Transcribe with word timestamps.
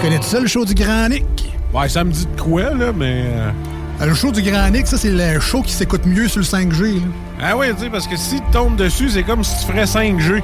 Tu 0.00 0.04
connais 0.06 0.18
tout 0.18 0.24
ça 0.24 0.40
le 0.40 0.46
show 0.46 0.64
du 0.64 0.74
Grand 0.74 1.08
Nick? 1.08 1.24
Ouais, 1.72 1.88
ça 1.88 2.04
me 2.04 2.10
dit 2.12 2.26
de 2.34 2.40
quoi, 2.40 2.74
là, 2.74 2.92
mais. 2.96 3.24
euh, 3.26 3.50
Le 4.06 4.14
show 4.14 4.30
du 4.32 4.42
Grand 4.42 4.68
Nick, 4.70 4.86
ça 4.86 4.96
c'est 4.96 5.10
le 5.10 5.40
show 5.40 5.62
qui 5.62 5.72
s'écoute 5.72 6.06
mieux 6.06 6.28
sur 6.28 6.38
le 6.40 6.44
5G. 6.46 6.94
là. 6.94 7.06
Ah 7.40 7.56
ouais, 7.56 7.72
tu 7.74 7.80
sais, 7.84 7.90
parce 7.90 8.06
que 8.06 8.16
si 8.16 8.36
tu 8.36 8.50
tombes 8.52 8.76
dessus, 8.76 9.10
c'est 9.10 9.22
comme 9.22 9.44
si 9.44 9.54
tu 9.66 9.72
ferais 9.72 9.84
5G. 9.84 10.42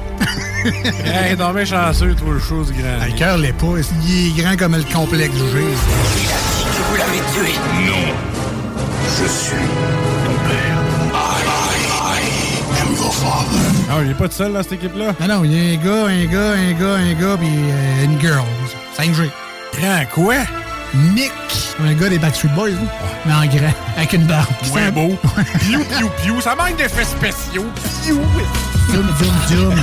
hey, 1.05 1.35
t'en 1.37 1.51
mets 1.53 1.65
chanceux, 1.65 2.13
toi, 2.15 2.33
le 2.33 2.39
chose 2.39 2.71
grand. 2.71 2.97
Ah, 3.01 3.07
le 3.07 3.13
cœur 3.13 3.37
l'est 3.37 3.53
pas, 3.53 3.67
il 4.07 4.27
est 4.27 4.41
grand 4.43 4.55
comme 4.57 4.75
le 4.75 4.83
complexe 4.93 5.35
G. 5.35 5.41
Vous 6.89 6.97
l'avez 6.97 7.19
tué 7.33 7.53
Non. 7.85 8.13
Je 9.07 9.27
suis 9.29 9.55
ton 10.25 10.49
père. 10.49 10.77
I, 11.13 11.85
I 12.01 12.81
am 12.81 12.93
your 12.95 13.13
father. 13.13 13.59
Ah, 13.89 14.01
il 14.03 14.11
est 14.11 14.13
pas 14.15 14.27
tout 14.27 14.35
seul, 14.35 14.51
là, 14.53 14.63
cette 14.63 14.73
équipe-là? 14.73 15.13
Non, 15.21 15.27
non, 15.39 15.43
il 15.43 15.53
y 15.53 15.57
a 15.75 15.79
un 15.79 15.83
gars, 15.83 16.05
un 16.07 16.25
gars, 16.25 16.51
un 16.51 16.73
gars, 16.73 16.95
un 16.95 17.13
gars, 17.13 17.37
puis 17.37 17.47
euh, 17.49 18.05
une 18.05 18.19
girl. 18.19 18.43
5G. 18.97 19.29
Grand 19.79 20.05
quoi? 20.13 20.35
Nick. 21.13 21.31
Un 21.83 21.93
gars 21.93 22.09
des 22.09 22.19
Backstreet 22.19 22.49
Boys, 22.55 22.69
là. 22.69 22.77
mais 23.25 23.33
en 23.33 23.45
grand, 23.45 23.73
avec 23.97 24.13
une 24.13 24.25
barbe. 24.25 24.47
Ouais, 24.73 24.91
beau. 24.91 25.17
Piou, 25.59 25.83
piou, 25.83 26.09
piou. 26.23 26.41
Ça 26.41 26.55
manque 26.55 26.77
d'effets 26.77 27.03
spéciaux. 27.03 27.65
Piou. 28.03 28.21
Zoom, 28.91 29.07
zoom, 29.17 29.35
zoom. 29.49 29.75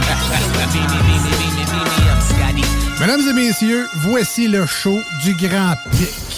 Mesdames 3.00 3.20
et 3.28 3.32
messieurs, 3.32 3.88
voici 3.96 4.48
le 4.48 4.64
show 4.66 5.00
du 5.22 5.34
Grand 5.34 5.74
Pic. 5.90 6.31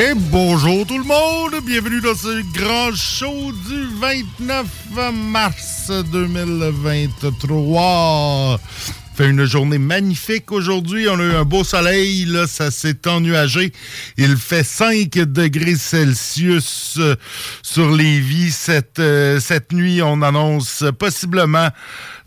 Et 0.00 0.14
bonjour 0.14 0.86
tout 0.86 0.96
le 0.96 1.04
monde, 1.04 1.56
bienvenue 1.62 2.00
dans 2.00 2.14
ce 2.14 2.40
grand 2.58 2.94
show 2.94 3.52
du 3.68 3.84
29 4.00 4.66
mars 5.12 5.92
2023. 6.10 8.58
Fait 9.14 9.28
une 9.28 9.44
journée 9.44 9.76
magnifique 9.76 10.50
aujourd'hui, 10.52 11.06
on 11.10 11.20
a 11.20 11.22
eu 11.22 11.34
un 11.34 11.44
beau 11.44 11.64
soleil, 11.64 12.24
là, 12.24 12.46
ça 12.46 12.70
s'est 12.70 13.06
ennuagé. 13.06 13.72
Il 14.16 14.38
fait 14.38 14.64
5 14.64 15.10
degrés 15.10 15.74
Celsius 15.74 16.94
euh, 16.98 17.14
sur 17.62 17.94
les 17.94 18.20
vies 18.20 18.52
cette, 18.52 19.00
euh, 19.00 19.38
cette 19.38 19.74
nuit. 19.74 20.00
On 20.00 20.22
annonce 20.22 20.82
possiblement 20.98 21.68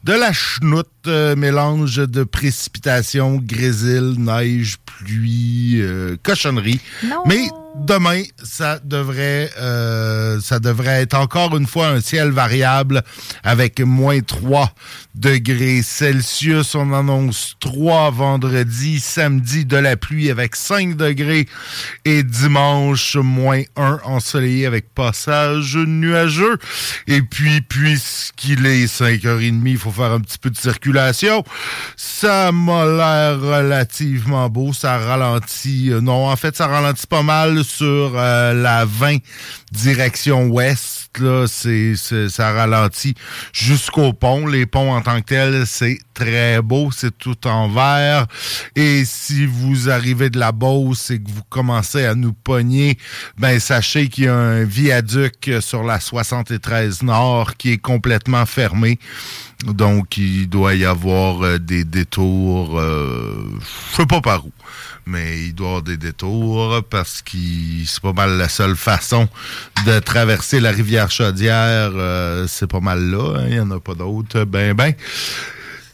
de 0.04 0.14
la 0.14 0.34
chenoute, 0.34 0.90
euh, 1.08 1.36
mélange 1.36 1.96
de 1.96 2.24
précipitations, 2.24 3.40
grésil, 3.42 4.16
neige, 4.18 4.78
pluie, 4.86 5.80
euh, 5.82 6.18
cochonnerie. 6.22 6.82
Mais 7.26 7.48
demain, 7.76 8.24
ça 8.44 8.80
devrait, 8.84 9.50
euh, 9.60 10.40
ça 10.42 10.60
devrait 10.60 11.02
être 11.02 11.16
encore 11.16 11.56
une 11.58 11.68
fois 11.68 11.88
un 11.88 12.02
ciel 12.02 12.30
variable 12.30 13.04
avec 13.44 13.80
moins 13.80 14.20
3 14.22 14.74
degrés 15.16 15.82
Celsius. 15.82 16.76
On 16.76 16.94
annonce 16.94 17.56
3 17.60 18.12
vendredi, 18.12 19.00
samedi 19.00 19.66
de 19.66 19.78
la 19.78 19.98
pluie 19.98 20.30
avec 20.30 20.56
5 20.56 20.96
degrés 20.96 21.48
et 22.06 22.24
dimanche 22.24 23.16
moins 23.16 23.62
1 23.76 24.00
ensoleillé 24.04 24.66
avec 24.66 24.94
passage 24.94 25.76
nuageux. 25.76 26.58
Et 27.08 27.22
puis, 27.22 27.62
puisqu'il 27.62 28.66
est 28.66 28.86
5h30, 28.86 29.62
il 29.66 29.78
faut 29.78 29.92
faire 29.92 30.12
un 30.12 30.20
petit 30.20 30.38
peu 30.38 30.50
de 30.50 30.58
circulation. 30.58 31.44
Ça 31.98 32.52
m'a 32.52 32.86
l'air 32.86 33.40
relativement 33.40 34.50
beau. 34.50 34.74
Ça 34.74 34.98
ralentit. 34.98 35.92
euh, 35.92 36.02
non, 36.02 36.28
en 36.28 36.36
fait, 36.36 36.56
ça 36.56 36.68
ralentit 36.68 37.08
pas 37.08 37.24
mal 37.24 37.63
sur 37.64 38.14
euh, 38.16 38.54
la 38.54 38.86
20 38.86 39.18
direction 39.72 40.46
ouest. 40.48 41.00
Là, 41.20 41.46
c'est, 41.48 41.96
ça 41.96 42.52
ralentit 42.54 43.14
jusqu'au 43.52 44.14
pont. 44.14 44.48
Les 44.48 44.66
ponts 44.66 44.94
en 44.94 45.02
tant 45.02 45.22
que 45.22 45.26
tels, 45.26 45.68
c'est 45.68 46.00
très 46.14 46.62
beau. 46.62 46.90
C'est 46.92 47.16
tout 47.18 47.48
en 47.48 47.70
vert. 47.70 48.26
Et 48.76 49.04
si 49.06 49.46
vous 49.46 49.90
arrivez 49.90 50.30
de 50.30 50.40
la 50.40 50.52
Beauce 50.52 51.12
et 51.12 51.20
que 51.20 51.30
vous 51.30 51.44
commencez 51.50 52.06
à 52.06 52.16
nous 52.16 52.34
pogner, 52.34 52.98
ben 53.38 53.60
sachez 53.60 54.10
qu'il 54.10 54.26
y 54.26 54.28
a 54.28 54.36
un 54.36 54.64
viaduc 54.64 55.52
sur 55.60 55.84
la 55.84 56.00
73 56.00 57.04
Nord 57.04 57.58
qui 57.58 57.74
est 57.74 57.78
complètement 57.78 58.46
fermé. 58.46 58.98
Donc, 59.66 60.18
il 60.18 60.50
doit 60.50 60.76
y 60.76 60.84
avoir 60.84 61.42
euh, 61.42 61.58
des 61.58 61.86
détours, 61.86 62.78
euh, 62.80 63.46
je 63.92 63.96
sais 63.96 64.06
pas 64.06 64.20
par 64.20 64.46
où, 64.46 64.52
mais 65.06 65.46
il 65.46 65.54
doit 65.54 65.68
avoir 65.68 65.82
des 65.82 65.98
détours 65.98 66.82
parce 66.90 67.22
que 67.22 67.38
c'est 67.86 68.02
pas 68.02 68.14
mal 68.14 68.38
la 68.38 68.50
seule 68.50 68.76
façon 68.76 69.28
de 69.86 70.00
traverser 70.00 70.60
la 70.60 70.72
rivière 70.72 71.12
Chaudière. 71.12 71.92
euh, 71.96 72.46
c'est 72.48 72.68
pas 72.68 72.80
mal 72.80 73.02
là, 73.10 73.40
hein, 73.40 73.48
il 73.48 73.56
y 73.56 73.60
en 73.60 73.72
a 73.72 73.80
pas 73.80 73.96
d'autres. 73.96 74.44
Ben, 74.46 74.74
ben. 74.74 74.94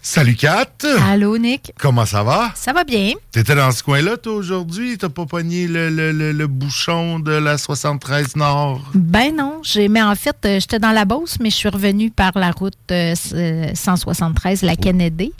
Salut 0.02 0.36
Kat! 0.36 0.66
Allô, 1.10 1.38
Nick. 1.38 1.74
Comment 1.78 2.06
ça 2.06 2.24
va? 2.24 2.52
Ça 2.56 2.72
va 2.72 2.86
bien? 2.86 3.12
T'étais 3.34 3.54
dans 3.54 3.70
ce 3.72 3.84
coin-là, 3.84 4.16
toi, 4.16 4.34
aujourd'hui? 4.34 4.98
T'as 4.98 5.10
pas 5.10 5.26
pogné 5.26 5.68
le, 5.68 5.90
le- 5.90 6.14
le- 6.14 6.32
le 6.32 6.48
bouchon 6.48 7.20
de 7.20 7.34
la 7.34 7.58
73 7.58 8.38
Nord? 8.38 8.82
Ben 8.96 9.36
non, 9.36 9.60
j'ai 9.62 9.90
mais 9.90 10.02
en 10.02 10.16
fait, 10.16 10.38
euh, 10.46 10.60
j'étais 10.62 10.80
dans 10.80 10.92
la 10.94 11.04
Beauce, 11.04 11.36
mais 11.42 11.50
je 11.50 11.56
suis 11.56 11.68
revenue 11.70 12.12
par 12.12 12.32
la 12.36 12.52
route 12.52 12.74
euh, 12.92 13.12
s- 13.12 13.34
euh, 13.36 13.72
173, 13.76 14.62
la 14.62 14.78
Kennedy. 14.78 15.34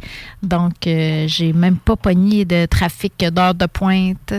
Donc, 0.44 0.86
euh, 0.88 1.26
j'ai 1.28 1.54
même 1.54 1.78
pas 1.78 1.96
pogné 1.96 2.44
de 2.44 2.66
trafic 2.66 3.14
d'heure 3.32 3.56
de 3.56 3.66
pointe. 3.66 4.18
Tout 4.28 4.36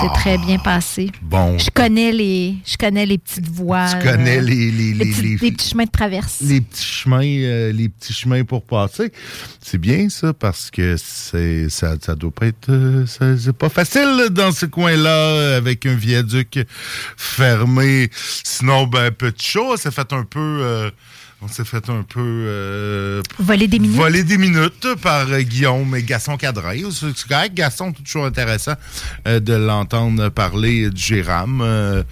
s'est 0.00 0.12
très 0.14 0.36
bien 0.36 0.58
passé. 0.58 1.10
Bon. 1.22 1.58
Je 1.58 1.70
connais 1.70 2.12
les, 2.12 2.56
je 2.66 2.76
connais 2.76 3.06
les 3.06 3.16
petites 3.16 3.48
voies. 3.48 3.86
Tu 3.88 4.06
connais 4.06 4.36
euh, 4.38 4.42
les, 4.42 4.70
les, 4.70 4.92
les, 4.92 5.06
petits, 5.06 5.22
les- 5.22 5.50
petits 5.50 5.70
chemins 5.70 5.84
de 5.86 5.90
traverse. 5.90 6.40
les 6.42 6.60
petits 6.60 6.84
chemins, 6.84 7.22
euh, 7.24 7.72
les 7.72 7.88
petits 7.88 8.12
chemins 8.12 8.44
pour 8.44 8.62
passer. 8.64 9.10
C'est 9.64 9.78
bien 9.78 10.08
ça 10.08 10.32
parce 10.32 10.70
que 10.70 10.96
c'est 10.98 11.68
ça, 11.70 11.94
ça 12.04 12.14
doit 12.16 12.32
pas 12.32 12.46
être 12.46 12.68
euh, 12.68 13.06
ça- 13.06 13.38
c'est 13.38 13.52
pas 13.56 13.68
facile 13.68 14.26
dans 14.30 14.50
ce 14.50 14.66
coin-là 14.66 15.56
avec 15.56 15.86
un 15.86 15.94
viaduc 15.94 16.58
fermé. 17.16 18.10
Sinon 18.44 18.86
ben 18.88 19.10
peu 19.12 19.30
de 19.30 19.40
chaud, 19.40 19.76
ça 19.76 19.90
fait 19.92 20.12
un 20.12 20.24
peu 20.24 20.40
euh, 20.40 20.90
On 21.44 21.48
s'est 21.48 21.64
fait 21.64 21.88
un 21.90 22.04
peu... 22.04 22.20
Euh, 22.20 23.20
voler 23.40 23.66
des 23.66 23.80
minutes. 23.80 23.96
Voler 23.96 24.22
des 24.22 24.38
minutes 24.38 24.86
par 25.02 25.28
euh, 25.28 25.40
Guillaume 25.42 25.96
et 25.96 26.02
Gaston 26.04 26.36
Cadrin. 26.36 26.88
C'est 26.92 27.26
correct, 27.26 27.54
Gaston, 27.54 27.92
toujours 27.92 28.26
intéressant 28.26 28.74
euh, 29.26 29.40
de 29.40 29.54
l'entendre 29.54 30.28
parler 30.28 30.88
du 30.90 31.02
Géram 31.02 32.04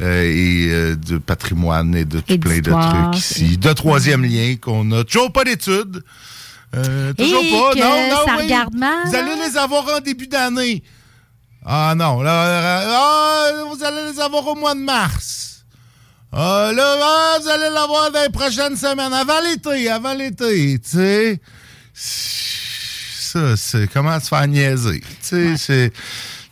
et 0.00 0.94
de 0.96 1.18
patrimoine 1.18 1.94
et 1.96 2.04
de 2.04 2.20
tout 2.20 2.38
plein 2.38 2.58
de 2.60 2.70
trucs 2.70 3.18
ici. 3.18 3.58
De 3.58 3.72
troisième 3.72 4.24
lien 4.24 4.54
qu'on 4.60 4.90
a 4.92 5.02
toujours 5.02 5.32
pas 5.32 5.42
d'études. 5.44 6.02
Toujours 7.16 7.42
pas. 7.42 7.80
non, 7.80 8.10
non, 8.10 8.24
ça 8.26 8.36
regarde 8.36 8.74
mal. 8.74 9.06
Vous 9.06 9.14
allez 9.14 9.34
les 9.36 9.56
avoir 9.56 9.84
en 9.96 10.00
début 10.00 10.26
d'année. 10.26 10.82
Ah 11.64 11.94
non, 11.96 12.22
là, 12.22 12.82
ah, 12.86 13.50
vous 13.68 13.82
allez 13.82 14.12
les 14.12 14.20
avoir 14.20 14.46
au 14.46 14.54
mois 14.54 14.74
de 14.74 14.80
mars. 14.80 15.64
Ah, 16.32 16.70
là, 16.72 16.96
ah, 17.02 17.38
vous 17.40 17.48
allez 17.48 17.70
l'avoir 17.70 18.10
dans 18.12 18.22
les 18.22 18.28
prochaines 18.28 18.76
semaines, 18.76 19.12
avant 19.12 19.40
l'été, 19.40 19.88
avant 19.88 20.14
l'été, 20.14 20.78
tu 20.78 20.90
sais. 20.90 21.40
Ça, 21.94 23.56
c'est 23.56 23.90
comment 23.92 24.20
se 24.20 24.28
faire 24.28 24.46
niaiser. 24.46 25.00
Tu 25.00 25.16
sais, 25.20 25.56
c'est 25.56 25.92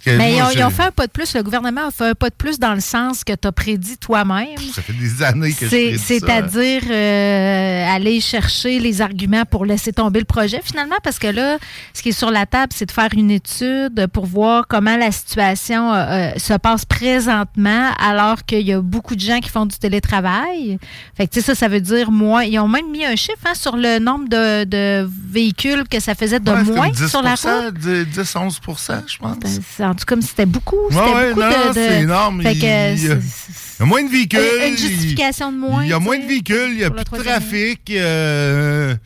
mais 0.07 0.37
ils 0.37 0.63
ont, 0.63 0.71
fait 0.71 0.85
un 0.85 0.91
pas 0.91 1.07
de 1.07 1.13
plus. 1.13 1.35
Le 1.35 1.43
gouvernement 1.43 1.89
a 1.89 1.91
fait 1.91 2.09
un 2.11 2.15
pas 2.15 2.31
de 2.31 2.35
plus 2.35 2.59
dans 2.59 2.75
le 2.75 2.81
sens 2.81 3.25
que 3.25 3.33
tu 3.33 3.49
as 3.49 3.53
prédit 3.53 3.97
toi-même. 3.97 4.59
Ça 4.73 4.83
fait 4.83 4.93
des 4.93 5.23
années 5.23 5.53
que 5.53 5.67
je 5.67 5.97
C'est-à-dire 5.97 6.83
euh, 6.91 7.95
aller 7.95 8.21
chercher 8.21 8.79
les 8.79 9.01
arguments 9.01 9.45
pour 9.45 9.65
laisser 9.65 9.93
tomber 9.93 10.21
le 10.21 10.25
projet, 10.25 10.61
finalement, 10.63 10.97
parce 11.03 11.19
que 11.19 11.29
là, 11.29 11.59
ce 11.93 12.03
qui 12.03 12.11
est 12.11 12.13
sur 12.13 12.31
la 12.31 12.47
table, 12.47 12.73
c'est 12.75 12.87
de 12.87 12.91
faire 12.91 13.09
une 13.13 13.31
étude 13.31 14.07
pour 14.13 14.27
voir 14.27 14.67
comment 14.69 14.97
la 14.97 15.11
situation 15.11 15.93
euh, 15.93 16.05
euh, 16.05 16.31
se 16.39 16.55
passe 16.55 16.85
présentement, 16.85 17.91
alors 17.99 18.45
qu'il 18.45 18.67
y 18.67 18.73
a 18.73 18.81
beaucoup 18.81 19.15
de 19.15 19.21
gens 19.21 19.41
qui 19.41 19.49
font 19.49 19.67
du 19.67 19.77
télétravail. 19.79 20.79
Fait 21.17 21.27
que, 21.27 21.41
ça, 21.41 21.55
ça 21.55 21.69
veut 21.69 21.81
dire 21.81 22.11
moins. 22.11 22.45
Ils 22.45 22.59
ont 22.59 22.69
même 22.69 22.91
mis 22.91 23.05
un 23.05 23.17
chiffre 23.17 23.39
hein, 23.47 23.55
sur 23.55 23.77
le 23.77 23.99
nombre 23.99 24.29
de, 24.29 25.09
véhicules 25.31 25.85
que 25.89 26.01
ça 26.01 26.15
faisait 26.15 26.41
de 26.41 26.51
moins 26.51 26.93
sur 26.95 27.23
la 27.23 27.35
route. 27.35 27.75
10-11 27.75 28.59
je 29.07 29.19
pense. 29.19 29.94
En 29.95 29.97
tout 29.97 30.07
cas, 30.07 30.17
c'était 30.23 30.47
beaucoup. 30.47 30.91
C'était 30.91 31.35
beaucoup 31.35 31.41
de, 31.41 31.73
c'est 31.73 32.01
énorme. 32.03 32.43
il, 32.45 32.59
y 32.59 32.67
a, 32.67 33.85
moins 33.85 34.03
de 34.03 34.09
véhicules. 34.09 34.41
Une, 34.67 34.77
justification 34.77 35.53
de 35.53 35.57
moins. 35.57 35.85
Il 35.85 35.91
y 35.91 35.93
a 35.93 36.01
moins 36.01 36.19
de 36.19 36.27
véhicules, 36.27 36.71
il 36.73 36.81
y 36.81 36.85
a 36.85 36.91
plus 36.91 37.05
de 37.05 37.23
trafic. 37.23 37.89
Euh, 37.93 38.97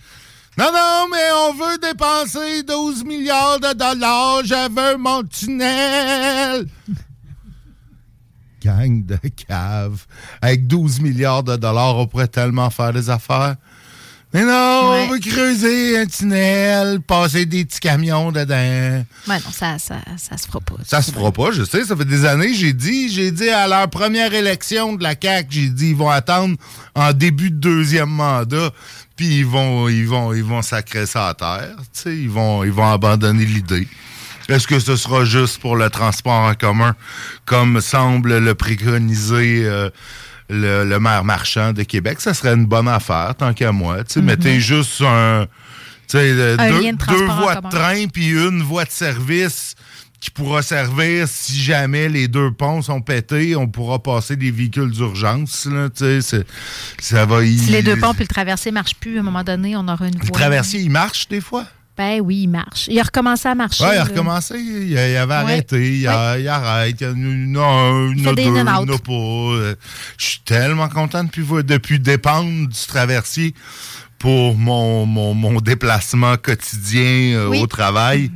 non, 0.56 0.64
non, 0.73 1.06
mais 1.12 1.19
on 1.46 1.52
veut 1.52 1.79
dépenser 1.79 2.62
12 2.62 3.05
milliards 3.05 3.61
de 3.61 3.75
dollars. 3.75 4.40
Je 4.44 4.70
veux 4.70 4.96
mon 4.96 5.23
tunnel. 5.25 6.67
Gang 8.64 9.05
de 9.05 9.19
caves. 9.46 10.06
Avec 10.41 10.67
12 10.67 11.00
milliards 11.00 11.43
de 11.43 11.56
dollars, 11.56 11.96
on 11.96 12.06
pourrait 12.06 12.29
tellement 12.29 12.70
faire 12.70 12.94
des 12.94 13.11
affaires. 13.11 13.56
Mais 14.35 14.45
non, 14.45 14.91
on 14.93 15.07
veut 15.09 15.21
creuser 15.21 15.99
un 15.99 16.07
tunnel, 16.07 17.01
passer 17.01 17.47
des 17.47 17.65
petits 17.65 17.81
camions 17.81 18.31
dedans. 18.31 18.55
Ouais, 19.27 19.37
non, 19.37 19.51
ça, 19.51 19.79
ça, 19.79 19.97
ça 20.19 20.37
se 20.37 20.47
fera 20.47 20.61
pas. 20.61 20.75
Ça 20.85 21.01
se 21.01 21.13
fera 21.13 21.33
pas, 21.33 21.51
je 21.51 21.65
sais. 21.65 21.85
Ça 21.85 21.97
fait 21.97 22.05
des 22.05 22.27
années, 22.27 22.53
j'ai 22.53 22.75
dit, 22.75 23.09
j'ai 23.09 23.31
dit 23.31 23.49
à 23.49 23.67
leur 23.67 23.89
première 23.89 24.35
élection 24.35 24.95
de 24.95 25.03
la 25.03 25.15
CAQ, 25.21 25.49
j'ai 25.51 25.69
dit, 25.71 25.91
ils 25.91 25.97
vont 25.97 26.11
attendre 26.11 26.57
en 26.95 27.15
début 27.15 27.51
de 27.51 27.57
deuxième 27.57 28.11
mandat, 28.11 28.71
puis 29.17 29.39
ils 29.39 29.47
vont, 29.47 29.89
ils 29.89 30.07
vont, 30.07 30.35
ils 30.35 30.45
vont 30.45 30.61
sacrer 30.61 31.07
ça 31.07 31.29
à 31.29 31.35
terre. 31.35 31.77
Tu 31.95 32.01
sais, 32.03 32.17
ils 32.17 32.29
vont, 32.29 32.65
ils 32.65 32.73
vont 32.73 32.91
abandonner 32.91 33.47
l'idée. 33.47 33.89
Est-ce 34.51 34.67
que 34.67 34.79
ce 34.79 34.97
sera 34.97 35.25
juste 35.25 35.59
pour 35.59 35.77
le 35.77 35.89
transport 35.89 36.43
en 36.43 36.55
commun, 36.55 36.95
comme 37.47 37.81
semble 37.81 38.39
le 38.39 38.55
préconiser 38.55 39.63
euh, 39.65 39.91
le, 40.49 40.99
maire 40.99 41.25
marchand 41.25 41.73
de 41.73 41.83
Québec, 41.83 42.21
ça 42.21 42.35
serait 42.35 42.55
une 42.55 42.67
bonne 42.67 42.89
affaire, 42.89 43.35
tant 43.37 43.53
qu'à 43.53 43.73
moi. 43.73 44.05
Tu 44.05 44.15
sais, 44.15 44.23
mettez 44.23 44.61
juste 44.61 45.03
un, 45.03 45.47
deux, 46.12 46.56
deux 46.56 47.25
voies 47.27 47.56
de 47.56 47.69
train 47.69 48.06
puis 48.09 48.31
une 48.31 48.62
voie 48.62 48.85
de 48.85 48.91
service 48.91 49.75
qui 50.21 50.31
pourra 50.31 50.62
servir 50.62 51.29
si 51.29 51.61
jamais 51.61 52.09
les 52.09 52.27
deux 52.27 52.50
ponts 52.50 52.83
sont 52.83 53.00
pétés, 53.00 53.55
on 53.55 53.69
pourra 53.69 54.03
passer 54.03 54.37
des 54.37 54.50
véhicules 54.50 54.91
d'urgence. 54.91 55.69
Ça 56.99 57.27
va 57.27 57.44
Si 57.44 57.71
les 57.71 57.83
deux 57.83 57.97
ponts 57.97 58.15
puis 58.15 58.25
le 58.25 58.29
traversier 58.29 58.73
ne 58.73 58.75
marche 58.75 58.94
plus, 58.97 59.19
à 59.19 59.21
un 59.21 59.23
moment 59.25 59.44
donné, 59.44 59.77
on 59.77 59.87
aura 59.87 60.09
une 60.09 60.17
voie. 60.17 60.25
Le 60.25 60.31
traversier, 60.31 60.81
il 60.81 60.91
marche 60.91 61.29
des 61.29 61.41
fois? 61.41 61.67
Ben 61.99 62.21
oui, 62.21 62.43
il 62.43 62.47
marche. 62.47 62.87
Il 62.89 62.99
a 63.00 63.03
recommencé 63.03 63.49
à 63.49 63.56
marcher. 63.56 63.83
Oui, 63.83 63.91
il 63.93 63.99
a 63.99 64.05
recommencé. 64.05 64.56
Il, 64.56 64.97
avait 64.97 65.35
arrêté. 65.35 65.99
Il, 65.99 66.06
arrête. 66.06 66.97
Il 67.00 67.05
y 67.05 67.05
a 67.05 67.12
non, 67.12 68.12
il 68.12 68.23
y 68.23 68.29
a 68.29 68.35
deux, 68.35 68.43
il 68.43 68.56
a 68.56 68.99
pas. 68.99 69.75
Je 70.17 70.25
suis 70.25 70.41
tellement 70.45 70.89
content 70.89 71.25
depuis, 71.25 71.45
depuis 71.65 71.99
dépendre 71.99 72.69
du 72.69 72.87
traversier 72.87 73.53
pour 74.21 74.56
mon, 74.56 75.06
mon, 75.06 75.35
mon 75.35 75.61
déplacement 75.61 76.37
quotidien 76.37 77.35
euh, 77.35 77.49
au 77.49 77.67
travail. 77.67 78.31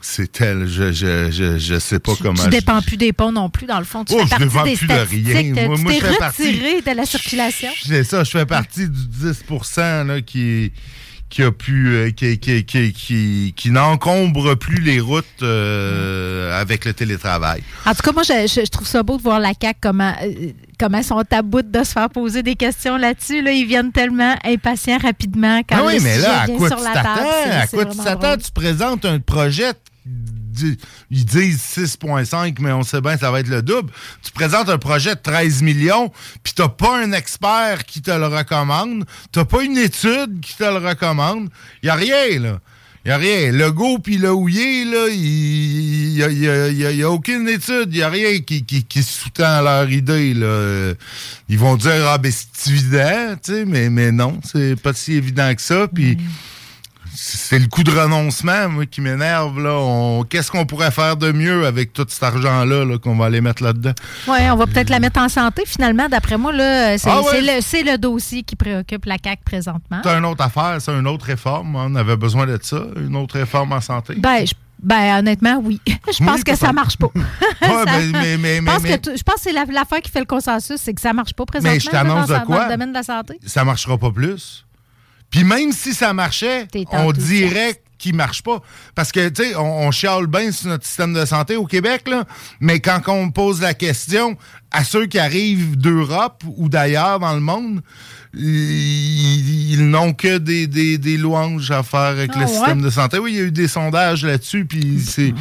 C'est 0.00 0.30
tel, 0.30 0.68
je, 0.68 0.92
je, 0.92 1.30
je, 1.32 1.58
je, 1.58 1.78
sais 1.78 1.98
pas 1.98 2.12
comment. 2.22 2.44
Tu 2.44 2.48
dépends 2.48 2.80
plus 2.80 2.96
des 2.96 3.12
ponts 3.12 3.32
non 3.32 3.50
plus, 3.50 3.66
dans 3.66 3.80
le 3.80 3.84
fond. 3.84 4.04
Tu 4.04 4.14
oh, 4.14 4.24
fais 4.24 4.36
je 4.38 4.44
dépends 4.44 4.64
des 4.64 4.76
plus 4.76 4.86
de 4.86 4.94
rien. 4.94 5.66
Moi, 5.66 5.76
moi 5.78 5.92
je 5.92 6.06
fais 6.06 6.16
partie. 6.16 6.54
de 6.54 6.96
la 6.96 7.04
circulation. 7.04 7.68
C'est 7.84 8.04
ça, 8.04 8.22
je 8.22 8.30
fais 8.30 8.46
partie 8.46 8.88
du 8.88 9.06
10 9.06 9.44
là, 9.78 10.20
qui, 10.22 10.72
qui 11.28 11.42
a 11.42 11.50
pu 11.50 11.88
euh, 11.88 12.10
qui, 12.10 12.38
qui, 12.38 12.64
qui, 12.64 13.54
qui, 13.56 13.70
n'encombre 13.70 14.54
plus 14.54 14.80
les 14.80 15.00
routes 15.00 15.24
euh, 15.42 16.60
avec 16.60 16.84
le 16.84 16.94
télétravail. 16.94 17.62
En 17.84 17.94
tout 17.94 18.02
cas, 18.02 18.12
moi, 18.12 18.22
je, 18.22 18.70
trouve 18.70 18.86
ça 18.86 19.02
beau 19.02 19.16
de 19.16 19.22
voir 19.22 19.40
la 19.40 19.52
CAQ 19.60 19.78
comment, 19.82 20.12
euh, 20.22 20.52
comment 20.78 21.02
sont 21.02 21.22
à 21.30 21.42
bout 21.42 21.62
de 21.62 21.84
se 21.84 21.92
faire 21.92 22.10
poser 22.10 22.42
des 22.42 22.54
questions 22.54 22.96
là-dessus. 22.96 23.42
Là, 23.42 23.52
ils 23.52 23.66
viennent 23.66 23.92
tellement 23.92 24.36
impatients 24.44 24.98
rapidement 24.98 25.60
quand 25.68 25.78
ah 25.80 25.86
oui, 25.86 25.98
mais 26.00 26.18
là, 26.18 26.42
à 26.42 26.46
quoi 26.46 26.70
tu 26.70 26.76
t'attends? 26.76 27.50
À 27.50 27.66
quoi 27.66 27.84
tu 27.86 27.98
t'attends? 27.98 28.36
Tu 28.36 28.50
présentes 28.52 29.04
un 29.04 29.18
projet 29.18 29.72
ils 31.10 31.24
disent 31.24 31.60
6,5, 31.76 32.56
mais 32.60 32.72
on 32.72 32.82
sait 32.82 33.00
bien 33.00 33.14
que 33.14 33.20
ça 33.20 33.30
va 33.30 33.40
être 33.40 33.48
le 33.48 33.62
double. 33.62 33.90
Tu 34.22 34.32
présentes 34.32 34.68
un 34.68 34.78
projet 34.78 35.14
de 35.14 35.20
13 35.20 35.62
millions, 35.62 36.10
puis 36.42 36.52
t'as 36.54 36.68
pas 36.68 36.98
un 36.98 37.12
expert 37.12 37.84
qui 37.84 38.02
te 38.02 38.10
le 38.10 38.26
recommande, 38.26 39.04
t'as 39.32 39.44
pas 39.44 39.62
une 39.62 39.78
étude 39.78 40.40
qui 40.40 40.56
te 40.56 40.64
le 40.64 40.78
recommande. 40.78 41.48
Il 41.82 41.86
y 41.86 41.90
a 41.90 41.94
rien, 41.94 42.38
là. 42.40 42.60
Il 43.04 43.10
n'y 43.10 43.12
a 43.12 43.18
rien. 43.18 43.52
Le 43.52 43.70
go 43.70 43.98
puis 43.98 44.18
le 44.18 44.32
houillé, 44.32 44.84
là, 44.84 45.06
il 45.08 46.14
n'y 46.14 46.22
a, 46.24 46.68
y 46.68 47.02
a, 47.04 47.08
aucune 47.08 47.48
étude. 47.48 47.90
Il 47.92 47.98
n'y 47.98 48.02
a 48.02 48.08
rien 48.08 48.40
qui, 48.40 49.02
sous-tend 49.02 49.62
leur 49.62 49.88
idée. 49.88 50.34
Là. 50.34 50.92
Ils 51.48 51.56
vont 51.56 51.76
dire 51.76 52.04
Ah 52.08 52.18
ben 52.18 52.32
c'est 52.32 52.72
évident, 52.72 53.36
tu 53.40 53.52
sais, 53.52 53.64
mais, 53.64 53.90
mais 53.90 54.10
non, 54.10 54.40
c'est 54.42 54.74
pas 54.74 54.92
si 54.92 55.12
évident 55.12 55.54
que 55.54 55.62
ça. 55.62 55.86
Puis 55.86 56.18
c'est 57.16 57.58
le 57.58 57.66
coup 57.66 57.82
de 57.82 57.90
renoncement 57.90 58.68
moi, 58.68 58.86
qui 58.86 59.00
m'énerve. 59.00 59.60
là. 59.60 60.22
Qu'est-ce 60.28 60.50
qu'on 60.50 60.66
pourrait 60.66 60.90
faire 60.90 61.16
de 61.16 61.32
mieux 61.32 61.66
avec 61.66 61.92
tout 61.92 62.06
cet 62.08 62.22
argent-là 62.22 62.84
-là, 62.84 62.98
qu'on 62.98 63.16
va 63.16 63.26
aller 63.26 63.40
mettre 63.40 63.62
là-dedans? 63.62 63.92
Oui, 64.28 64.38
on 64.52 64.56
va 64.56 64.66
peut-être 64.66 64.90
la 64.90 65.00
mettre 65.00 65.20
en 65.20 65.28
santé 65.28 65.62
finalement. 65.66 66.08
D'après 66.08 66.36
moi, 66.36 66.52
là, 66.52 66.98
c'est, 66.98 67.10
ah 67.10 67.20
le, 67.32 67.96
dossier 67.96 68.42
qui 68.42 68.56
préoccupe 68.56 69.04
la 69.06 69.16
CAQ 69.22 69.42
présentement. 69.44 70.00
C'est 70.04 70.10
une 70.10 70.24
autre 70.24 70.44
affaire, 70.44 70.76
c'est 70.80 70.92
une 70.92 71.06
autre 71.06 71.24
réforme. 71.24 71.76
On 71.76 71.94
avait 71.94 72.16
besoin 72.16 72.46
de 72.46 72.58
ça, 72.60 72.82
une 72.96 73.16
autre 73.16 73.38
réforme 73.38 73.72
en 73.72 73.80
santé. 73.80 74.14
Ben, 74.16 74.44
ben, 74.82 75.18
honnêtement, 75.18 75.58
oui. 75.62 75.80
je 75.86 76.24
pense 76.24 76.44
que 76.44 76.54
ça 76.54 76.72
marche 76.72 76.98
pas. 76.98 77.08
je, 77.14 78.62
pense 78.62 78.82
que, 78.82 79.40
c'est 79.40 79.52
l'affaire 79.52 80.00
qui 80.02 80.10
fait 80.10 80.20
le 80.20 80.26
consensus, 80.26 80.76
c'est 80.80 80.92
que 80.92 81.00
ça 81.00 81.12
marche 81.12 81.32
pas 81.32 81.46
présentement 81.46 81.72
mais 81.72 81.80
je 81.80 81.88
t'annonce 81.88 82.28
de 82.28 82.38
quoi? 82.44 82.58
dans 82.58 82.64
le 82.64 82.70
domaine 82.72 82.90
de 82.90 82.94
la 82.94 83.02
santé. 83.02 83.38
Ça 83.46 83.64
marchera 83.64 83.96
pas 83.96 84.10
plus. 84.10 84.65
Puis 85.30 85.44
même 85.44 85.72
si 85.72 85.94
ça 85.94 86.12
marchait, 86.12 86.68
on 86.92 87.12
dirait 87.12 87.80
qu'il 87.98 88.14
marche 88.14 88.42
pas. 88.42 88.60
Parce 88.94 89.12
que, 89.12 89.28
tu 89.28 89.42
sais, 89.42 89.56
on, 89.56 89.90
chiale 89.90 90.26
bien 90.26 90.52
sur 90.52 90.68
notre 90.68 90.84
système 90.84 91.14
de 91.14 91.24
santé 91.24 91.56
au 91.56 91.66
Québec, 91.66 92.08
là, 92.08 92.24
mais 92.60 92.80
quand 92.80 93.00
on 93.08 93.30
pose 93.30 93.60
la 93.60 93.74
question 93.74 94.36
à 94.70 94.84
ceux 94.84 95.06
qui 95.06 95.18
arrivent 95.18 95.76
d'Europe 95.76 96.42
ou 96.56 96.68
d'ailleurs 96.68 97.18
dans 97.20 97.34
le 97.34 97.40
monde, 97.40 97.80
ils, 98.34 99.88
n'ont 99.88 100.12
que 100.12 100.38
des, 100.38 100.66
des, 100.66 101.16
louanges 101.16 101.70
à 101.70 101.82
faire 101.82 102.00
avec 102.00 102.32
ah 102.34 102.40
le 102.40 102.46
système 102.46 102.82
de 102.82 102.90
santé. 102.90 103.18
Oui, 103.18 103.32
il 103.32 103.36
y 103.36 103.40
a 103.40 103.44
eu 103.44 103.52
des 103.52 103.68
sondages 103.68 104.24
là-dessus, 104.24 104.66
puis 104.66 105.00
c'est... 105.00 105.32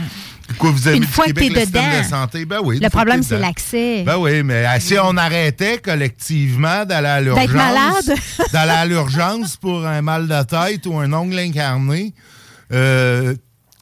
Quoi, 0.57 0.71
vous 0.71 0.87
avez 0.87 0.97
une 0.97 1.05
fois 1.05 1.25
Québec, 1.25 1.49
que 1.49 1.59
le 1.59 1.65
dedans, 1.65 1.99
de 1.99 2.03
santé? 2.03 2.45
Ben 2.45 2.59
oui, 2.63 2.79
le 2.79 2.89
problème, 2.89 3.23
c'est 3.23 3.39
l'accès. 3.39 4.03
Ben 4.05 4.17
oui, 4.17 4.43
mais 4.43 4.65
euh, 4.65 4.79
si 4.79 4.95
on 4.99 5.17
arrêtait 5.17 5.79
collectivement 5.79 6.85
d'aller 6.85 7.07
à 7.07 7.21
l'urgence... 7.21 7.49
malade? 7.49 8.15
d'aller 8.53 8.71
à 8.71 8.85
l'urgence 8.85 9.57
pour 9.57 9.85
un 9.85 10.01
mal 10.01 10.27
de 10.27 10.43
tête 10.43 10.85
ou 10.85 10.97
un 10.97 11.11
ongle 11.13 11.39
incarné, 11.39 12.13
euh, 12.71 13.35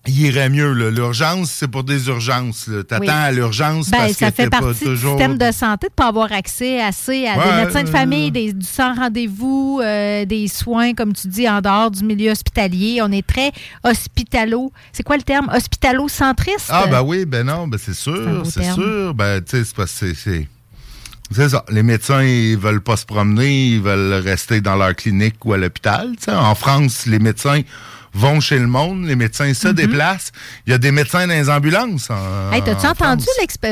il 0.06 0.22
irait 0.22 0.50
mieux. 0.50 0.74
L'urgence, 0.90 1.50
c'est 1.50 1.68
pour 1.68 1.84
des 1.84 2.08
urgences. 2.08 2.66
Tu 2.66 2.94
attends 2.94 3.08
à 3.08 3.32
l'urgence 3.32 3.90
ben, 3.90 4.00
parce 4.00 4.14
ça 4.14 4.32
que 4.32 4.36
fait 4.36 4.50
partie 4.50 4.66
pas 4.66 4.74
toujours... 4.74 5.16
du 5.16 5.24
système 5.24 5.38
de 5.38 5.52
santé 5.52 5.88
de 5.88 5.92
ne 5.92 5.96
pas 5.96 6.08
avoir 6.08 6.32
accès 6.32 6.82
assez 6.82 7.26
à 7.26 7.36
des 7.36 7.64
médecins 7.64 7.84
de 7.84 7.90
famille, 7.90 8.32
des, 8.32 8.54
du 8.54 8.66
sans 8.66 8.96
rendez-vous, 8.96 9.80
euh, 9.82 10.26
des 10.26 10.48
soins, 10.48 10.94
comme 10.94 11.14
tu 11.14 11.28
dis, 11.28 11.48
en 11.48 11.62
dehors 11.62 11.92
du 11.92 12.04
milieu 12.04 12.32
hospitalier. 12.32 13.00
On 13.02 13.12
est 13.12 13.26
très 13.26 13.52
hospitalo... 13.84 14.72
C'est 14.92 15.04
quoi 15.04 15.18
le 15.18 15.24
terme? 15.24 15.50
Hospitalo-centriste? 15.54 16.70
Ah, 16.70 16.88
ben 16.88 17.02
oui, 17.02 17.26
ben 17.26 17.46
non, 17.46 17.68
ben 17.68 17.80
c'est 17.82 17.94
sûr, 17.94 18.44
c'est 18.46 18.72
sûr. 18.74 19.14
Ben, 19.14 19.42
tu 19.42 19.64
sais, 19.64 20.14
c'est 20.14 20.48
C'est 21.32 21.50
ça. 21.50 21.66
Les 21.70 21.84
médecins, 21.84 22.24
ils 22.24 22.58
veulent 22.58 22.82
pas 22.82 22.98
se 22.98 23.06
promener, 23.06 23.68
ils 23.68 23.82
veulent 23.82 24.22
rester 24.22 24.62
dans 24.62 24.76
leur 24.76 24.96
clinique 24.96 25.44
ou 25.46 25.54
à 25.54 25.58
l'hôpital. 25.58 26.12
En 26.28 26.56
France, 26.56 27.06
les 27.06 27.20
médecins 27.20 27.62
vont 28.14 28.40
chez 28.40 28.60
le 28.60 28.68
monde, 28.68 29.06
les 29.06 29.16
médecins 29.16 29.54
se 29.54 29.68
déplacent. 29.68 30.32
Il 30.68 30.72
y 30.72 30.74
a 30.74 30.78
des 30.78 30.92
médecins 30.92 31.26
dans 31.28 31.34
les 31.34 31.50
ambulances. 31.50 32.10
En, 32.10 32.52
Hey, 32.52 32.62
t'as-tu 32.62 32.86
en 32.86 32.92
entendu 32.92 33.26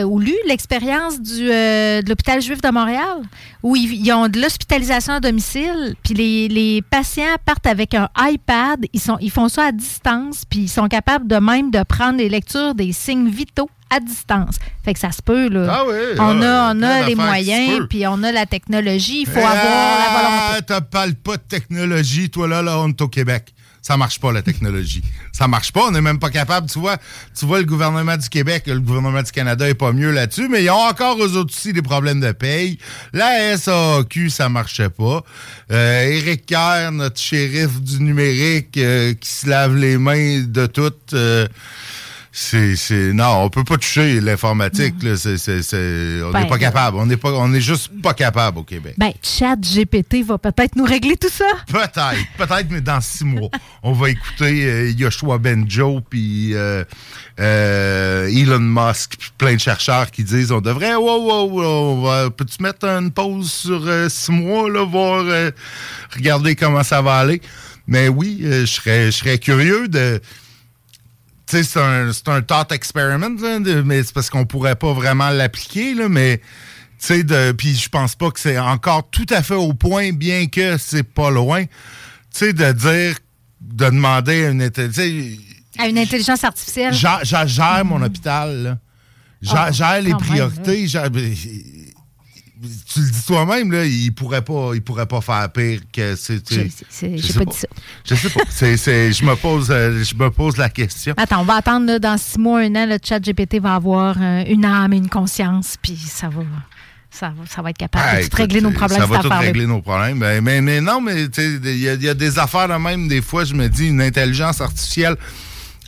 ou 0.05 0.19
lu 0.19 0.33
l'expérience 0.47 1.21
du, 1.21 1.51
euh, 1.51 2.01
de 2.01 2.09
l'hôpital 2.09 2.41
juif 2.41 2.61
de 2.61 2.69
Montréal? 2.69 3.21
Où 3.63 3.75
ils, 3.75 3.93
ils 3.93 4.11
ont 4.11 4.27
de 4.27 4.41
l'hospitalisation 4.41 5.13
à 5.13 5.19
domicile, 5.19 5.95
puis 6.03 6.13
les, 6.13 6.47
les 6.47 6.81
patients 6.81 7.35
partent 7.45 7.67
avec 7.67 7.93
un 7.93 8.09
iPad, 8.17 8.85
ils, 8.91 8.99
sont, 8.99 9.17
ils 9.21 9.31
font 9.31 9.49
ça 9.49 9.65
à 9.65 9.71
distance, 9.71 10.43
puis 10.49 10.61
ils 10.61 10.69
sont 10.69 10.87
capables 10.87 11.27
de 11.27 11.37
même 11.37 11.69
de 11.69 11.83
prendre 11.83 12.17
les 12.17 12.29
lectures 12.29 12.73
des 12.73 12.91
signes 12.91 13.29
vitaux 13.29 13.69
à 13.91 13.99
distance. 13.99 14.55
Fait 14.83 14.93
que 14.93 14.99
ça 14.99 15.11
se 15.11 15.21
peut, 15.21 15.49
là. 15.49 15.67
Ah 15.69 15.83
oui, 15.87 15.95
on 16.17 16.41
ah, 16.41 16.69
a, 16.69 16.73
on 16.73 16.77
plein 16.79 16.89
a 16.89 17.07
les 17.07 17.15
moyens, 17.15 17.87
puis 17.89 18.07
on 18.07 18.23
a 18.23 18.31
la 18.31 18.45
technologie, 18.45 19.21
il 19.21 19.27
faut 19.27 19.39
avoir 19.39 19.53
la 19.53 20.07
volonté. 20.07 20.55
Ah, 20.57 20.61
T'as 20.65 20.81
parles 20.81 21.15
pas 21.15 21.37
de 21.37 21.43
technologie, 21.43 22.29
toi 22.29 22.47
là, 22.47 22.61
là, 22.61 22.79
on 22.79 22.89
est 22.89 23.01
au 23.01 23.09
Québec. 23.09 23.53
Ça 23.81 23.97
marche 23.97 24.19
pas, 24.19 24.31
la 24.31 24.43
technologie. 24.43 25.01
Ça 25.31 25.47
marche 25.47 25.71
pas, 25.71 25.85
on 25.87 25.91
n'est 25.91 26.01
même 26.01 26.19
pas 26.19 26.29
capable. 26.29 26.69
Tu 26.69 26.77
vois, 26.77 26.97
tu 27.37 27.45
vois, 27.45 27.59
le 27.59 27.65
gouvernement 27.65 28.15
du 28.15 28.29
Québec, 28.29 28.63
le 28.67 28.79
gouvernement 28.79 29.23
du 29.23 29.31
Canada 29.31 29.67
est 29.67 29.73
pas 29.73 29.91
mieux 29.91 30.11
là-dessus, 30.11 30.47
mais 30.49 30.63
ils 30.63 30.69
ont 30.69 30.75
encore 30.75 31.17
eux 31.23 31.35
autres 31.35 31.53
aussi 31.55 31.73
des 31.73 31.81
problèmes 31.81 32.19
de 32.19 32.31
paye. 32.31 32.77
La 33.11 33.57
SAQ, 33.57 34.29
ça 34.29 34.49
marchait 34.49 34.89
pas. 34.89 35.23
Euh, 35.71 36.03
Éric 36.03 36.45
Kerr, 36.45 36.91
notre 36.91 37.19
shérif 37.19 37.81
du 37.81 38.01
numérique, 38.03 38.77
euh, 38.77 39.13
qui 39.15 39.29
se 39.29 39.49
lave 39.49 39.75
les 39.75 39.97
mains 39.97 40.43
de 40.43 40.67
tout. 40.67 40.93
euh, 41.13 41.47
c'est, 42.33 42.77
c'est, 42.77 43.11
non, 43.13 43.43
on 43.43 43.49
peut 43.49 43.65
pas 43.65 43.75
toucher 43.77 44.21
l'informatique. 44.21 44.95
là. 45.03 45.17
C'est, 45.17 45.37
c'est, 45.37 45.61
c'est- 45.61 46.21
on 46.23 46.27
n'est 46.27 46.43
Ben, 46.43 46.47
pas 46.47 46.57
capable. 46.57 46.97
On 46.97 47.05
n'est 47.05 47.17
pas, 47.17 47.31
on 47.33 47.53
est 47.53 47.59
juste 47.61 47.89
pas 48.01 48.13
capable 48.13 48.59
au 48.59 48.63
Québec. 48.63 48.95
Ben, 48.97 49.11
Chat 49.21 49.57
GPT 49.57 50.23
va 50.25 50.37
peut-être 50.37 50.75
nous 50.77 50.85
régler 50.85 51.17
tout 51.17 51.29
ça. 51.29 51.43
Peut-être, 51.67 52.25
peut-être, 52.37 52.67
mais 52.69 52.79
dans 52.81 53.01
six 53.01 53.25
mois, 53.25 53.49
on 53.83 53.91
va 53.91 54.09
écouter 54.11 54.63
euh, 54.65 54.91
Yoshua 54.91 55.39
Benjo 55.39 55.99
puis 56.09 56.51
euh, 56.55 56.85
euh, 57.39 58.27
Elon 58.27 58.59
Musk, 58.59 59.15
puis 59.19 59.29
plein 59.37 59.55
de 59.55 59.59
chercheurs 59.59 60.09
qui 60.11 60.23
disent 60.23 60.51
on 60.51 60.61
devrait, 60.61 60.95
wow, 60.95 61.49
wow, 61.49 61.61
on 61.63 62.01
va- 62.01 62.29
peux-tu 62.29 62.61
mettre 62.63 62.85
une 62.85 63.11
pause 63.11 63.51
sur 63.51 63.81
euh, 63.85 64.07
six 64.09 64.31
mois, 64.31 64.69
là, 64.69 64.85
voir, 64.85 65.23
euh, 65.25 65.51
regarder 66.15 66.55
comment 66.55 66.83
ça 66.83 67.01
va 67.01 67.15
aller? 67.17 67.41
Mais 67.87 68.07
oui, 68.07 68.39
euh, 68.43 68.61
je 68.61 68.71
serais, 68.71 69.05
je 69.07 69.17
serais 69.17 69.37
curieux 69.37 69.87
de. 69.87 70.21
Sais, 71.51 71.63
c'est 71.63 71.79
un, 71.79 72.09
un 72.27 72.41
thought 72.41 72.71
experiment, 72.71 73.35
là, 73.41 73.59
de- 73.59 73.81
mais 73.81 74.03
c'est 74.03 74.13
parce 74.13 74.29
qu'on 74.29 74.45
pourrait 74.45 74.75
pas 74.75 74.93
vraiment 74.93 75.29
l'appliquer, 75.29 75.93
là, 75.93 76.07
mais. 76.09 76.37
Tu 76.99 77.07
sais, 77.07 77.23
de- 77.23 77.51
puis 77.51 77.75
je 77.75 77.89
pense 77.89 78.15
pas 78.15 78.29
que 78.31 78.39
c'est 78.39 78.57
encore 78.59 79.09
tout 79.09 79.25
à 79.31 79.41
fait 79.43 79.55
au 79.55 79.73
point, 79.73 80.11
bien 80.13 80.45
que 80.47 80.77
c'est 80.77 81.03
pas 81.03 81.29
loin. 81.31 81.63
Tu 81.65 81.69
sais, 82.31 82.53
de 82.53 82.71
dire, 82.71 83.15
de 83.59 83.85
demander 83.85 84.45
à 84.45 84.49
une 84.51 84.61
intelligence. 84.61 85.39
À 85.79 85.87
une 85.87 85.97
intelligence 85.97 86.43
artificielle. 86.43 86.93
Gère, 86.93 87.23
gère- 87.23 87.47
gère 87.47 87.83
mon 87.85 88.01
hôpital, 88.03 88.55
là. 88.63 88.77
Gère, 89.41 89.55
Ah, 89.67 89.71
gère 89.71 90.01
les 90.01 90.09
même, 90.09 90.17
priorités. 90.19 90.87
gère- 90.87 91.09
tu 92.93 92.99
le 92.99 93.09
dis 93.09 93.25
toi-même, 93.25 93.71
là, 93.71 93.85
il 93.85 94.13
pourrait 94.13 94.43
pas, 94.43 94.71
il 94.75 94.81
pourrait 94.81 95.05
pas 95.07 95.21
faire 95.21 95.51
pire 95.51 95.79
que 95.91 96.15
c'est. 96.15 96.41
J'ai- 96.49 96.69
sais 96.69 97.33
pas 97.33 97.45
dit 97.45 97.57
ça. 97.57 97.67
Je 98.05 98.15
sais 98.15 98.29
pas. 98.29 98.41
Je 98.51 99.25
me 99.25 99.35
pose, 99.35 99.71
euh, 99.71 100.03
je 100.03 100.15
me 100.15 100.29
pose 100.29 100.57
la 100.57 100.69
question. 100.69 101.13
Attends, 101.17 101.41
on 101.41 101.45
va 101.45 101.55
attendre 101.55 101.87
là, 101.87 101.99
dans 101.99 102.17
six 102.17 102.37
mois, 102.37 102.59
un 102.59 102.75
an, 102.75 102.85
le 102.85 102.97
chat 103.03 103.19
GPT 103.19 103.59
va 103.59 103.75
avoir 103.75 104.15
euh, 104.21 104.43
une 104.47 104.65
âme 104.65 104.93
et 104.93 104.97
une 104.97 105.09
conscience, 105.09 105.75
puis 105.81 105.95
ça 105.97 106.29
va, 106.29 106.41
ça 107.09 107.29
va, 107.29 107.45
ça 107.49 107.61
va 107.61 107.71
être 107.71 107.77
capable 107.77 108.05
Ah, 108.07 108.15
de 108.17 108.21
tout 108.21 108.27
écoute, 108.27 108.37
régler 108.39 108.61
nos 108.61 108.71
problèmes. 108.71 108.99
Ça 108.99 109.05
va 109.05 109.19
tout 109.19 109.29
régler 109.29 109.65
nos 109.67 109.81
problèmes. 109.81 110.19
Ben, 110.19 110.41
mais, 110.43 110.61
mais 110.61 110.81
non, 110.81 111.01
mais 111.01 111.23
il 111.25 111.77
y, 111.79 111.89
a- 111.89 111.93
il 111.95 112.03
y 112.03 112.09
a 112.09 112.13
des 112.13 112.37
affaires 112.39 112.67
de 112.67 112.73
même, 112.75 113.07
des 113.07 113.21
fois, 113.21 113.43
je 113.43 113.53
me 113.53 113.67
dis, 113.67 113.87
une 113.87 114.01
intelligence 114.01 114.61
artificielle 114.61 115.15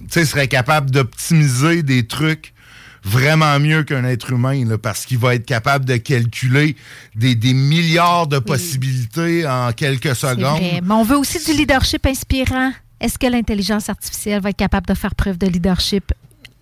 serait 0.09 0.47
capable 0.47 0.91
d'optimiser 0.91 1.83
des 1.83 2.05
trucs 2.07 2.52
vraiment 3.03 3.59
mieux 3.59 3.83
qu'un 3.83 4.05
être 4.05 4.31
humain, 4.31 4.65
là, 4.65 4.77
parce 4.77 5.05
qu'il 5.05 5.17
va 5.17 5.35
être 5.35 5.45
capable 5.45 5.85
de 5.85 5.97
calculer 5.97 6.75
des, 7.15 7.35
des 7.35 7.53
milliards 7.53 8.27
de 8.27 8.39
possibilités 8.39 9.47
en 9.47 9.71
quelques 9.73 10.15
secondes. 10.15 10.59
vrai. 10.59 10.81
Mais 10.83 10.93
on 10.93 11.03
veut 11.03 11.17
aussi 11.17 11.43
du 11.43 11.57
leadership 11.57 12.05
inspirant. 12.05 12.71
Est-ce 12.99 13.19
que 13.19 13.27
l'intelligence 13.27 13.89
artificielle 13.89 14.41
va 14.41 14.51
être 14.51 14.57
capable 14.57 14.87
de 14.87 14.93
faire 14.93 15.13
preuve 15.13 15.37
de 15.37 15.47
leadership 15.47 16.13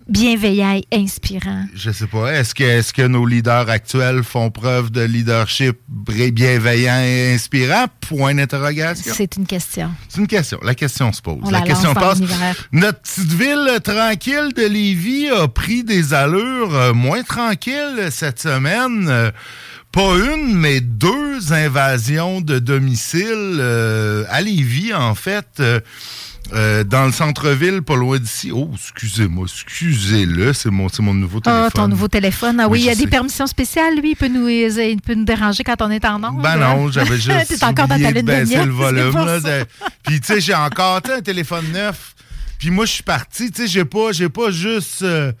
bienveillant 0.08 0.74
et 0.74 0.86
inspirant? 0.96 1.64
Je 1.74 1.90
sais 1.90 2.06
pas. 2.06 2.32
Est-ce 2.32 2.54
que, 2.54 2.64
est-ce 2.64 2.92
que 2.92 3.02
nos 3.02 3.26
leaders 3.26 3.68
actuels 3.68 4.22
font 4.22 4.50
preuve 4.50 4.90
de 4.90 5.02
leadership 5.02 5.78
bienveillant 5.88 7.00
et 7.02 7.34
inspirant? 7.34 7.86
Point 8.00 8.34
d'interrogation. 8.34 9.12
C'est 9.14 9.36
une 9.36 9.46
question. 9.46 9.90
C'est 10.08 10.20
une 10.20 10.26
question. 10.26 10.58
La 10.62 10.74
question 10.74 11.12
se 11.12 11.22
pose. 11.22 11.38
On 11.42 11.50
la, 11.50 11.60
la 11.60 11.64
question 11.66 11.94
passe. 11.94 12.20
Notre 12.72 13.00
petite 13.00 13.32
ville 13.32 13.66
euh, 13.70 13.78
tranquille 13.78 14.50
de 14.56 14.66
Lévis 14.66 15.28
a 15.30 15.48
pris 15.48 15.84
des 15.84 16.14
allures 16.14 16.74
euh, 16.74 16.92
moins 16.92 17.22
tranquilles 17.22 18.08
cette 18.10 18.40
semaine. 18.40 19.06
Euh, 19.08 19.30
pas 19.92 20.14
une, 20.16 20.54
mais 20.56 20.80
deux 20.80 21.52
invasions 21.52 22.40
de 22.40 22.58
domicile 22.58 23.58
euh, 23.58 24.24
à 24.30 24.40
Lévis, 24.40 24.94
en 24.94 25.14
fait. 25.14 25.46
euh, 25.60 25.80
euh, 26.54 26.84
dans 26.84 27.06
le 27.06 27.12
centre-ville, 27.12 27.82
pas 27.82 27.96
loin 27.96 28.18
d'ici. 28.18 28.50
Oh, 28.52 28.70
excusez-moi, 28.74 29.46
excusez-le, 29.50 30.52
c'est 30.52 30.70
mon, 30.70 30.88
mon 31.00 31.14
nouveau 31.14 31.40
téléphone. 31.40 31.64
Ah, 31.66 31.70
ton 31.70 31.88
nouveau 31.88 32.08
téléphone. 32.08 32.60
Ah 32.60 32.66
oui, 32.68 32.72
Oui, 32.72 32.80
il 32.80 32.86
y 32.86 32.90
a 32.90 32.94
des 32.94 33.06
permissions 33.06 33.46
spéciales, 33.46 33.96
lui. 33.98 34.10
Il 34.10 34.16
peut 34.16 34.28
nous, 34.28 34.48
il 34.48 35.00
peut 35.00 35.14
nous 35.14 35.24
déranger 35.24 35.64
quand 35.64 35.80
on 35.80 35.90
est 35.90 36.04
en 36.04 36.22
ondes. 36.22 36.42
Ben 36.42 36.56
non, 36.56 36.90
j'avais 36.90 37.16
juste 37.20 37.58
T'es 37.58 37.64
encore 37.64 37.88
dans 37.88 38.00
ta 38.00 38.10
lune 38.10 38.26
de 38.26 38.32
miel, 38.32 38.66
le 38.66 38.72
volume. 38.72 39.14
là, 39.14 39.40
de- 39.40 39.64
Puis 40.04 40.20
tu 40.20 40.26
sais, 40.26 40.40
j'ai 40.40 40.54
encore 40.54 41.00
un 41.16 41.20
téléphone 41.20 41.64
neuf. 41.72 42.14
Puis 42.58 42.70
moi, 42.70 42.84
je 42.86 42.92
suis 42.92 43.02
parti. 43.02 43.50
Tu 43.50 43.62
sais, 43.62 43.68
j'ai 43.68 43.84
pas, 43.84 44.10
pas 44.32 44.50
juste 44.50 45.02
euh, 45.02 45.32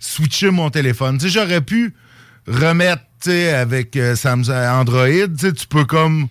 switché 0.00 0.50
mon 0.50 0.70
téléphone. 0.70 1.18
Tu 1.18 1.26
sais, 1.26 1.30
j'aurais 1.30 1.60
pu 1.60 1.94
remettre, 2.48 3.02
tu 3.22 3.30
sais, 3.30 3.52
avec 3.54 3.96
euh, 3.96 4.16
Samsung 4.16 4.50
Android. 4.50 5.06
Tu 5.08 5.38
sais, 5.38 5.52
tu 5.52 5.66
peux 5.66 5.84
comme 5.84 6.26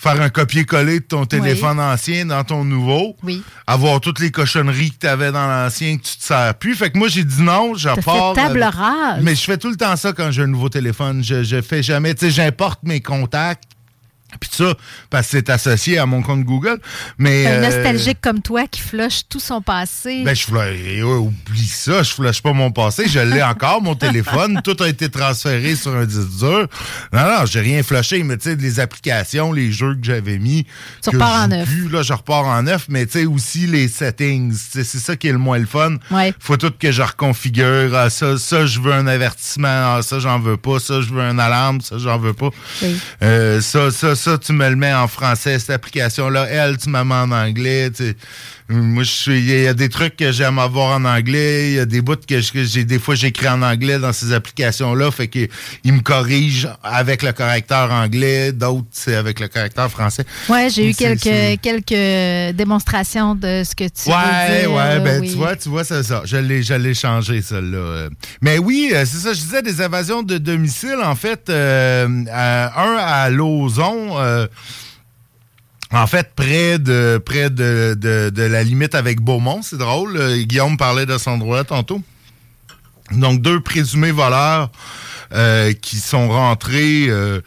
faire 0.00 0.22
un 0.22 0.30
copier-coller 0.30 1.00
de 1.00 1.04
ton 1.04 1.26
téléphone 1.26 1.80
ancien 1.80 2.24
dans 2.24 2.44
ton 2.44 2.64
nouveau. 2.64 3.16
Oui. 3.24 3.42
Avoir 3.66 4.00
toutes 4.00 4.20
les 4.20 4.30
cochonneries 4.30 4.92
que 4.92 4.98
tu 5.00 5.06
avais 5.08 5.32
dans 5.32 5.46
l'ancien 5.48 5.96
que 5.98 6.02
tu 6.04 6.16
te 6.16 6.22
sers 6.22 6.54
plus. 6.54 6.76
Fait 6.76 6.90
que 6.90 6.98
moi, 6.98 7.08
j'ai 7.08 7.24
dit 7.24 7.42
non, 7.42 7.74
je 7.74 7.88
T'as 7.88 7.96
fait 7.96 8.02
pars. 8.02 8.32
table 8.32 8.62
rase. 8.62 9.22
mais 9.22 9.34
je 9.34 9.42
fais 9.42 9.58
tout 9.58 9.68
le 9.70 9.76
temps 9.76 9.96
ça 9.96 10.12
quand 10.12 10.30
j'ai 10.30 10.42
un 10.42 10.46
nouveau 10.46 10.68
téléphone. 10.68 11.22
Je, 11.24 11.42
je 11.42 11.60
fais 11.60 11.82
jamais, 11.82 12.14
tu 12.14 12.26
sais, 12.26 12.30
j'importe 12.30 12.80
mes 12.84 13.00
contacts. 13.00 13.64
Puis 14.38 14.50
ça, 14.52 14.74
parce 15.10 15.26
que 15.26 15.32
c'est 15.32 15.50
associé 15.50 15.98
à 15.98 16.06
mon 16.06 16.22
compte 16.22 16.44
Google. 16.44 16.78
Mais. 17.18 17.46
Un 17.46 17.50
euh, 17.50 17.66
nostalgique 17.66 18.18
comme 18.20 18.42
toi 18.42 18.66
qui 18.66 18.80
flush 18.80 19.22
tout 19.28 19.40
son 19.40 19.60
passé. 19.60 20.22
Ben, 20.24 20.34
je 20.34 20.44
flush, 20.44 20.76
eh, 20.86 21.02
ouais, 21.02 21.16
oublie 21.16 21.66
ça, 21.66 22.02
je 22.02 22.12
flush 22.12 22.42
pas 22.42 22.52
mon 22.52 22.70
passé, 22.70 23.08
je 23.08 23.20
l'ai 23.20 23.42
encore, 23.42 23.82
mon 23.82 23.94
téléphone, 23.94 24.60
tout 24.64 24.76
a 24.82 24.88
été 24.88 25.08
transféré 25.08 25.76
sur 25.76 25.94
un 25.94 26.04
disque 26.04 26.38
dur. 26.38 26.66
Non, 27.12 27.22
non, 27.22 27.46
j'ai 27.46 27.60
rien 27.60 27.82
flushé, 27.82 28.22
mais 28.22 28.36
tu 28.36 28.50
sais, 28.50 28.56
les 28.56 28.80
applications, 28.80 29.52
les 29.52 29.72
jeux 29.72 29.94
que 29.94 30.04
j'avais 30.04 30.38
mis. 30.38 30.66
Tu 31.02 31.10
repars 31.10 31.38
je 31.38 31.44
en 31.44 31.48
neuf. 31.48 31.68
plus, 31.68 31.88
là, 31.88 32.02
je 32.02 32.12
repars 32.12 32.44
en 32.44 32.62
neuf, 32.62 32.86
mais 32.88 33.06
tu 33.06 33.20
sais, 33.20 33.26
aussi 33.26 33.66
les 33.66 33.88
settings, 33.88 34.54
c'est 34.54 34.84
ça 34.84 35.16
qui 35.16 35.28
est 35.28 35.32
le 35.32 35.38
moins 35.38 35.58
le 35.58 35.66
fun. 35.66 35.96
Ouais. 36.10 36.34
Faut 36.38 36.56
tout 36.56 36.72
que 36.78 36.90
je 36.90 37.02
reconfigure. 37.02 37.94
Ah, 37.94 38.10
ça, 38.10 38.38
ça, 38.38 38.66
je 38.66 38.80
veux 38.80 38.92
un 38.92 39.06
avertissement. 39.06 39.96
Ah, 39.96 40.00
ça, 40.02 40.18
j'en 40.18 40.38
veux 40.38 40.56
pas. 40.56 40.78
Ça, 40.78 41.00
je 41.00 41.12
veux 41.12 41.22
un 41.22 41.38
alarme. 41.38 41.80
Ça, 41.80 41.98
j'en 41.98 42.18
veux 42.18 42.32
pas. 42.32 42.50
Oui. 42.82 42.98
Euh, 43.22 43.60
ça, 43.60 43.90
ça, 43.90 44.14
ça, 44.14 44.27
tu 44.36 44.52
me 44.52 44.68
le 44.68 44.76
mets 44.76 44.92
en 44.92 45.08
français, 45.08 45.58
cette 45.58 45.70
application-là. 45.70 46.46
Elle, 46.50 46.76
tu 46.76 46.90
mets 46.90 46.98
en 46.98 47.30
anglais. 47.30 47.90
tu. 47.90 48.14
Moi, 48.70 49.02
je 49.02 49.10
suis. 49.10 49.38
Il 49.38 49.60
y 49.62 49.66
a 49.66 49.72
des 49.74 49.88
trucs 49.88 50.16
que 50.16 50.30
j'aime 50.30 50.58
avoir 50.58 50.96
en 50.98 51.04
anglais. 51.06 51.70
Il 51.70 51.74
y 51.76 51.78
a 51.78 51.86
des 51.86 52.02
bouts 52.02 52.16
que 52.28 52.40
j'ai 52.40 52.84
des 52.84 52.98
fois 52.98 53.14
j'écris 53.14 53.48
en 53.48 53.62
anglais 53.62 53.98
dans 53.98 54.12
ces 54.12 54.32
applications-là. 54.32 55.10
Fait 55.10 55.26
que 55.28 55.48
ils 55.84 55.92
me 55.92 56.00
corrigent 56.00 56.68
avec 56.82 57.22
le 57.22 57.32
correcteur 57.32 57.90
anglais. 57.90 58.52
D'autres, 58.52 58.86
c'est 58.90 59.14
avec 59.14 59.40
le 59.40 59.48
correcteur 59.48 59.90
français. 59.90 60.24
Ouais, 60.50 60.68
j'ai 60.70 60.90
eu 60.90 60.94
quelques, 60.94 61.60
quelques 61.62 62.54
démonstrations 62.56 63.34
de 63.34 63.62
ce 63.64 63.74
que 63.74 63.84
tu 63.84 64.10
Ouais, 64.10 64.60
dire. 64.60 64.72
ouais, 64.72 64.76
là, 64.96 64.98
ben 65.00 65.20
oui. 65.22 65.30
tu 65.30 65.36
vois, 65.36 65.56
tu 65.56 65.68
vois, 65.70 65.84
c'est 65.84 66.02
ça. 66.02 66.22
Je 66.26 66.36
l'ai, 66.36 66.62
je 66.62 66.74
l'ai 66.74 66.94
changé, 66.94 67.40
celle-là. 67.40 67.78
Euh, 67.78 68.10
Mais 68.42 68.58
oui, 68.58 68.90
euh, 68.92 69.04
c'est 69.06 69.18
ça, 69.18 69.32
je 69.32 69.40
disais 69.40 69.62
des 69.62 69.80
invasions 69.80 70.22
de 70.22 70.36
domicile, 70.38 70.98
en 71.02 71.14
fait, 71.14 71.48
euh, 71.48 72.06
à- 72.30 72.82
un 72.82 72.96
à 72.98 73.30
Lauson, 73.30 74.18
euh, 74.18 74.46
en 75.92 76.06
fait, 76.06 76.32
près 76.36 76.78
de 76.78 77.20
près 77.24 77.48
de, 77.50 77.94
de- 77.98 78.30
de 78.30 78.42
la 78.42 78.62
limite 78.62 78.94
avec 78.94 79.20
Beaumont, 79.20 79.62
c'est 79.62 79.78
drôle. 79.78 80.16
euh, 80.16 80.36
Guillaume 80.42 80.76
parlait 80.76 81.06
de 81.06 81.16
cet 81.16 81.28
endroit 81.28 81.64
tantôt. 81.64 82.02
Donc, 83.12 83.40
deux 83.40 83.60
présumés 83.60 84.10
voleurs 84.10 84.70
euh, 85.32 85.72
qui 85.72 85.96
sont 85.96 86.28
rentrés 86.28 87.06
euh, 87.08 87.40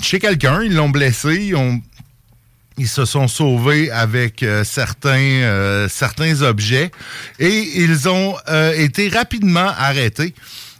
chez 0.00 0.18
quelqu'un, 0.20 0.62
ils 0.62 0.74
l'ont 0.74 0.88
blessé, 0.88 1.52
ils 1.52 1.80
ils 2.78 2.88
se 2.88 3.04
sont 3.04 3.28
sauvés 3.28 3.90
avec 3.90 4.42
certains, 4.64 5.86
certains 5.90 6.40
objets 6.40 6.90
et 7.38 7.82
ils 7.82 8.08
ont 8.08 8.34
été 8.74 9.10
rapidement 9.10 9.68
arrêtés. 9.76 10.32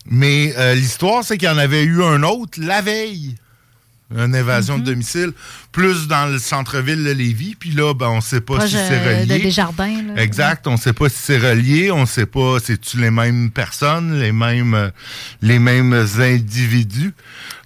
Mais 0.07 0.55
l'histoire, 0.75 1.23
c'est 1.25 1.37
qu'il 1.37 1.49
y 1.49 1.51
en 1.51 1.59
avait 1.59 1.83
eu 1.83 2.03
un 2.03 2.23
autre 2.23 2.59
la 2.63 2.81
veille. 2.81 3.35
Une 4.17 4.35
évasion 4.35 4.75
Mhm. 4.77 4.81
de 4.83 4.91
domicile, 4.91 5.33
plus 5.71 6.09
dans 6.09 6.27
le 6.27 6.39
centre-ville 6.39 7.05
de 7.05 7.13
Lévis. 7.13 7.55
Puis 7.59 7.71
là, 7.71 7.95
ben, 7.95 8.09
on 8.09 8.17
ne 8.17 8.21
sait 8.21 8.41
pas 8.41 8.57
Proche, 8.57 8.71
si 8.71 8.77
c'est 8.77 8.99
euh, 8.99 9.21
relié. 9.23 9.39
de 9.39 9.43
Desjardins. 9.45 10.03
là. 10.15 10.21
Exact. 10.23 10.67
On 10.67 10.73
ne 10.73 10.77
sait 10.79 10.93
pas 10.93 11.09
si 11.09 11.17
c'est 11.19 11.39
relié. 11.39 11.91
On 11.93 12.01
ne 12.01 12.07
sait 12.07 12.27
pas 12.27 12.59
si 12.59 12.77
c'est 12.83 12.99
les 12.99 13.11
mêmes 13.13 13.51
personnes, 13.53 14.19
les 14.19 14.33
mêmes, 14.33 14.75
euh, 14.75 14.91
les 15.43 15.59
mêmes 15.61 15.93
individus. 16.19 17.15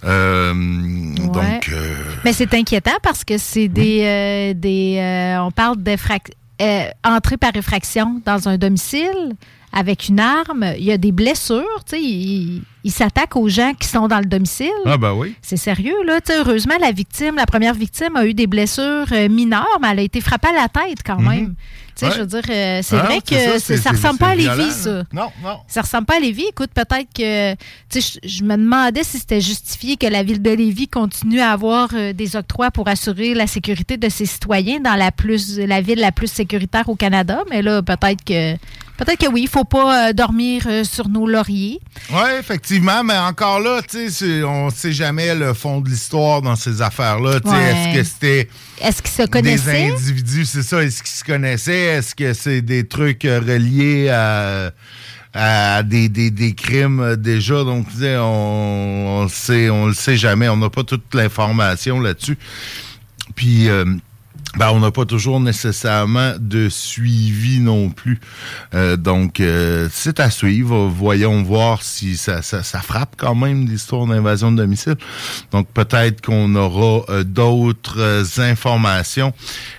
Euh, 0.04 0.52
Donc, 0.52 1.68
euh, 1.72 1.94
Mais 2.24 2.32
c'est 2.34 2.52
inquiétant 2.54 2.98
parce 3.02 3.24
que 3.24 3.38
c'est 3.38 3.68
des. 3.68 4.02
euh, 4.04 4.54
des 4.54 5.36
on 5.40 5.50
parle 5.50 5.76
d'entrée 5.82 7.36
par 7.38 7.56
effraction 7.56 8.20
dans 8.24 8.48
un 8.48 8.58
domicile 8.58 9.34
avec 9.74 10.08
une 10.08 10.20
arme. 10.20 10.64
Il 10.78 10.84
y 10.84 10.92
a 10.92 10.98
des 10.98 11.12
blessures. 11.12 11.64
Tu 11.86 11.96
sais, 11.96 12.00
il, 12.02 12.62
il 12.84 12.90
s'attaque 12.92 13.34
aux 13.36 13.48
gens 13.48 13.72
qui 13.78 13.88
sont 13.88 14.06
dans 14.08 14.20
le 14.20 14.26
domicile. 14.26 14.70
ah 14.86 14.96
ben 14.96 15.12
oui. 15.12 15.34
C'est 15.42 15.56
sérieux, 15.56 15.96
là. 16.06 16.20
Tu 16.20 16.32
sais, 16.32 16.38
heureusement, 16.38 16.74
la 16.80 16.92
victime, 16.92 17.34
la 17.36 17.46
première 17.46 17.74
victime, 17.74 18.14
a 18.16 18.24
eu 18.26 18.34
des 18.34 18.46
blessures 18.46 19.06
euh, 19.12 19.28
mineures, 19.28 19.78
mais 19.82 19.88
elle 19.90 19.98
a 19.98 20.02
été 20.02 20.20
frappée 20.20 20.48
à 20.48 20.52
la 20.62 20.68
tête 20.68 20.98
quand 21.04 21.18
même. 21.20 21.54
Tu 21.96 22.06
sais, 22.06 22.06
Mhm. 22.06 22.10
Ouais. 22.10 22.16
je 22.16 22.20
veux 22.22 22.26
dire, 22.26 22.42
euh, 22.50 22.80
c'est 22.82 22.96
Ah, 22.98 23.02
vrai 23.04 23.20
que 23.20 23.58
ça, 23.60 23.76
ça 23.76 23.90
ressemble 23.90 24.18
pas 24.18 24.28
à 24.30 24.34
Lévis, 24.34 24.70
ça. 24.72 25.02
Non, 25.12 25.28
non. 25.42 25.58
Ça 25.68 25.80
ressemble 25.82 26.06
pas 26.06 26.16
à 26.16 26.20
Lévis. 26.20 26.46
Écoute, 26.50 26.70
peut-être 26.74 27.08
que. 27.16 27.54
Tu 27.88 28.00
sais, 28.00 28.18
je, 28.24 28.28
je 28.28 28.42
me 28.44 28.56
demandais 28.56 29.02
si 29.04 29.18
c'était 29.18 29.40
justifié 29.40 29.96
que 29.96 30.06
la 30.06 30.22
ville 30.24 30.42
de 30.42 30.50
Lévis 30.50 30.88
continue 30.88 31.40
à 31.40 31.52
avoir 31.52 31.88
euh, 31.94 32.12
des 32.12 32.36
octrois 32.36 32.70
pour 32.72 32.88
assurer 32.88 33.34
la 33.34 33.46
sécurité 33.46 33.96
de 33.96 34.08
ses 34.08 34.26
citoyens 34.26 34.80
dans 34.80 34.96
la 34.96 35.10
plus 35.12 35.58
la 35.58 35.80
ville 35.80 36.00
la 36.00 36.12
plus 36.12 36.30
sécuritaire 36.30 36.88
au 36.88 36.96
Canada. 36.96 37.42
Mais 37.50 37.62
là, 37.62 37.80
peut-être 37.82 38.22
que. 38.24 38.56
Peut-être 38.96 39.18
que 39.18 39.28
oui, 39.28 39.42
il 39.42 39.48
faut 39.48 39.64
pas 39.64 40.08
euh, 40.08 40.12
dormir 40.12 40.62
euh, 40.68 40.84
sur 40.84 41.08
nos 41.08 41.26
lauriers. 41.26 41.80
Oui, 42.10 42.28
effectivement, 42.38 43.02
mais 43.02 43.16
encore 43.18 43.58
là, 43.58 43.80
on 44.46 44.66
ne 44.66 44.70
sait 44.70 44.92
jamais 44.92 45.34
le 45.34 45.52
fond 45.52 45.80
de 45.80 45.88
l'histoire 45.90 46.42
dans 46.42 46.54
ces 46.54 46.80
affaires-là. 46.80 47.40
Ouais. 47.44 47.58
Est-ce 47.58 47.98
que 47.98 48.04
c'était 48.04 48.48
Est-ce 48.80 49.02
qu'ils 49.02 49.10
se 49.10 49.40
des 49.42 49.68
individus, 49.92 50.44
c'est 50.44 50.62
ça, 50.62 50.82
est-ce 50.84 51.02
qu'ils 51.02 51.12
se 51.12 51.24
connaissaient? 51.24 51.84
Est-ce 51.96 52.14
que 52.14 52.32
c'est 52.34 52.62
des 52.62 52.86
trucs 52.86 53.24
euh, 53.24 53.40
reliés 53.40 54.10
à, 54.10 54.70
à 55.32 55.82
des, 55.82 56.08
des- 56.08 56.30
des 56.30 56.54
crimes 56.54 57.16
déjà? 57.16 57.64
Donc, 57.64 57.86
on, 58.00 59.26
sait, 59.28 59.70
on 59.70 59.86
le 59.86 59.94
sait 59.94 60.16
jamais. 60.16 60.48
On 60.48 60.56
n'a 60.56 60.70
pas 60.70 60.84
toute 60.84 61.12
l'information 61.14 61.98
là-dessus. 61.98 62.38
Puis, 63.34 63.68
euh, 63.68 63.84
ben, 64.56 64.70
on 64.70 64.80
n'a 64.80 64.90
pas 64.90 65.04
toujours 65.04 65.40
nécessairement 65.40 66.34
de 66.38 66.68
suivi 66.68 67.60
non 67.60 67.90
plus. 67.90 68.20
Euh, 68.74 68.96
donc, 68.96 69.40
euh, 69.40 69.88
c'est 69.92 70.20
à 70.20 70.30
suivre. 70.30 70.86
Voyons 70.86 71.42
voir 71.42 71.82
si 71.82 72.16
ça, 72.16 72.42
ça, 72.42 72.62
ça 72.62 72.80
frappe 72.80 73.14
quand 73.16 73.34
même 73.34 73.66
l'histoire 73.68 74.06
d'invasion 74.06 74.52
de 74.52 74.58
domicile. 74.58 74.96
Donc, 75.50 75.68
peut-être 75.68 76.20
qu'on 76.20 76.54
aura 76.54 77.04
euh, 77.08 77.24
d'autres 77.24 77.98
euh, 77.98 78.24
informations 78.38 79.32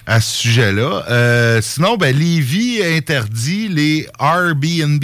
à 0.05 0.19
ce 0.19 0.37
sujet-là. 0.37 1.05
Euh, 1.09 1.61
sinon, 1.61 1.97
ben, 1.97 2.15
Lévis 2.15 2.83
interdit 2.83 3.67
les 3.69 4.07
Airbnb. 4.19 5.03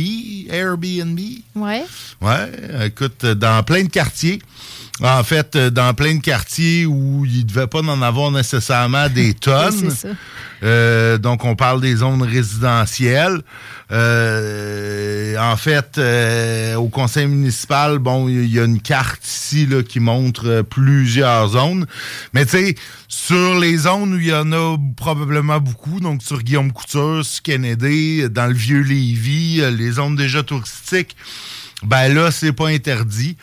Airbnb? 0.50 1.20
Ouais. 1.56 1.84
Ouais, 2.22 2.88
écoute, 2.88 3.26
dans 3.26 3.64
plein 3.64 3.84
de 3.84 3.90
quartiers. 3.90 4.40
En 5.02 5.24
fait, 5.24 5.56
euh, 5.56 5.70
dans 5.70 5.94
plein 5.94 6.16
de 6.16 6.22
quartiers 6.22 6.86
où 6.86 7.26
il 7.26 7.40
ne 7.40 7.44
devait 7.44 7.68
pas 7.68 7.80
en 7.80 8.02
avoir 8.02 8.32
nécessairement 8.32 9.10
des 9.10 9.34
tonnes. 9.40 9.90
ça. 9.90 10.10
Euh, 10.64 11.18
donc, 11.18 11.44
on 11.44 11.56
parle 11.56 11.82
des 11.82 11.98
zones 11.98 12.22
résidentielles. 12.22 13.42
Euh, 13.92 15.36
en 15.38 15.58
fait, 15.58 15.98
euh, 15.98 16.76
au 16.76 16.88
conseil 16.88 17.28
municipal, 17.28 17.98
bon, 17.98 18.30
il 18.30 18.54
y 18.54 18.60
a 18.60 18.64
une 18.64 18.82
carte 18.82 19.26
ici 19.26 19.66
là, 19.66 19.82
qui 19.82 20.00
montre 20.00 20.62
plusieurs 20.62 21.50
zones. 21.50 21.88
Mais 22.34 22.46
tu 22.46 22.52
sais, 22.52 22.76
sur 23.08 23.60
les 23.60 23.78
zones 23.78 24.14
où 24.14 24.20
il 24.20 24.28
y 24.28 24.34
en 24.34 24.52
a 24.52 24.78
probablement 24.96 25.60
beaucoup, 25.60 26.00
donc 26.00 26.22
sur 26.22 26.44
Guillaume 26.44 26.72
Couture, 26.72 27.26
sur 27.26 27.42
Kennedy, 27.42 28.30
dans 28.30 28.48
le 28.48 28.54
vieux 28.54 28.82
Lévis, 28.82 29.62
les 29.72 29.92
zones 29.92 30.16
déjà 30.16 30.44
touristiques, 30.44 31.16
ben 31.84 32.14
là, 32.14 32.30
c'est 32.30 32.54
pas 32.54 32.68
interdit. 32.68 33.36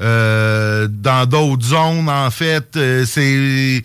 Euh, 0.00 0.88
dans 0.88 1.26
d'autres 1.26 1.66
zones, 1.66 2.08
en 2.08 2.30
fait, 2.30 2.76
euh, 2.76 3.04
c'est 3.04 3.82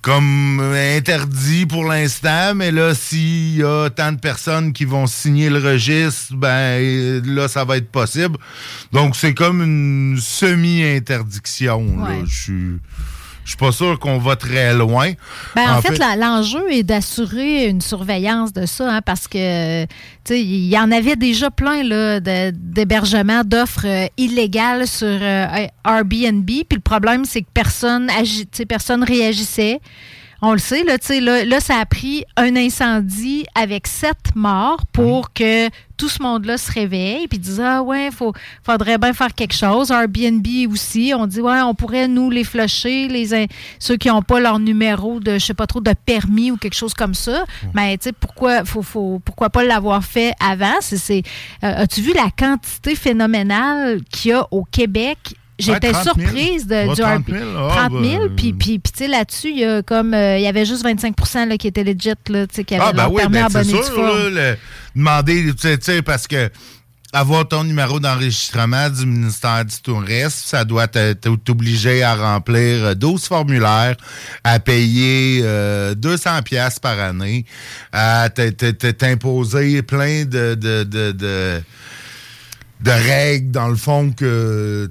comme 0.00 0.60
interdit 0.60 1.66
pour 1.66 1.84
l'instant, 1.84 2.54
mais 2.54 2.70
là, 2.70 2.94
s'il 2.94 3.56
y 3.56 3.64
a 3.64 3.90
tant 3.90 4.12
de 4.12 4.18
personnes 4.20 4.72
qui 4.72 4.84
vont 4.84 5.08
signer 5.08 5.50
le 5.50 5.58
registre, 5.58 6.34
ben 6.36 7.20
là, 7.24 7.48
ça 7.48 7.64
va 7.64 7.78
être 7.78 7.90
possible. 7.90 8.38
Donc, 8.92 9.16
c'est 9.16 9.34
comme 9.34 9.60
une 9.62 10.18
semi-interdiction. 10.20 11.80
Ouais. 12.04 12.22
Je 12.24 12.42
suis. 12.42 12.80
Je 13.46 13.50
suis 13.50 13.58
pas 13.58 13.70
sûr 13.70 13.96
qu'on 14.00 14.18
va 14.18 14.34
très 14.34 14.74
loin. 14.74 15.12
Ben, 15.54 15.76
en, 15.76 15.80
fait, 15.80 15.96
l'enjeu 16.18 16.64
est 16.68 16.82
d'assurer 16.82 17.68
une 17.68 17.80
surveillance 17.80 18.52
de 18.52 18.66
ça, 18.66 18.96
hein, 18.96 19.00
parce 19.02 19.28
que 19.28 19.84
il 20.28 20.66
y 20.66 20.76
en 20.76 20.90
avait 20.90 21.14
déjà 21.14 21.48
plein 21.52 21.84
d'hébergements, 22.50 23.44
d'offres 23.44 23.86
euh, 23.86 24.06
illégales 24.16 24.88
sur 24.88 25.06
euh, 25.06 25.66
Airbnb. 25.86 26.44
Puis 26.44 26.66
le 26.72 26.80
problème, 26.80 27.24
c'est 27.24 27.42
que 27.42 27.50
personne, 27.54 28.08
agi- 28.08 28.66
personne 28.66 29.04
réagissait. 29.04 29.78
On 30.42 30.52
le 30.52 30.58
sait, 30.58 30.84
là, 30.84 30.98
tu 30.98 31.06
sais, 31.06 31.20
là, 31.20 31.44
là, 31.44 31.60
ça 31.60 31.78
a 31.78 31.86
pris 31.86 32.24
un 32.36 32.54
incendie 32.56 33.46
avec 33.54 33.86
sept 33.86 34.34
morts 34.34 34.84
pour 34.92 35.32
que 35.32 35.68
tout 35.96 36.10
ce 36.10 36.22
monde-là 36.22 36.58
se 36.58 36.70
réveille 36.70 37.26
puis 37.26 37.38
dise 37.38 37.58
Ah 37.58 37.82
ouais, 37.82 38.10
faut, 38.12 38.34
faudrait 38.62 38.98
bien 38.98 39.14
faire 39.14 39.32
quelque 39.34 39.54
chose. 39.54 39.90
Airbnb 39.90 40.46
aussi, 40.70 41.12
on 41.16 41.26
dit 41.26 41.40
Ouais, 41.40 41.62
on 41.62 41.74
pourrait 41.74 42.06
nous 42.06 42.28
les 42.28 42.44
flusher, 42.44 43.08
les, 43.08 43.48
ceux 43.78 43.96
qui 43.96 44.08
n'ont 44.08 44.20
pas 44.20 44.38
leur 44.38 44.58
numéro 44.58 45.20
de, 45.20 45.38
je 45.38 45.44
sais 45.46 45.54
pas 45.54 45.66
trop, 45.66 45.80
de 45.80 45.94
permis 46.04 46.50
ou 46.50 46.58
quelque 46.58 46.74
chose 46.76 46.92
comme 46.92 47.14
ça. 47.14 47.44
Mais 47.74 47.96
tu 47.96 48.04
sais, 48.10 48.12
pourquoi, 48.12 48.64
faut, 48.66 48.82
faut, 48.82 49.20
pourquoi 49.24 49.48
pas 49.48 49.64
l'avoir 49.64 50.04
fait 50.04 50.32
avant? 50.38 50.74
C'est, 50.80 50.98
c'est- 50.98 51.22
euh, 51.64 51.82
as-tu 51.84 52.02
vu 52.02 52.12
la 52.12 52.28
quantité 52.36 52.94
phénoménale 52.94 54.00
qu'il 54.10 54.32
y 54.32 54.34
a 54.34 54.46
au 54.50 54.64
Québec? 54.64 55.18
J'étais 55.58 55.90
30 55.92 56.04
000. 56.04 56.14
surprise 56.18 56.66
de, 56.66 56.82
du 56.94 57.00
30 57.00 57.00
Airbnb. 57.00 57.28
000, 57.28 57.50
ah, 57.56 57.88
30 57.90 58.04
000, 58.04 58.22
ben, 58.28 58.36
puis, 58.36 58.52
puis, 58.52 58.78
puis, 58.78 58.92
tu 58.92 58.98
sais, 58.98 59.08
là-dessus, 59.08 59.50
il 59.50 59.58
y 59.58 59.64
a 59.64 59.82
comme, 59.82 60.12
euh, 60.12 60.36
il 60.38 60.42
y 60.44 60.46
avait 60.46 60.66
juste 60.66 60.82
25 60.82 61.14
là, 61.48 61.56
qui 61.56 61.66
étaient 61.66 61.84
legit, 61.84 62.10
là, 62.28 62.46
tu 62.46 62.54
sais, 62.56 62.64
qui 62.64 62.74
avaient 62.74 62.84
Ah, 62.88 62.92
ben 62.92 63.02
leur 63.04 63.12
oui, 63.12 63.22
permis 63.22 63.36
ben 63.38 63.46
en 63.46 63.50
c'est 63.50 63.64
sûr, 63.64 64.02
là, 64.02 64.28
le- 64.30 64.56
demander, 64.94 65.54
tu 65.54 65.76
sais, 65.80 66.02
parce 66.02 66.26
que 66.26 66.50
avoir 67.12 67.48
ton 67.48 67.64
numéro 67.64 67.98
d'enregistrement 68.00 68.90
du 68.90 69.06
ministère 69.06 69.64
du 69.64 69.76
Tourisme, 69.82 70.42
ça 70.44 70.64
doit 70.64 70.86
t'obliger 70.88 72.02
à 72.02 72.14
remplir 72.14 72.84
euh, 72.84 72.94
12 72.94 73.24
formulaires, 73.26 73.96
à 74.44 74.58
payer 74.60 75.40
euh, 75.42 75.94
200 75.94 76.42
pièces 76.42 76.78
par 76.78 76.98
année, 77.00 77.46
à 77.92 78.28
t'imposer 78.28 79.80
plein 79.82 80.24
de, 80.24 80.54
de, 80.54 80.84
de, 80.84 81.12
de, 81.12 81.62
de 82.86 82.90
règles, 82.90 83.50
dans 83.50 83.68
le 83.68 83.74
fond, 83.76 84.12
que. 84.16 84.88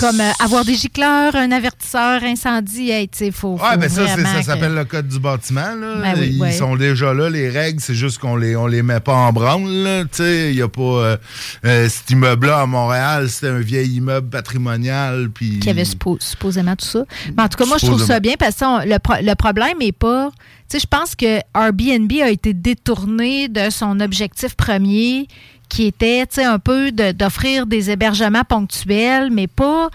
Comme 0.00 0.20
euh, 0.20 0.30
avoir 0.40 0.64
des 0.64 0.74
gicleurs, 0.74 1.34
un 1.36 1.50
avertisseur, 1.52 2.22
incendie, 2.24 2.90
hey, 2.90 3.08
tu 3.08 3.18
sais, 3.18 3.30
faut, 3.30 3.56
ben 3.56 3.88
ça, 3.88 4.06
ça 4.08 4.16
que- 4.16 4.42
s'appelle 4.44 4.74
le 4.74 4.84
code 4.84 5.08
du 5.08 5.18
bâtiment. 5.20 5.74
Là. 5.80 5.96
Ben 6.02 6.14
oui, 6.18 6.40
Ils 6.46 6.52
sont 6.52 6.76
déjà 6.76 7.14
là, 7.14 7.30
les 7.30 7.48
règles. 7.48 7.80
C'est 7.80 7.94
juste 7.94 8.18
qu'on 8.18 8.36
les, 8.36 8.56
on 8.56 8.66
les 8.66 8.82
met 8.82 9.00
pas 9.00 9.14
en 9.14 9.32
branle. 9.32 10.06
Tu 10.12 10.16
sais, 10.22 10.50
il 10.50 10.56
y 10.56 10.62
a 10.62 10.68
pas... 10.68 10.80
euh, 10.82 11.16
euh, 11.64 11.88
cet 11.88 12.10
immeuble-là 12.10 12.62
à 12.62 12.66
Montréal, 12.66 13.28
c'était 13.30 13.48
un 13.48 13.60
vieil 13.60 13.90
immeuble 13.96 14.28
patrimonial. 14.28 15.30
Puis... 15.32 15.60
qui 15.60 15.70
avait 15.70 15.84
suppo- 15.84 16.20
supposément 16.20 16.74
tout 16.76 16.86
ça. 16.86 17.04
Mais 17.36 17.44
en 17.44 17.48
tout 17.48 17.58
cas, 17.58 17.66
moi, 17.66 17.78
je 17.80 17.86
trouve 17.86 18.04
ça 18.04 18.18
bien 18.20 18.34
parce 18.38 18.56
que 18.56 18.88
le, 18.88 18.98
pro- 18.98 19.22
le 19.22 19.34
problème 19.34 19.76
est 19.80 19.92
pas. 19.96 20.30
Tu 20.68 20.78
sais, 20.78 20.80
je 20.80 20.86
pense 20.88 21.14
que 21.14 21.38
Airbnb 21.54 22.10
a 22.22 22.28
été 22.28 22.52
détourné 22.52 23.46
de 23.48 23.70
son 23.70 24.00
objectif 24.00 24.56
premier 24.56 25.28
qui 25.68 25.86
était, 25.86 26.24
un 26.44 26.58
peu 26.58 26.92
de- 26.92 27.12
d'offrir 27.12 27.66
des 27.66 27.90
hébergements 27.90 28.44
ponctuels, 28.44 29.30
mais 29.32 29.46
pas. 29.46 29.88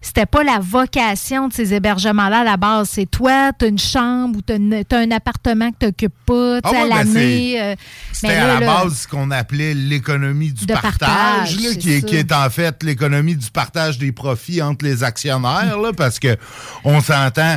C'était 0.00 0.26
pas 0.26 0.44
la 0.44 0.60
vocation 0.60 1.48
de 1.48 1.52
ces 1.52 1.74
hébergements-là 1.74 2.40
à 2.40 2.44
la 2.44 2.56
base. 2.56 2.88
C'est 2.88 3.10
toi, 3.10 3.50
tu 3.58 3.64
as 3.64 3.68
une 3.68 3.80
chambre 3.80 4.38
ou 4.38 4.42
tu 4.42 4.52
as, 4.52 4.96
un 4.96 5.10
appartement 5.10 5.70
que 5.72 5.76
tu 5.80 5.86
n'occupes 5.86 6.14
pas, 6.24 6.58
Ah 6.62 6.68
à 6.68 6.70
ouais, 6.70 6.88
ben 6.88 6.88
l'année. 6.88 7.60
euh, 7.60 7.74
C'était 8.12 8.34
à 8.34 8.46
la 8.46 8.60
là, 8.60 8.66
base 8.84 8.96
ce 9.00 9.08
qu'on 9.08 9.32
appelait 9.32 9.74
l'économie 9.74 10.52
du 10.52 10.66
partage, 10.66 10.98
partage, 10.98 11.56
là, 11.60 11.74
qui, 11.74 11.94
est, 11.94 12.02
qui 12.02 12.14
est 12.14 12.30
en 12.32 12.48
fait 12.48 12.80
l'économie 12.84 13.34
du 13.34 13.50
partage 13.50 13.98
des 13.98 14.12
profits 14.12 14.62
entre 14.62 14.84
les 14.84 15.02
actionnaires, 15.02 15.76
là, 15.80 15.92
parce 15.92 16.20
que 16.20 16.36
on 16.84 17.00
s'entend. 17.00 17.56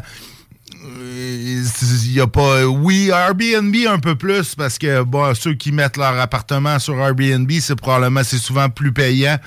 Euh, 0.84 1.64
y 2.06 2.20
a 2.20 2.28
pas. 2.28 2.66
Oui, 2.66 3.10
Airbnb 3.10 3.76
un 3.88 4.00
peu 4.00 4.16
plus 4.16 4.56
parce 4.56 4.78
que 4.78 5.04
bon, 5.04 5.34
ceux 5.36 5.54
qui 5.54 5.72
mettent 5.72 5.98
leur 5.98 6.20
appartement 6.20 6.80
sur 6.80 7.00
Airbnb, 7.00 7.52
c'est 7.60 7.76
probablement 7.76 8.24
c'est 8.24 8.38
souvent 8.38 8.70
plus 8.70 8.92
payant 8.92 9.38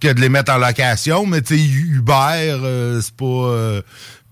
que 0.00 0.12
de 0.12 0.20
les 0.20 0.28
mettre 0.28 0.52
en 0.52 0.58
location. 0.58 1.26
Mais 1.26 1.42
tu 1.42 1.56
sais, 1.56 1.64
Uber, 1.64 2.12
euh, 2.12 3.00
c'est 3.00 3.16
pas. 3.16 3.24
euh, 3.24 3.82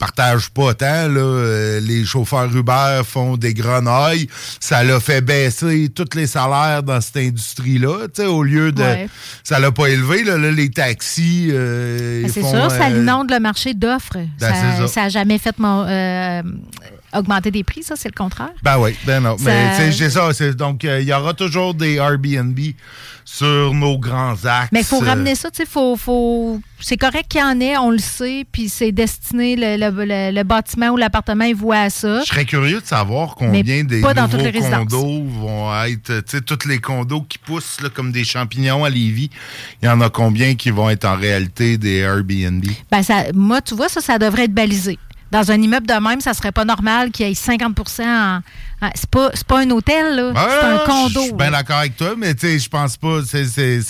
partagent 0.01 0.51
pas 0.51 0.75
tant. 0.75 1.07
Là. 1.09 1.21
Euh, 1.21 1.81
les 1.81 2.05
chauffeurs 2.05 2.55
Uber 2.57 3.03
font 3.05 3.37
des 3.37 3.55
grenailles. 3.55 4.27
Ça 4.59 4.83
l'a 4.83 4.99
fait 4.99 5.21
baisser 5.21 5.91
tous 5.95 6.17
les 6.17 6.27
salaires 6.27 6.83
dans 6.83 7.01
cette 7.01 7.19
industrie-là. 7.19 8.09
Au 8.27 8.43
lieu 8.43 8.73
de... 8.73 8.85
Ça 9.45 9.61
l'a 9.61 9.71
pas 9.71 9.87
élevé. 9.87 10.25
Là, 10.25 10.39
les 10.39 10.71
taxis... 10.71 11.53
Ben, 11.53 12.29
c'est 12.29 12.43
sûr, 12.43 12.71
ça 12.71 12.91
inonde 12.91 13.31
le 13.31 13.39
marché 13.39 13.75
d'offres. 13.75 14.19
Ben, 14.41 14.89
ça 14.89 15.03
n'a 15.03 15.09
jamais 15.11 15.39
fait 15.39 15.59
mon, 15.59 15.85
augmenter 17.14 17.51
des 17.51 17.64
prix, 17.64 17.83
ça, 17.83 17.94
c'est 17.96 18.09
le 18.09 18.14
contraire? 18.14 18.53
Ben 18.62 18.79
oui, 18.79 18.96
ben 19.05 19.20
non. 19.20 19.37
Mais 19.40 19.92
c'est 19.92 20.11
ça. 20.11 20.31
Donc, 20.53 20.85
il 20.85 21.03
y 21.03 21.12
aura 21.12 21.35
toujours 21.35 21.75
des 21.75 21.96
Airbnb 21.96 22.59
sur 23.25 23.73
nos 23.75 23.96
grands 23.99 24.44
axes. 24.44 24.70
Mais 24.73 24.81
il 24.81 24.87
faut 24.87 24.99
ramener 24.99 25.35
ça, 25.37 25.51
tu 25.51 25.59
sais, 25.59 25.66
faut, 25.66 25.96
faut... 25.96 26.61
c'est 26.81 26.96
correct 26.96 27.27
qu'il 27.29 27.40
y 27.40 27.44
en 27.44 27.61
ait, 27.61 27.77
on 27.77 27.90
le 27.90 27.99
sait, 27.99 28.44
puis 28.51 28.68
c'est 28.68 28.90
destiné, 28.90 29.55
le, 29.57 29.77
le, 30.33 30.42
bâtiment 30.42 30.88
ou 30.88 30.96
l'appartement, 30.96 31.44
il 31.44 31.55
voit 31.55 31.79
à 31.79 31.90
ça. 31.90 32.23
Je 32.23 32.27
serais 32.27 32.44
curieux 32.44 32.81
de 32.81 32.87
savoir 32.87 33.37
combien 33.37 33.85
des 33.85 34.01
nouveaux 34.01 34.59
condos 34.61 35.25
vont 35.25 35.85
être, 35.85 36.25
tu 36.25 36.38
sais, 36.38 36.40
tous 36.40 36.66
les 36.66 36.81
condos 36.81 37.23
qui 37.23 37.38
poussent 37.38 37.81
là, 37.81 37.88
comme 37.88 38.11
des 38.11 38.25
champignons 38.25 38.85
à 38.85 38.90
Lévis, 38.90 39.31
il 39.81 39.87
y 39.87 39.88
en 39.88 40.01
a 40.01 40.11
combien 40.11 40.57
qui 40.57 40.70
vont 40.70 40.90
être 40.90 41.05
en 41.05 41.16
réalité 41.16 41.79
des 41.79 41.99
Airbnb? 41.99 42.64
Ben 42.90 43.03
ça, 43.03 43.25
moi, 43.33 43.61
tu 43.61 43.77
vois, 43.77 43.88
ça, 43.88 44.01
ça 44.01 44.18
devrait 44.18 44.44
être 44.44 44.55
balisé 44.55 44.99
dans 45.31 45.51
un 45.51 45.61
immeuble 45.61 45.87
de 45.87 45.95
même, 45.95 46.21
ça 46.21 46.35
serait 46.35 46.53
pas 46.53 46.64
normal 46.64 47.11
qu'il 47.11 47.27
y 47.27 47.31
ait 47.31 47.35
50 47.35 48.01
en, 48.01 48.40
c'est 48.95 49.11
pas, 49.11 49.31
pas 49.47 49.61
un 49.61 49.71
hôtel, 49.71 50.16
là. 50.16 50.33
c'est 50.35 50.66
un 50.66 50.79
condo. 50.87 51.21
Je 51.21 51.27
suis 51.27 51.33
bien 51.33 51.51
d'accord 51.51 51.77
avec 51.77 51.97
toi, 51.97 52.14
mais 52.16 52.35
tu 52.35 52.47
sais, 52.47 52.59
je 52.59 52.69
pense 52.69 52.97
pas. 52.97 53.21
c'est 53.25 53.45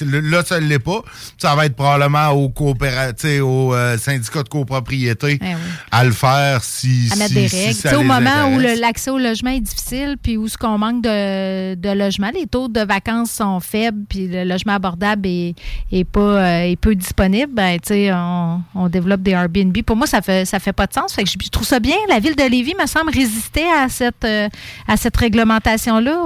là, 0.05 0.43
ça 0.45 0.61
ne 0.61 0.67
l'est 0.67 0.79
pas. 0.79 1.03
Ça 1.39 1.55
va 1.55 1.67
être 1.67 1.77
probablement 1.77 2.29
au 2.31 2.49
coopératif, 2.49 3.43
au 3.43 3.75
euh, 3.75 3.97
syndicat 3.99 4.43
de 4.43 4.49
copropriété 4.49 5.39
eh 5.41 5.47
à 5.91 6.05
le 6.05 6.13
faire 6.13 6.65
si. 6.65 7.09
À 7.13 7.17
mettre 7.17 7.35
des 7.35 7.47
règles. 7.47 7.97
au 7.97 8.03
moment 8.03 8.55
où 8.55 8.59
l'accès 8.59 9.11
au 9.11 9.19
logement 9.19 9.51
est 9.51 9.61
difficile, 9.61 10.17
puis 10.21 10.37
où 10.37 10.49
ce 10.49 10.59
qu'on 10.59 10.79
manque 10.79 11.03
de, 11.03 11.75
de 11.75 11.91
logement, 11.91 12.31
les 12.35 12.47
taux 12.47 12.69
de 12.69 12.81
vacances 12.81 13.31
sont 13.31 13.61
faibles, 13.61 14.05
puis 14.09 14.29
le 14.29 14.45
logement 14.45 14.75
abordable 14.75 15.27
est, 15.27 15.55
est 15.93 16.05
pas 16.05 16.21
euh, 16.21 16.71
est 16.71 16.77
peu 16.77 16.95
disponible, 16.95 17.53
ben, 17.53 17.79
tu 17.81 17.89
sais, 17.89 18.13
on, 18.13 18.63
on, 18.75 18.89
développe 18.89 19.23
des 19.23 19.33
Airbnb. 19.33 19.77
Pour 19.83 19.97
moi, 19.97 20.07
ça 20.07 20.23
fait, 20.23 20.45
ça 20.45 20.59
fait 20.59 20.73
pas 20.73 20.87
de 20.87 20.93
sens. 20.93 21.13
Fait 21.13 21.25
que 21.25 21.31
je 21.31 21.49
trouve 21.49 21.67
ça 21.67 21.81
bien. 21.81 21.97
La 22.09 22.19
ville 22.19 22.37
de 22.37 22.43
Lévis 22.43 22.75
me 22.81 22.87
semble 22.87 23.11
résister 23.11 23.65
à 23.65 23.89
cette. 23.89 24.25
Euh, 24.25 24.49
à 24.87 24.97
cette 24.97 25.17
réglementation-là? 25.17 26.25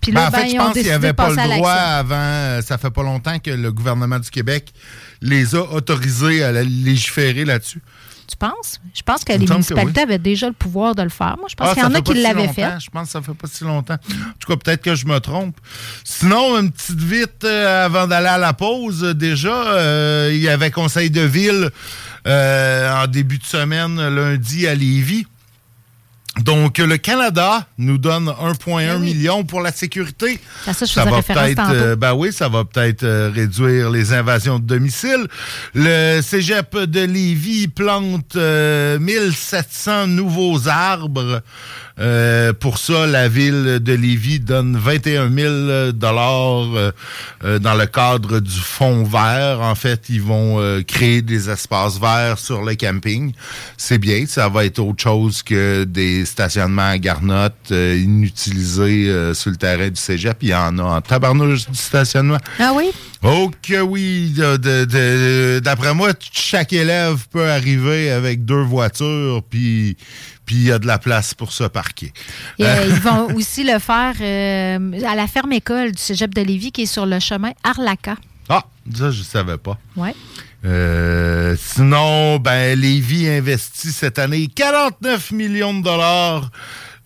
Puis 0.00 0.12
là, 0.12 0.22
ben, 0.22 0.26
en 0.28 0.30
fait, 0.30 0.42
ben, 0.44 0.50
je 0.50 0.56
pense 0.56 0.72
qu'il 0.72 0.82
n'y 0.84 0.90
avait 0.90 1.12
pas 1.12 1.30
le 1.30 1.56
droit 1.56 1.70
avant. 1.70 2.14
Euh, 2.14 2.62
ça 2.62 2.78
fait 2.78 2.90
pas 2.90 3.02
longtemps 3.02 3.38
que 3.38 3.50
le 3.50 3.72
gouvernement 3.72 4.18
du 4.18 4.30
Québec 4.30 4.72
les 5.20 5.54
a 5.54 5.62
autorisés 5.62 6.44
à 6.44 6.52
légiférer 6.52 7.44
là-dessus. 7.44 7.82
Tu 8.28 8.36
penses? 8.36 8.78
Je 8.94 9.00
pense 9.02 9.24
que 9.24 9.32
les 9.32 9.46
municipalités 9.46 10.02
avaient 10.02 10.18
déjà 10.18 10.48
le 10.48 10.52
pouvoir 10.52 10.94
de 10.94 11.02
le 11.02 11.08
faire. 11.08 11.36
Moi, 11.38 11.46
je 11.48 11.54
pense 11.54 11.68
ah, 11.70 11.74
qu'il 11.74 11.82
y 11.82 11.86
en 11.86 11.94
a 11.94 12.02
qui 12.02 12.12
l'avaient 12.12 12.48
fait. 12.48 12.78
Je 12.78 12.90
pense 12.90 13.06
que 13.06 13.12
ça 13.12 13.22
fait 13.22 13.32
pas 13.32 13.48
si 13.50 13.64
longtemps. 13.64 13.94
En 13.94 14.32
tout 14.38 14.52
cas, 14.52 14.56
peut-être 14.56 14.82
que 14.82 14.94
je 14.94 15.06
me 15.06 15.18
trompe. 15.18 15.56
Sinon, 16.04 16.58
une 16.58 16.70
petite 16.70 17.00
vite 17.00 17.44
euh, 17.44 17.86
avant 17.86 18.06
d'aller 18.06 18.26
à 18.26 18.36
la 18.36 18.52
pause, 18.52 19.00
déjà, 19.16 19.54
euh, 19.54 20.30
il 20.30 20.40
y 20.40 20.48
avait 20.48 20.70
conseil 20.70 21.10
de 21.10 21.22
ville 21.22 21.70
en 22.26 23.06
début 23.06 23.38
de 23.38 23.44
semaine, 23.44 23.96
lundi, 23.96 24.66
à 24.66 24.74
Lévis. 24.74 25.26
Donc, 26.38 26.78
le 26.78 26.96
Canada 26.96 27.66
nous 27.78 27.98
donne 27.98 28.28
1,1 28.28 28.76
ben 28.76 28.98
million 28.98 29.44
pour 29.44 29.60
la 29.60 29.72
sécurité. 29.72 30.38
Ça, 30.64 30.72
ça, 30.72 31.04
va 31.04 31.22
peut-être, 31.22 31.70
euh, 31.70 31.96
ben 31.96 32.14
oui, 32.14 32.32
ça 32.32 32.48
va 32.48 32.64
peut-être 32.64 33.02
euh, 33.02 33.30
réduire 33.34 33.90
les 33.90 34.12
invasions 34.12 34.58
de 34.58 34.64
domicile. 34.64 35.26
Le 35.74 36.20
Cégep 36.22 36.76
de 36.76 37.00
Lévis 37.00 37.68
plante 37.68 38.36
1700 38.36 39.90
euh, 39.90 40.06
nouveaux 40.06 40.68
arbres. 40.68 41.42
Euh, 42.00 42.52
pour 42.52 42.78
ça, 42.78 43.08
la 43.08 43.28
ville 43.28 43.80
de 43.80 43.92
Lévis 43.92 44.38
donne 44.38 44.76
21 44.76 45.32
000 45.32 45.92
dollars 45.92 46.92
euh, 47.44 47.58
dans 47.58 47.74
le 47.74 47.86
cadre 47.86 48.38
du 48.38 48.60
fonds 48.60 49.02
vert. 49.02 49.60
En 49.60 49.74
fait, 49.74 50.08
ils 50.08 50.22
vont 50.22 50.82
créer 50.86 51.22
des 51.22 51.50
espaces 51.50 51.98
verts 51.98 52.38
sur 52.38 52.62
le 52.62 52.76
camping. 52.76 53.32
C'est 53.76 53.98
bien, 53.98 54.26
ça 54.26 54.48
va 54.48 54.64
être 54.64 54.78
autre 54.78 55.02
chose 55.02 55.42
que 55.42 55.82
des 55.84 56.24
stationnements 56.28 56.90
à 56.90 56.98
garnotte 56.98 57.70
inutilisés 57.70 59.32
sur 59.34 59.50
le 59.50 59.56
terrain 59.56 59.88
du 59.88 60.00
cégep. 60.00 60.38
Il 60.42 60.48
y 60.48 60.54
en 60.54 60.78
a 60.78 60.82
en 60.82 61.00
tabarnouche 61.00 61.68
du 61.68 61.76
stationnement. 61.76 62.38
Ah 62.58 62.72
oui? 62.74 62.90
Oh 63.22 63.50
que 63.62 63.80
oui. 63.80 64.34
D'après 65.62 65.94
moi, 65.94 66.12
chaque 66.32 66.72
élève 66.72 67.26
peut 67.30 67.50
arriver 67.50 68.10
avec 68.10 68.44
deux 68.44 68.62
voitures, 68.62 69.42
puis 69.48 69.96
puis 70.48 70.56
il 70.56 70.64
y 70.64 70.72
a 70.72 70.78
de 70.78 70.86
la 70.86 70.98
place 70.98 71.34
pour 71.34 71.52
se 71.52 71.64
parquer. 71.64 72.10
Euh, 72.60 72.86
ils 72.88 72.94
vont 72.94 73.34
aussi 73.34 73.64
le 73.64 73.78
faire 73.78 74.14
euh, 74.18 75.06
à 75.06 75.14
la 75.14 75.26
ferme 75.26 75.52
école 75.52 75.92
du 75.92 76.00
Cégep 76.00 76.34
de 76.34 76.40
Lévis 76.40 76.72
qui 76.72 76.82
est 76.82 76.86
sur 76.86 77.04
le 77.04 77.20
chemin 77.20 77.52
Arlaca. 77.62 78.16
Ah, 78.48 78.64
ça, 78.94 79.10
je 79.10 79.18
ne 79.18 79.24
savais 79.24 79.58
pas. 79.58 79.76
Oui. 79.94 80.08
Euh, 80.64 81.56
sinon, 81.58 82.38
ben, 82.38 82.78
Lévis 82.78 83.28
investit 83.28 83.92
cette 83.92 84.18
année 84.18 84.48
49 84.54 85.30
millions 85.30 85.78
de 85.78 85.84
dollars 85.84 86.50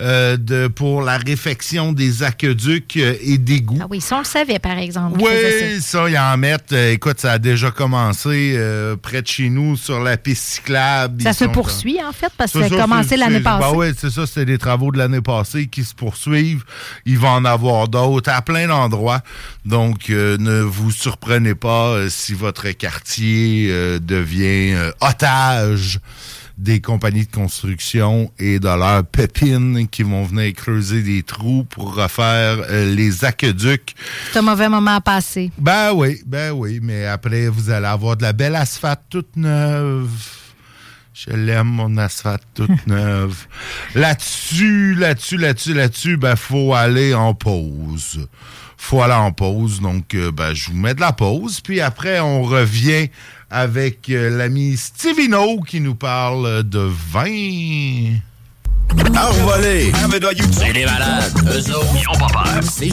euh, 0.03 0.37
de, 0.37 0.67
pour 0.67 1.03
la 1.03 1.17
réfection 1.17 1.93
des 1.93 2.25
aqueducs 2.25 2.97
euh, 2.97 3.15
et 3.23 3.39
d'égouts. 3.39 3.79
Ah 3.81 3.87
oui, 3.89 4.01
ça, 4.01 4.17
on 4.17 4.19
le 4.19 4.25
savait, 4.25 4.59
par 4.59 4.77
exemple. 4.77 5.21
Oui, 5.21 5.81
ça, 5.81 6.11
ils 6.11 6.19
en 6.19 6.37
mettent. 6.37 6.73
Euh, 6.73 6.91
écoute, 6.91 7.21
ça 7.21 7.33
a 7.33 7.39
déjà 7.39 7.71
commencé 7.71 8.59
près 9.01 9.23
de 9.23 9.27
chez 9.29 9.49
nous 9.49 9.77
sur 9.77 10.01
la 10.01 10.17
piste 10.17 10.43
cyclable. 10.43 11.23
Ça 11.23 11.33
se 11.33 11.45
poursuit, 11.45 12.03
en 12.03 12.11
fait, 12.11 12.33
parce 12.37 12.51
que 12.53 12.69
ça 12.69 12.75
a 12.75 12.81
commencé 12.81 13.17
l'année 13.17 13.39
passée. 13.39 13.65
Ben 13.65 13.77
oui, 13.77 13.87
c'est 13.97 14.11
ça, 14.11 14.27
c'était 14.27 14.45
des 14.45 14.59
travaux 14.59 14.91
de 14.91 14.99
l'année 14.99 15.21
passée 15.21 15.69
qui 15.69 15.85
se 15.85 15.95
poursuivent. 15.95 16.65
Il 17.07 17.19
va 17.19 17.29
en 17.29 17.45
avoir 17.45 17.87
d'autres 17.87 18.31
à 18.31 18.43
plein 18.43 18.67
d'endroits. 18.67 19.21
Donc, 19.65 20.09
ne 20.09 20.63
vous 20.63 20.91
surprenez 20.91 21.55
pas 21.55 22.09
si 22.09 22.35
votre 22.35 22.69
quartier 22.71 23.73
devient 24.01 24.75
otage 25.01 26.01
des 26.59 26.81
compagnies 26.81 27.27
de 27.27 27.31
construction 27.31 28.31
et 28.39 28.59
de 28.59 28.69
leurs 28.69 29.05
pépines 29.05 29.89
qui 29.89 30.03
vont 30.03 30.25
venir 30.25 30.53
creuser 30.55 31.03
des 31.03 31.23
trous 31.23 31.65
pour 31.65 31.95
refaire 31.95 32.59
euh, 32.69 32.95
les 32.95 33.25
aqueducs. 33.25 33.95
C'est 34.33 34.39
un 34.39 34.43
mauvais 34.43 34.69
moment 34.69 34.97
à 34.97 35.01
passer. 35.01 35.51
Ben 35.59 35.93
oui, 35.93 36.23
ben 36.27 36.53
oui, 36.53 36.81
mais 36.83 37.07
après, 37.07 37.49
vous 37.49 37.71
allez 37.71 37.87
avoir 37.87 38.17
de 38.17 38.23
la 38.23 38.33
belle 38.33 38.57
asphalte 38.57 39.03
toute 39.09 39.37
neuve. 39.37 40.11
Je 41.15 41.31
l'aime, 41.31 41.69
mon 41.69 41.97
asphalte 41.99 42.43
toute 42.55 42.87
neuve. 42.87 43.47
Là-dessus, 43.95 44.95
là-dessus, 44.95 45.37
là-dessus, 45.37 45.75
là-dessus, 45.75 46.17
ben, 46.17 46.37
faut 46.37 46.75
aller 46.75 47.15
en 47.15 47.35
pause. 47.35 48.27
Faut 48.83 49.01
aller 49.01 49.15
en 49.15 49.31
pause. 49.31 49.81
Donc, 49.81 50.13
euh, 50.15 50.33
ben, 50.33 50.53
je 50.55 50.71
vous 50.71 50.77
mets 50.77 50.93
de 50.93 51.01
la 51.01 51.13
pause. 51.13 51.61
Puis 51.61 51.81
après, 51.81 52.19
on 52.19 52.43
revient 52.43 53.09
avec 53.49 54.11
euh, 54.11 54.37
l'ami 54.37 54.77
Stevino 54.77 55.61
qui 55.61 55.81
nous 55.81 55.95
parle 55.95 56.65
de 56.65 56.91
vin. 57.13 58.19
Envolé! 59.17 59.93
C'est 60.51 60.73
des 60.73 60.85
malades! 60.85 61.33
Eux 61.47 61.75
autres, 61.75 61.95
ils 61.95 62.09
ont 62.09 62.19
pas 62.19 62.45
peur! 62.45 62.93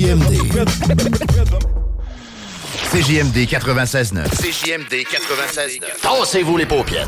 GMD. 0.00 0.32
CJMD 2.90 3.36
96.9. 3.46 4.30
CJMD 4.30 5.04
96.9. 5.04 6.00
Tassez-vous 6.00 6.56
les 6.56 6.64
paupières. 6.64 7.06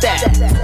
that. 0.00 0.22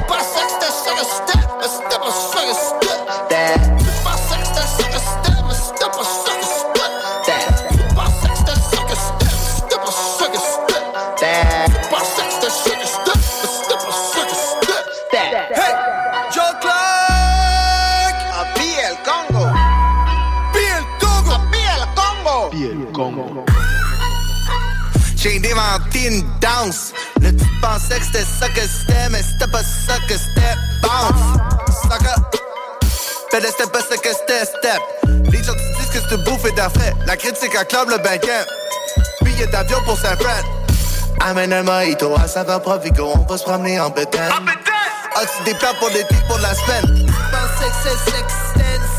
By 0.09 0.23
sex, 0.23 0.53
that 0.61 0.73
sugar 0.83 1.07
step, 1.07 1.45
a 1.61 1.69
step, 1.69 2.03
a 2.03 2.11
sugar 2.11 2.57
step. 2.57 2.99
That. 3.31 3.61
By 4.05 4.15
sex, 4.17 4.49
that 4.57 4.67
sugar 4.77 5.03
step, 5.03 5.45
a 5.45 5.55
step, 5.55 5.95
a 5.95 6.05
sugar 6.05 6.47
step. 6.47 6.91
That. 7.27 7.47
By 7.95 8.07
sex, 8.23 8.37
that 8.49 8.59
sugar 8.71 8.99
step, 8.99 9.31
step, 9.31 9.83
a 9.83 9.93
sugar 10.19 10.43
step. 10.43 10.83
That. 11.21 11.71
By 11.91 12.03
sex, 12.03 12.31
that 12.43 12.53
sugar 12.53 12.89
step, 12.89 13.17
a 13.17 13.47
step, 13.47 13.81
a 13.81 13.93
sugar 14.11 14.39
step. 14.39 14.85
That. 15.13 15.31
Hey, 15.55 15.75
Joe 16.35 16.55
Clark. 16.63 18.17
A 18.35 18.47
el 18.87 18.97
Congo. 19.05 19.45
Piel 20.55 20.83
Congo. 20.99 21.37
Piel 21.53 21.83
Congo. 21.95 22.51
Piel 22.51 22.93
Congo. 22.93 23.45
She 25.17 25.29
ain't 25.29 25.93
thin 25.93 26.25
dance. 26.41 26.95
Pensais 27.61 27.99
que 27.99 28.05
c'était 28.05 28.25
ça 28.25 28.49
que 28.49 28.61
c'était, 28.61 29.09
mais 29.11 29.23
c'était 29.23 29.51
pas 29.51 29.63
ça 29.63 29.97
que 30.09 30.15
c'était. 30.15 30.57
Bounce, 30.83 31.39
sucker. 31.83 32.39
Fais 33.31 33.41
le 33.41 33.47
step 33.49 33.73
pas 33.73 33.81
ça 33.81 33.97
que 33.97 34.09
c'était, 34.09 34.45
step. 34.45 34.81
Les 35.31 35.43
gens 35.43 35.53
te 35.53 35.79
disent 35.79 35.91
que 35.93 36.09
c'est 36.09 36.25
bouffé 36.25 36.51
d'affaires. 36.53 36.95
La 37.07 37.17
critique 37.17 37.55
acclame 37.55 37.91
le 37.91 37.99
banquet. 37.99 38.45
Billet 39.23 39.47
d'avion 39.47 39.79
pour 39.85 39.97
Saint-Fran. 39.99 40.43
Amène 41.21 41.53
un 41.53 41.63
mojito 41.63 42.15
à 42.17 42.27
saveur 42.27 42.63
Provigo, 42.63 43.13
on 43.15 43.27
va 43.31 43.37
se 43.37 43.45
promener 43.45 43.79
en 43.79 43.91
bétail. 43.91 44.31
As-tu 45.17 45.45
des 45.45 45.55
plans 45.59 45.75
pour 45.79 45.91
l'été, 45.91 46.15
pour 46.27 46.39
la 46.39 46.55
semaine? 46.55 47.07
Pensais 47.31 47.69
que 47.69 47.77
c'est 47.83 48.11
sex, 48.11 48.33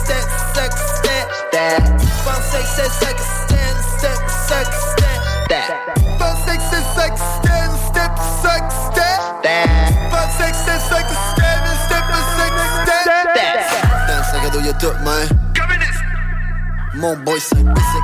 step, 0.04 0.26
sex, 0.54 0.76
step. 0.98 1.84
Pensais 2.24 2.62
que 2.62 2.70
c'est 2.76 3.06
sex, 3.06 3.22
step, 3.98 4.18
sex, 4.48 4.70
step. 4.94 5.74
Pensais 6.20 6.58
que 6.58 6.64
c'est 6.70 7.02
sex, 7.02 7.22
stand, 8.42 8.72
step, 8.92 9.20
sex, 10.38 10.58
step. 10.58 10.66
Que 10.66 10.66
c'est 10.66 10.80
sex, 10.90 11.08
stand, 11.34 11.66
step, 11.86 12.06
sex, 12.38 12.54
step. 12.84 13.60
Dans 14.08 14.18
le 14.18 14.24
sac 14.24 14.46
à 14.46 14.50
dos, 14.50 14.62
y'a 14.62 14.74
tout, 14.74 14.94
man. 15.04 15.28
Mon 16.96 17.16
boy, 17.18 17.40
c'est 17.40 17.64
basic. 17.64 18.04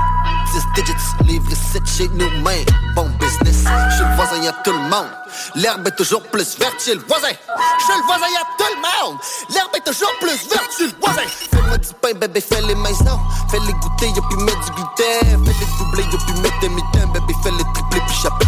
10 0.54 0.82
digits, 0.82 0.94
livre 1.26 1.52
7 1.74 1.82
chez 1.86 2.08
nous, 2.10 2.30
man. 2.42 2.56
Bon 2.96 3.10
business. 3.20 3.64
Chez 3.98 4.04
le 4.04 4.16
voisin, 4.16 4.42
y'a 4.42 4.54
tout 4.64 4.72
le 4.72 4.80
monde. 4.80 5.10
L'herbe 5.56 5.88
est 5.88 5.96
toujours 5.96 6.24
plus 6.24 6.58
verte 6.58 6.82
chez 6.84 6.96
le 6.96 7.02
voisin. 7.08 7.28
Chez 7.28 7.96
le 8.00 8.04
voisin, 8.06 8.28
y'a 8.34 8.46
tout 8.58 8.72
le 8.76 8.80
monde. 8.82 9.20
L'herbe 9.50 9.76
est 9.76 9.86
toujours 9.86 10.12
plus 10.20 10.48
verte 10.50 10.72
chez 10.78 10.86
le 10.86 10.94
voisin. 11.02 11.28
Fais-moi 11.52 11.78
du 11.78 11.90
pain, 12.02 12.14
bébé, 12.14 12.42
fais 12.42 12.62
les 12.62 12.76
maisons. 12.76 13.20
Fais-les 13.52 13.74
goûter, 13.74 14.08
y'a 14.08 14.22
plus 14.30 14.44
mettre 14.44 14.64
du 14.66 14.72
gluten. 14.72 15.46
Fais-les 15.46 15.68
doubler, 15.78 16.04
y'a 16.04 16.18
plus 16.26 16.42
mettre 16.42 16.60
des 16.62 16.70
mitaines. 16.70 17.12
Bébé, 17.14 17.34
fais-les 17.44 17.64
tripler, 17.74 18.02
puis 18.08 18.16
j'appelle 18.24 18.48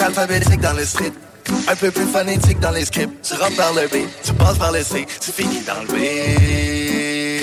Qu'être 0.00 0.18
alphabétique 0.18 0.60
dans 0.60 0.72
le 0.72 0.84
street. 0.84 1.12
Un 1.68 1.76
peu 1.76 1.90
plus 1.90 2.06
phonétique 2.06 2.58
dans 2.58 2.70
les 2.70 2.86
scripts. 2.86 3.22
Tu 3.22 3.34
rentres 3.34 3.56
par 3.56 3.74
le 3.74 3.86
B, 3.86 4.06
tu 4.22 4.32
passes 4.32 4.56
par 4.56 4.72
le 4.72 4.82
C, 4.82 5.06
tu 5.20 5.30
finis 5.30 5.62
dans 5.66 5.82
le 5.82 5.88
B. 5.88 7.42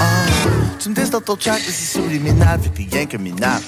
Ah, 0.00 0.26
tu 0.78 0.88
me 0.90 0.94
dis 0.94 1.10
dans 1.10 1.20
ton 1.20 1.34
track 1.34 1.58
que 1.58 1.72
c'est 1.72 1.98
subliminal, 1.98 2.60
fait 2.60 2.84
que 2.84 2.94
rien 2.94 3.06
que 3.06 3.16
minable. 3.16 3.64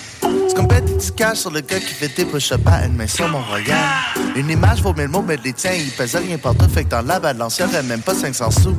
Comme 0.55 0.69
bête 0.69 0.85
du 0.85 1.13
cash 1.13 1.39
sur 1.39 1.51
le 1.51 1.63
gars 1.63 1.81
qui 1.81 1.95
fait 1.95 2.15
des 2.15 2.25
push-up 2.25 2.61
à 2.67 2.87
une 2.87 2.95
main 2.95 3.09
sur 3.09 3.29
mon 3.29 3.43
regard. 3.43 4.15
Une 4.37 4.49
image 4.49 4.83
vaut 4.83 4.95
mille 4.95 5.09
mots, 5.09 5.25
mais 5.27 5.39
les 5.43 5.53
tiens, 5.53 5.73
ils 5.73 5.91
pèsent 5.91 6.15
rien 6.15 6.39
partout, 6.39 6.69
fait 6.73 6.85
que 6.85 6.91
dans 6.91 7.03
la 7.03 7.19
balance, 7.19 7.59
y'aurait 7.59 7.83
même 7.83 8.03
pas 8.03 8.15
500 8.15 8.51
sous. 8.53 8.77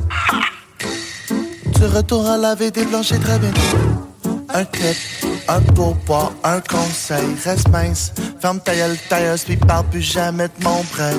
Tu 1.74 1.84
retournes 1.84 2.26
à 2.28 2.38
laver 2.38 2.70
des 2.70 2.86
planchers 2.86 3.20
très 3.20 3.38
bientôt. 3.38 3.60
Un 4.54 4.64
clip, 4.64 4.96
un 5.48 5.60
pourboire, 5.60 6.32
un 6.44 6.60
conseil, 6.60 7.26
reste 7.44 7.68
mince. 7.68 8.12
Ferme 8.40 8.60
ta 8.60 8.74
gueule, 8.74 8.96
tailleuse, 9.08 9.44
puis 9.44 9.56
parle 9.56 9.86
plus 9.88 10.02
jamais 10.02 10.48
de 10.48 10.64
mon 10.64 10.82
prêt. 10.84 11.16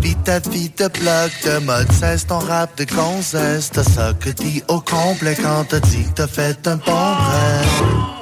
Vis 0.00 0.16
ta 0.24 0.38
vie 0.38 0.70
de 0.70 0.88
blog, 0.88 1.30
de 1.44 1.58
mode 1.64 1.92
16, 1.92 2.26
ton 2.26 2.38
rap 2.38 2.76
de 2.78 2.84
gonzesse. 2.84 3.70
T'as 3.70 3.84
ça 3.84 4.12
que 4.14 4.30
dit 4.30 4.62
au 4.68 4.80
complet 4.80 5.36
quand 5.40 5.64
t'as 5.68 5.80
dit 5.80 6.04
que 6.04 6.14
t'as 6.14 6.26
fait 6.26 6.66
un 6.66 6.76
bon 6.76 6.92
rêve. 6.92 8.12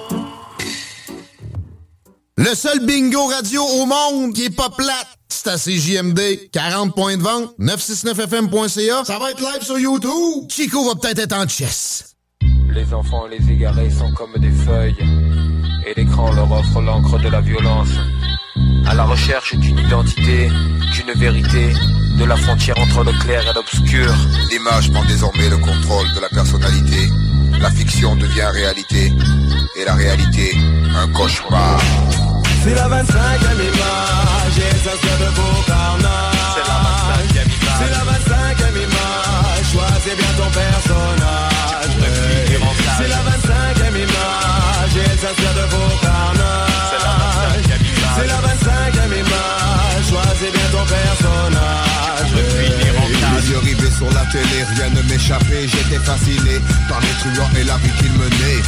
Le 2.37 2.55
seul 2.55 2.81
bingo 2.87 3.27
radio 3.27 3.62
au 3.62 3.85
monde 3.85 4.33
qui 4.33 4.46
est 4.46 4.57
pas 4.57 4.70
plate, 4.70 5.09
c'est 5.29 5.49
à 5.49 5.57
CJMD. 5.57 6.51
40 6.53 6.94
points 6.94 7.18
de 7.18 7.23
vente, 7.23 7.55
969fm.ca. 7.59 9.05
Ça 9.05 9.18
va 9.18 9.31
être 9.31 9.40
live 9.40 9.62
sur 9.62 9.79
YouTube. 9.79 10.49
Chico 10.49 10.85
va 10.87 10.94
peut-être 10.94 11.18
être 11.18 11.37
en 11.37 11.46
chess. 11.46 12.16
Les 12.73 12.94
enfants 12.94 13.27
les 13.27 13.53
égarés 13.53 13.90
sont 13.90 14.12
comme 14.14 14.33
des 14.38 14.51
feuilles, 14.51 14.94
et 15.90 15.94
l'écran 15.94 16.33
leur 16.33 16.50
offre 16.53 16.81
l'encre 16.81 17.18
de 17.18 17.29
la 17.29 17.40
violence. 17.40 17.90
À 18.87 18.94
la 18.94 19.05
recherche 19.05 19.55
d'une 19.57 19.79
identité, 19.79 20.48
d'une 20.92 21.12
vérité, 21.16 21.72
de 22.18 22.24
la 22.24 22.37
frontière 22.37 22.79
entre 22.79 23.03
le 23.05 23.12
clair 23.20 23.42
et 23.48 23.55
l'obscur. 23.55 24.12
L'image 24.50 24.90
prend 24.92 25.05
désormais 25.05 25.48
le 25.48 25.57
contrôle 25.59 26.12
de 26.14 26.20
la 26.20 26.29
personnalité. 26.29 27.09
La 27.61 27.70
fiction 27.70 28.16
devient 28.16 28.48
réalité, 28.53 29.12
et 29.76 29.85
la 29.85 29.94
réalité, 29.94 30.57
un 30.96 31.09
cauchemar. 31.09 31.81
C'est 32.62 32.74
la 32.74 32.88
25e 32.88 33.61
image 33.72 34.59
et 34.59 34.76
ça 34.85 34.92
se 34.92 35.12
de 35.22 35.31
beau 35.37 35.62
carnage. 35.66 36.35
C'est 36.55 36.66
la 36.70 36.79
25e 37.14 37.46
image. 37.46 37.79
C'est 37.79 37.90
la 37.90 38.03
25e 38.12 38.76
image. 38.87 39.66
Choisis 39.72 40.16
bien 40.16 40.33
ton 40.37 40.50
personnage. 40.50 41.20
De 45.37 45.71
beau 45.71 45.88
carnage. 46.03 47.62
C'est 48.16 48.27
la 48.27 48.38
25e 48.43 49.19
image. 49.19 50.05
Choisis 50.09 50.53
bien 50.53 50.69
ton 50.73 50.85
personnage. 50.85 52.31
Les 53.37 53.51
yeux 53.51 53.59
rivés 53.59 53.90
sur 53.97 54.11
la 54.12 54.25
télé, 54.33 54.64
rien 54.75 54.90
ne 54.90 55.03
m'échappait. 55.09 55.69
J'étais 55.69 56.03
fasciné 56.03 56.61
par 56.88 57.01
les 57.01 57.14
truands 57.21 57.51
et 57.59 57.64
la 57.64 57.77
vie 57.77 57.93
qu'ils 57.99 58.12
menaient. 58.12 58.62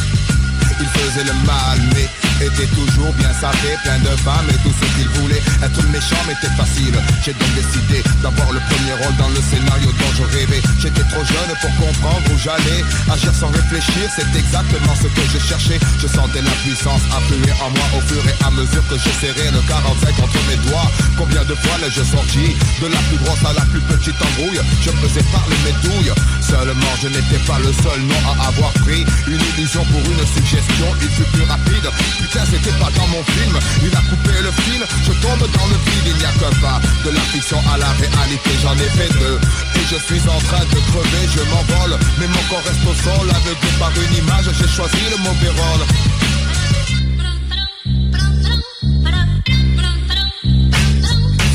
Ils 0.79 0.87
faisaient 0.87 1.25
le 1.25 1.33
mal, 1.45 1.79
mais 1.93 2.07
étaient 2.41 2.71
toujours 2.73 3.13
bien 3.13 3.31
sapés, 3.33 3.77
plein 3.83 3.99
de 3.99 4.15
femmes 4.21 4.47
et 4.49 4.59
tout 4.63 4.73
ce 4.73 4.85
qu'ils 4.95 5.09
voulaient. 5.19 5.41
Être 5.61 5.83
méchant 5.89 6.21
m'était 6.27 6.53
facile. 6.55 6.95
J'ai 7.23 7.33
donc 7.33 7.53
décidé 7.55 8.03
d'avoir 8.21 8.51
le 8.51 8.59
premier 8.59 8.93
rôle 9.03 9.15
dans 9.17 9.29
le 9.29 9.41
scénario 9.41 9.91
dont 9.91 10.13
je 10.17 10.23
rêvais. 10.37 10.61
J'étais 10.79 11.03
trop 11.11 11.23
jeune 11.23 11.51
pour 11.61 11.71
comprendre 11.77 12.23
où 12.31 12.37
j'allais. 12.37 12.81
Agir 13.11 13.33
sans 13.33 13.51
réfléchir, 13.51 14.09
c'est 14.15 14.29
exactement 14.37 14.95
ce 14.95 15.07
que 15.07 15.23
je 15.33 15.39
cherchais. 15.39 15.79
Je 15.99 16.07
sentais 16.07 16.41
la 16.41 16.55
puissance 16.63 17.01
affluer 17.11 17.53
en 17.61 17.69
moi 17.69 17.87
au 17.97 18.01
fur 18.07 18.23
et 18.25 18.37
à 18.43 18.51
mesure 18.51 18.83
que 18.89 18.97
je 18.97 19.11
serrais 19.21 19.51
le 19.51 19.61
45 19.67 20.23
entre 20.23 20.39
mes 20.49 20.59
doigts. 20.69 20.89
Combien 21.17 21.43
de 21.43 21.55
fois 21.55 21.77
l'ai-je 21.81 22.03
sorti 22.03 22.55
De 22.81 22.87
la 22.87 23.01
plus 23.09 23.19
grosse 23.23 23.43
à 23.45 23.53
la 23.53 23.65
plus 23.71 23.81
petite 23.81 24.19
embrouille? 24.21 24.61
Je 24.81 24.91
faisais 24.91 25.25
parler 25.31 25.57
mes 25.65 25.75
douilles. 25.87 26.13
Seulement, 26.41 26.93
je 27.01 27.07
n'étais 27.07 27.41
pas 27.47 27.59
le 27.59 27.71
seul 27.71 27.99
nom 28.01 28.21
à 28.27 28.47
avoir 28.47 28.71
pris 28.85 29.05
une 29.27 29.41
illusion 29.55 29.83
pour 29.85 30.01
une 30.01 30.25
suggestion. 30.27 30.87
Il 31.01 31.09
fut 31.09 31.29
plus 31.33 31.43
rapide. 31.43 31.87
C'était 32.33 32.77
pas 32.79 32.89
dans 32.97 33.07
mon 33.07 33.23
film. 33.23 33.59
Il 33.83 33.95
a 33.95 34.01
coupé 34.09 34.33
le 34.41 34.51
fil. 34.63 34.81
Je 35.05 35.13
tombe 35.21 35.45
dans 35.51 35.67
le 35.67 35.77
vide. 35.85 36.07
Il 36.07 36.17
n'y 36.17 36.25
a 36.25 36.33
que 36.33 36.49
pas 36.61 36.81
de 37.05 37.09
la 37.13 37.21
fiction 37.31 37.59
à 37.73 37.77
la 37.77 37.89
réalité. 37.93 38.49
J'en 38.61 38.73
ai 38.73 38.89
fait 38.97 39.11
deux. 39.19 39.39
Et 39.75 39.85
je 39.89 39.97
suis 39.97 40.29
en 40.29 40.39
train 40.39 40.63
de 40.63 40.79
crever, 40.91 41.27
je 41.35 41.41
m'envole 41.49 41.99
Mais 42.19 42.27
mon 42.27 42.43
corps 42.49 42.63
reste 42.63 42.85
au 42.87 42.93
sol, 43.03 43.29
aveuglé 43.29 43.69
par 43.79 43.91
une 43.91 44.17
image 44.17 44.45
J'ai 44.57 44.67
choisi 44.67 44.97
le 45.11 45.17
mauvais 45.17 45.49
rôle 45.49 45.85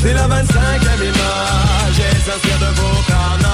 C'est 0.01 0.13
la 0.13 0.27
25e 0.27 1.03
image 1.03 1.99
et 1.99 2.15
s'inspire 2.23 2.59
de 2.59 2.79
vos 2.79 3.48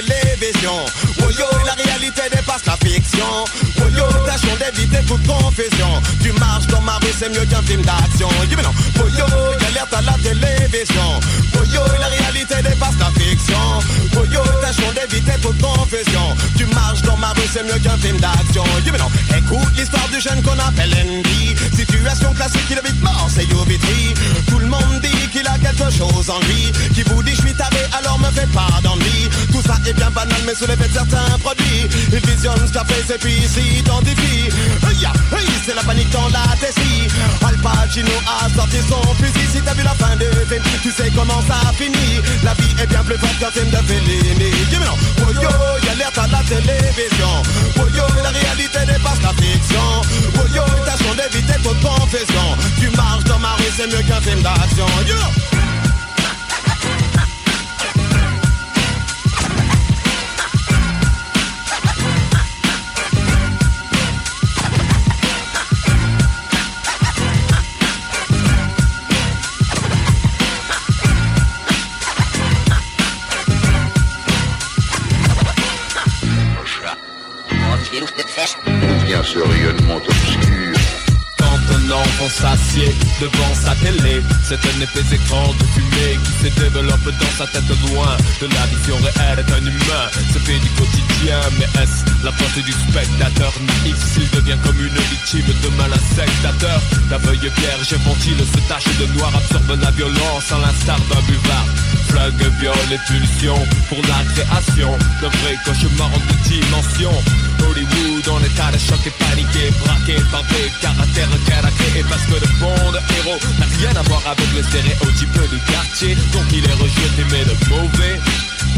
télévision. 0.00 0.84
Oh 1.22 1.30
yo, 1.30 1.46
la 1.66 1.72
réalité 1.72 2.22
dépasse 2.30 2.64
la 2.66 2.76
fiction. 2.76 3.44
Oh 3.78 3.88
yo, 3.96 4.04
tâchons 4.26 4.56
d'éviter 4.58 5.04
toute 5.06 5.26
confusion. 5.26 6.02
Tu 6.22 6.32
marches 6.32 6.66
dans 6.68 6.80
ma 6.80 6.96
rue, 6.96 7.12
c'est 7.18 7.28
mieux 7.28 7.44
qu'un 7.46 7.62
film 7.62 7.82
d'action. 7.82 8.28
Mais 8.56 8.62
non. 8.62 8.72
Oh 8.98 9.08
yo, 9.08 9.26
y'alerte 9.60 9.94
à 9.94 10.02
la 10.02 10.16
télévision. 10.22 11.20
Oh 11.56 11.64
yo, 11.64 11.82
la 11.98 12.06
réalité 12.06 12.56
dépasse 12.62 12.98
la 12.98 13.10
fiction. 13.20 13.66
Oh 14.16 14.24
yo, 14.32 14.42
tâchons 14.62 14.92
d'éviter 14.94 15.38
toute 15.42 15.60
confusion. 15.60 16.36
Tu 16.56 16.66
marches 16.66 17.02
dans 17.02 17.16
ma 17.16 17.30
rue, 17.30 17.48
c'est 17.52 17.64
mieux 17.64 17.78
qu'un 17.78 17.96
film 17.98 18.18
d'action. 18.18 18.64
Mais 18.84 18.98
non. 18.98 19.10
Écoute 19.36 19.72
l'histoire 19.76 20.08
du 20.08 20.20
jeune 20.20 20.42
qu'on 20.42 20.58
appelle 20.58 20.94
Andy. 20.94 21.54
Situation 21.76 22.32
classique, 22.34 22.70
il 22.70 22.80
vite 22.84 23.02
mort, 23.02 23.28
c'est 23.32 23.44
Yovitri. 23.44 24.14
Tout 24.48 24.58
le 24.58 24.66
monde 24.66 25.00
dit 25.02 25.28
qu'il 25.40 25.48
a 25.48 25.58
quelque 25.58 25.90
chose 25.90 26.30
en 26.30 26.40
lui 26.46 26.70
Qui 26.94 27.02
vous 27.02 27.22
dit 27.22 27.34
je 27.34 27.40
suis 27.40 27.54
taré, 27.54 27.80
alors 27.98 28.18
me 28.18 28.30
faites 28.30 28.50
pas 28.52 28.80
d'envie. 28.82 29.28
Tout 29.52 29.62
ça 29.62 29.76
est 29.86 29.92
bien 29.92 30.10
banal, 30.10 30.40
mais 30.46 30.54
sous 30.54 30.66
l'effet 30.66 30.88
de 30.88 30.92
certains 30.92 31.38
produits. 31.38 31.88
Il 32.12 32.20
visionne 32.20 32.66
ce 32.66 32.72
qu'a 32.72 32.84
fait, 32.84 33.14
et 33.14 33.18
puis 33.18 33.40
s'identifie 33.48 34.50
Hey, 34.84 35.04
hey, 35.32 35.46
c'est 35.64 35.74
la 35.74 35.82
panique 35.82 36.10
dans 36.10 36.28
la 36.28 36.44
tessie. 36.60 37.08
Al 37.46 37.56
Pacino 37.58 38.12
a 38.26 38.48
sorti 38.54 38.78
son 38.88 39.02
fusil 39.14 39.46
Si 39.52 39.60
t'as 39.62 39.74
vu 39.74 39.82
la 39.82 39.94
fin 39.94 40.16
du 40.16 40.26
film, 40.48 40.62
tu 40.82 40.90
sais 40.90 41.10
comment 41.14 41.40
ça 41.48 41.72
finit. 41.78 42.20
La 42.42 42.54
vie 42.54 42.74
est 42.82 42.86
bien 42.86 43.02
plus 43.04 43.18
forte 43.18 43.38
qu'un 43.38 43.50
film 43.50 43.70
de 43.70 43.80
Fellini. 43.88 44.50
Dis 44.70 44.76
non, 44.76 44.96
oh 45.26 45.32
yo, 45.32 45.50
y'alerte 45.86 46.18
à 46.18 46.26
la 46.26 46.42
télévision. 46.44 47.34
Oh 47.78 47.88
yo, 47.96 48.04
la 48.22 48.30
réalité 48.30 48.80
dépasse 48.86 49.22
la 49.22 49.32
fiction. 49.40 49.88
Oh 50.36 50.46
yo, 50.54 50.62
tâchons 50.84 51.14
d'éviter 51.14 51.58
toute 51.62 51.80
confession. 51.80 52.46
Tu 52.80 52.90
marches 52.96 53.24
dans 53.24 53.38
ma 53.38 53.54
rue, 53.54 53.72
c'est 53.76 53.86
mieux 53.86 54.02
qu'un 54.02 54.20
film 54.20 54.42
d'action 54.42 54.86
Bien 55.36 55.69
devant 83.20 83.54
sa 83.54 83.74
télé. 83.76 84.22
C'est 84.44 84.54
un 84.54 84.80
épais 84.80 85.14
écran 85.14 85.52
de 85.58 85.64
fumée 85.74 86.18
qui 86.22 86.48
se 86.48 86.60
développe 86.60 87.04
dans 87.04 87.34
sa 87.36 87.46
tête 87.46 87.68
loin. 87.90 88.16
De 88.40 88.46
la 88.46 88.66
vision 88.66 88.96
réelle 88.96 89.44
d'un 89.46 89.58
humain 89.58 90.06
Se 90.32 90.38
fait 90.38 90.58
du 90.58 90.68
quotidien. 90.78 91.40
Mais 91.58 91.66
est-ce 91.82 92.04
la 92.24 92.30
pensée 92.32 92.62
du 92.62 92.72
spectateur? 92.72 93.52
Naïf 93.60 93.96
S'il 94.12 94.28
devient 94.30 94.58
comme 94.64 94.78
une 94.78 95.02
victime 95.10 95.46
de 95.46 95.68
malassectateur 95.76 96.80
L'aveugle 97.10 97.50
vierge 97.58 97.94
ventile 98.04 98.38
se 98.38 98.60
tache 98.68 98.96
de 98.98 99.06
noir 99.18 99.32
Absorbe 99.34 99.78
la 99.82 99.90
violence 99.90 100.52
à 100.52 100.58
l'instar 100.58 100.98
d'un 101.10 101.22
buvard. 101.26 101.66
Flingue, 102.08 102.52
viol 102.60 102.74
et 102.92 103.00
pulsion 103.08 103.58
pour 103.88 103.98
la 104.06 104.22
création 104.32 104.96
D'un 105.20 105.28
vrai 105.28 105.56
cauchemar 105.64 106.08
en 106.08 106.18
deux 106.18 106.48
dimensions 106.48 107.22
Hollywood 107.64 108.28
en 108.28 108.40
état 108.44 108.70
de 108.72 108.78
choc 108.78 109.00
et 109.06 109.14
paniqué 109.18 109.70
Braqué 109.80 110.16
par 110.30 110.42
des 110.44 110.70
caractères 110.80 111.28
caraqués 111.46 111.98
Et 111.98 112.04
parce 112.04 112.24
que 112.26 112.38
le 112.40 112.48
bon 112.60 112.74
héros 113.16 113.38
n'a 113.58 113.66
rien 113.78 113.94
à 113.96 114.02
voir 114.02 114.22
avec 114.26 114.48
le 114.54 114.62
stéréotype 114.62 115.38
du 115.50 115.58
quartier 115.72 116.14
Donc 116.32 116.46
il 116.52 116.64
est 116.64 116.78
rejeté 116.80 117.22
mais 117.30 117.44
le 117.44 117.54
mauvais 117.68 118.20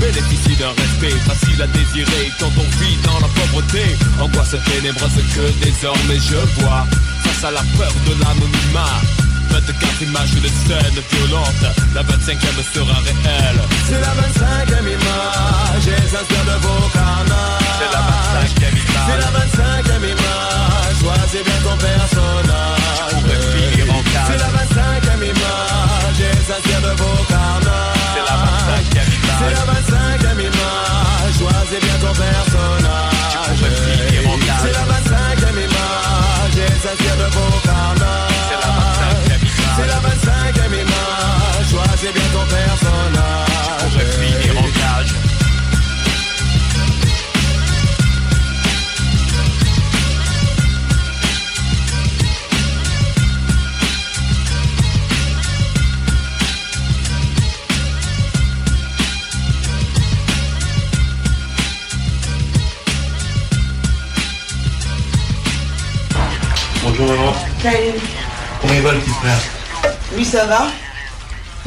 Bénéficie 0.00 0.56
d'un 0.56 0.72
respect 0.72 1.16
facile 1.26 1.62
à 1.62 1.66
désirer 1.66 2.32
Quand 2.38 2.52
on 2.56 2.68
vit 2.82 2.96
dans 3.04 3.20
la 3.20 3.28
pauvreté. 3.28 3.96
Angoisse 4.20 4.56
ténébreuse 4.66 5.22
que 5.34 5.64
désormais 5.64 6.20
je 6.20 6.40
vois 6.60 6.86
Face 7.24 7.44
à 7.44 7.50
la 7.50 7.62
peur 7.76 7.92
de 8.06 8.12
l'anonymat 8.20 9.00
24 9.52 10.02
images 10.02 10.34
de 10.40 10.48
scène 10.48 10.98
violente. 11.12 11.64
La 11.94 12.02
25ème 12.02 12.62
sera 12.72 12.96
réelle. 13.04 13.60
C'est 13.86 14.00
la 14.00 14.12
25e 14.22 14.86
image 14.96 15.86
Et 15.88 16.08
s'inspire 16.08 16.44
de 16.44 16.56
vos 16.64 16.88
carnages 16.88 17.60
C'est 17.78 17.92
la 17.92 18.02
25ème 18.40 18.76
image. 18.80 19.06
C'est 19.06 19.20
la 19.24 19.30
25e 19.38 20.04
image 20.14 20.96
Choisis 21.00 21.42
bien 21.44 21.60
ton 21.62 21.76
personnage. 21.76 23.08
Tu 23.08 23.14
pourrais 23.16 23.40
finir 23.52 23.94
en 23.94 24.02
cage. 24.02 24.28
C'est 24.28 24.40
la 24.44 24.50
25e 24.58 25.22
image 25.32 26.20
Et 26.20 26.36
s'inspire 26.46 26.80
de 26.80 26.92
vos 27.00 27.20
carnages 27.28 28.00
C'est 28.14 28.26
la 28.30 28.36
25ème 28.48 29.10
image. 29.18 29.40
C'est 29.40 29.52
la 29.52 29.64
25e 29.72 30.21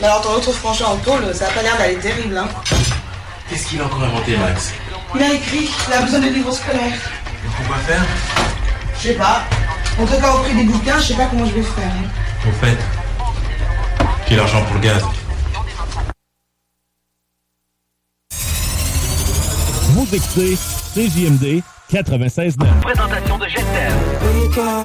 Mais 0.06 0.12
alors, 0.12 0.22
ton 0.22 0.34
autre 0.34 0.52
franchement 0.52 0.90
en 0.92 0.98
tôle, 0.98 1.34
ça 1.34 1.48
a 1.48 1.50
pas 1.50 1.64
l'air 1.64 1.76
d'aller 1.80 1.96
terrible, 1.96 2.38
hein. 2.38 2.48
Qu'est-ce 3.50 3.66
qu'il 3.70 3.82
a 3.82 3.86
encore 3.86 4.04
inventé 4.04 4.38
Max 4.38 4.72
Il 5.16 5.24
a 5.24 5.34
écrit, 5.34 5.68
il 5.88 5.94
a 5.94 6.02
besoin 6.04 6.20
de 6.20 6.28
livres 6.28 6.52
scolaires. 6.52 6.94
Et 6.94 7.48
Pourquoi 7.58 7.78
faire 7.78 8.04
Je 9.00 9.02
sais 9.02 9.14
pas. 9.16 9.42
En 10.00 10.06
tout 10.06 10.22
cas, 10.22 10.32
au 10.36 10.44
prix 10.44 10.54
des 10.54 10.64
bouquins, 10.66 11.00
je 11.00 11.06
sais 11.06 11.14
pas 11.16 11.26
comment 11.26 11.48
je 11.48 11.54
vais 11.56 11.64
faire. 11.64 11.86
hein. 11.86 12.48
Au 12.48 12.52
fait, 12.64 12.78
j'ai 14.30 14.36
l'argent 14.36 14.62
pour 14.66 14.76
le 14.76 14.80
gaz. 14.82 15.04
Vous 19.90 20.08
écoutez 20.14 20.56
CJMD 20.94 21.64
96.9. 21.92 22.80
Présentation 22.82 23.38
de 23.40 23.48
Gestel. 23.48 23.94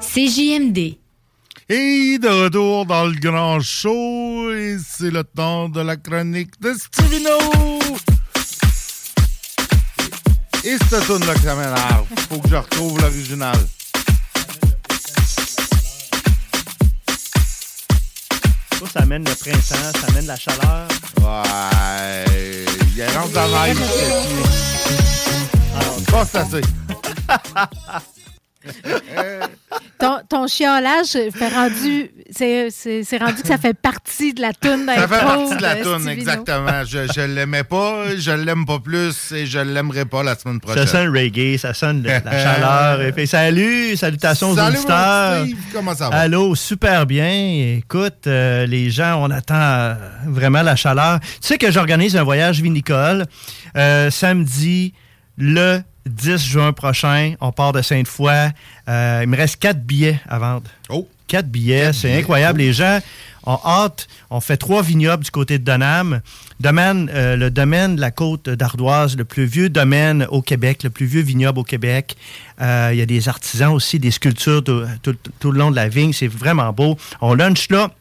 CJMD. 0.00 0.99
Et 1.72 2.18
de 2.18 2.26
retour 2.26 2.84
dans 2.84 3.04
le 3.04 3.14
grand 3.14 3.60
show, 3.60 4.52
et 4.52 4.76
c'est 4.84 5.12
le 5.12 5.22
temps 5.22 5.68
de 5.68 5.80
la 5.80 5.96
chronique 5.96 6.60
de 6.60 6.74
Stivino! 6.74 7.38
Et 10.64 10.76
cette 10.78 11.06
tune 11.06 11.24
là 11.24 11.34
que 11.34 11.40
ça 11.42 11.54
m'énerve. 11.54 12.06
Faut 12.28 12.40
que 12.40 12.48
je 12.48 12.56
retrouve 12.56 13.00
l'original. 13.00 13.56
Ça, 18.72 18.86
ça 18.92 19.00
amène 19.02 19.24
le 19.24 19.34
printemps, 19.36 19.60
ça 19.60 20.06
amène 20.08 20.26
la 20.26 20.34
chaleur. 20.34 20.88
Ouais. 21.20 22.64
Il 22.96 23.04
rentre 23.16 23.30
dans 23.30 23.46
la 23.46 23.68
neige. 23.68 23.76
Pas 26.10 26.26
c'est 26.26 26.38
assez. 26.38 26.62
Ton, 29.98 30.18
ton 30.28 30.46
chiolage 30.46 31.08
fait 31.32 31.48
rendu 31.48 32.10
C'est 32.30 32.68
c'est- 32.70 33.02
c'est 33.04 33.18
rendu 33.18 33.42
que 33.42 33.48
ça 33.48 33.58
fait 33.58 33.74
partie 33.74 34.32
de 34.32 34.40
la 34.40 34.52
toune 34.52 34.86
Ça 34.86 35.06
fait 35.08 35.20
partie 35.20 35.56
de 35.56 35.62
la 35.62 35.76
toune, 35.76 36.08
exactement. 36.08 36.84
Je, 36.86 37.06
je 37.14 37.20
l'aimais 37.20 37.64
pas, 37.64 38.16
je 38.16 38.30
l'aime 38.30 38.64
pas 38.64 38.78
plus 38.78 39.32
et 39.32 39.44
je 39.46 39.58
l'aimerais 39.58 40.04
pas 40.06 40.22
la 40.22 40.34
semaine 40.36 40.58
prochaine. 40.60 40.86
Ça 40.86 40.92
sonne 41.04 41.14
reggae, 41.16 41.58
ça 41.58 41.74
sonne 41.74 42.02
de 42.02 42.08
la 42.08 42.20
chaleur. 42.22 43.02
Et 43.06 43.12
puis, 43.12 43.26
salut, 43.26 43.96
salutations 43.96 44.54
Salut, 44.54 44.76
aux 44.76 44.78
auditeurs. 44.78 45.44
Steve, 45.44 45.56
comment 45.72 45.94
ça 45.94 46.08
va? 46.08 46.16
Allô, 46.16 46.54
super 46.54 47.04
bien. 47.06 47.76
Écoute, 47.78 48.26
euh, 48.26 48.66
les 48.66 48.90
gens, 48.90 49.20
on 49.22 49.30
attend 49.30 49.54
euh, 49.60 49.94
vraiment 50.26 50.62
la 50.62 50.76
chaleur. 50.76 51.20
Tu 51.20 51.28
sais 51.40 51.58
que 51.58 51.70
j'organise 51.70 52.16
un 52.16 52.22
voyage 52.22 52.60
vinicole 52.62 53.24
euh, 53.76 54.10
samedi, 54.10 54.94
le 55.36 55.80
10 56.10 56.44
juin 56.44 56.72
prochain. 56.72 57.34
On 57.40 57.52
part 57.52 57.72
de 57.72 57.82
Sainte-Foy. 57.82 58.50
Euh, 58.88 59.20
il 59.22 59.28
me 59.28 59.36
reste 59.36 59.56
quatre 59.56 59.82
billets 59.82 60.20
à 60.28 60.38
vendre. 60.38 60.64
Oh! 60.88 61.08
Quatre 61.26 61.46
billets, 61.48 61.92
c'est 61.92 62.12
incroyable. 62.18 62.58
Les 62.58 62.72
gens 62.72 62.98
ont 63.46 63.58
hâte. 63.64 64.08
On 64.30 64.40
fait 64.40 64.56
trois 64.56 64.82
vignobles 64.82 65.22
du 65.22 65.30
côté 65.30 65.60
de 65.60 65.64
Donham. 65.64 66.20
Domaine, 66.58 67.08
euh, 67.14 67.36
le 67.36 67.52
domaine 67.52 67.94
de 67.94 68.00
la 68.00 68.10
côte 68.10 68.48
d'Ardoise, 68.50 69.16
le 69.16 69.24
plus 69.24 69.44
vieux 69.44 69.68
domaine 69.68 70.26
au 70.30 70.42
Québec, 70.42 70.82
le 70.82 70.90
plus 70.90 71.06
vieux 71.06 71.22
vignoble 71.22 71.60
au 71.60 71.62
Québec. 71.62 72.16
Euh, 72.60 72.90
Il 72.92 72.98
y 72.98 73.00
a 73.02 73.06
des 73.06 73.28
artisans 73.28 73.72
aussi, 73.72 74.00
des 74.00 74.10
sculptures 74.10 74.64
tout, 74.64 74.82
tout- 75.04 75.16
tout 75.38 75.52
le 75.52 75.58
long 75.60 75.70
de 75.70 75.76
la 75.76 75.88
vigne. 75.88 76.12
C'est 76.12 76.26
vraiment 76.26 76.72
beau. 76.72 76.98
On 77.20 77.32
lunch 77.34 77.68
là. 77.70 77.92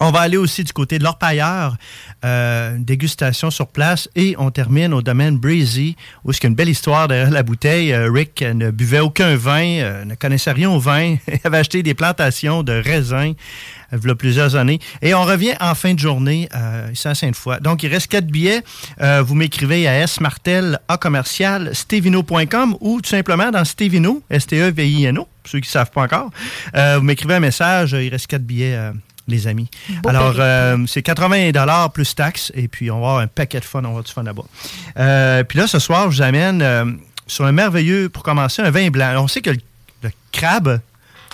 On 0.00 0.10
va 0.10 0.20
aller 0.20 0.36
aussi 0.36 0.62
du 0.62 0.72
côté 0.72 0.98
de 0.98 1.04
l'Orpailleur, 1.04 1.76
euh, 2.24 2.76
dégustation 2.78 3.50
sur 3.50 3.68
place, 3.68 4.08
et 4.14 4.34
on 4.38 4.50
termine 4.50 4.92
au 4.92 5.00
domaine 5.00 5.38
Breezy, 5.38 5.96
où 6.24 6.32
il 6.32 6.34
y 6.42 6.46
a 6.46 6.48
une 6.48 6.54
belle 6.54 6.68
histoire 6.68 7.08
derrière 7.08 7.30
la 7.30 7.42
bouteille. 7.42 7.92
Euh, 7.92 8.10
Rick 8.10 8.42
ne 8.42 8.70
buvait 8.70 9.00
aucun 9.00 9.36
vin, 9.36 9.64
euh, 9.64 10.04
ne 10.04 10.14
connaissait 10.14 10.52
rien 10.52 10.70
au 10.70 10.78
vin, 10.78 11.16
avait 11.44 11.58
acheté 11.58 11.82
des 11.82 11.94
plantations 11.94 12.62
de 12.62 12.72
raisins 12.72 13.34
il 13.92 14.04
y 14.04 14.10
a 14.10 14.14
plusieurs 14.16 14.56
années. 14.56 14.80
Et 15.00 15.14
on 15.14 15.22
revient 15.22 15.54
en 15.60 15.74
fin 15.76 15.94
de 15.94 15.98
journée 15.98 16.48
ici 16.92 17.06
à 17.06 17.14
Sainte-Foy. 17.14 17.60
Donc, 17.60 17.84
il 17.84 17.88
reste 17.88 18.08
quatre 18.08 18.26
billets. 18.26 18.62
Vous 19.22 19.36
m'écrivez 19.36 19.86
à 19.86 20.04
smartel 20.08 20.80
à 20.88 20.96
commercial 20.96 21.72
stevino.com 21.72 22.76
ou 22.80 23.00
tout 23.00 23.08
simplement 23.08 23.52
dans 23.52 23.64
Stevino, 23.64 24.24
S-T-E-V-I-N-O, 24.28 25.22
pour 25.22 25.50
ceux 25.50 25.60
qui 25.60 25.68
ne 25.68 25.70
savent 25.70 25.92
pas 25.92 26.02
encore. 26.02 26.30
Vous 26.74 27.02
m'écrivez 27.02 27.34
un 27.34 27.40
message, 27.40 27.92
il 27.92 28.08
reste 28.08 28.26
quatre 28.26 28.42
billets. 28.42 28.76
Les 29.28 29.46
amis. 29.46 29.68
Beau 30.02 30.08
Alors, 30.08 30.34
euh, 30.38 30.78
c'est 30.86 31.02
80 31.02 31.88
plus 31.92 32.14
taxes, 32.14 32.52
et 32.54 32.68
puis 32.68 32.90
on 32.90 33.00
va 33.00 33.06
avoir 33.06 33.18
un 33.18 33.26
paquet 33.26 33.60
de 33.60 33.64
fun, 33.64 33.80
on 33.80 33.82
va 33.82 33.88
avoir 33.88 34.04
du 34.04 34.12
fun 34.12 34.22
là-bas. 34.22 34.44
Euh, 34.98 35.42
puis 35.44 35.58
là, 35.58 35.66
ce 35.66 35.78
soir, 35.78 36.10
je 36.10 36.16
vous 36.16 36.22
amène 36.22 36.62
euh, 36.62 36.84
sur 37.26 37.44
un 37.44 37.52
merveilleux, 37.52 38.08
pour 38.08 38.22
commencer, 38.22 38.62
un 38.62 38.70
vin 38.70 38.88
blanc. 38.90 39.14
On 39.22 39.28
sait 39.28 39.40
que 39.42 39.50
le, 39.50 39.58
le 40.02 40.10
crabe, 40.32 40.80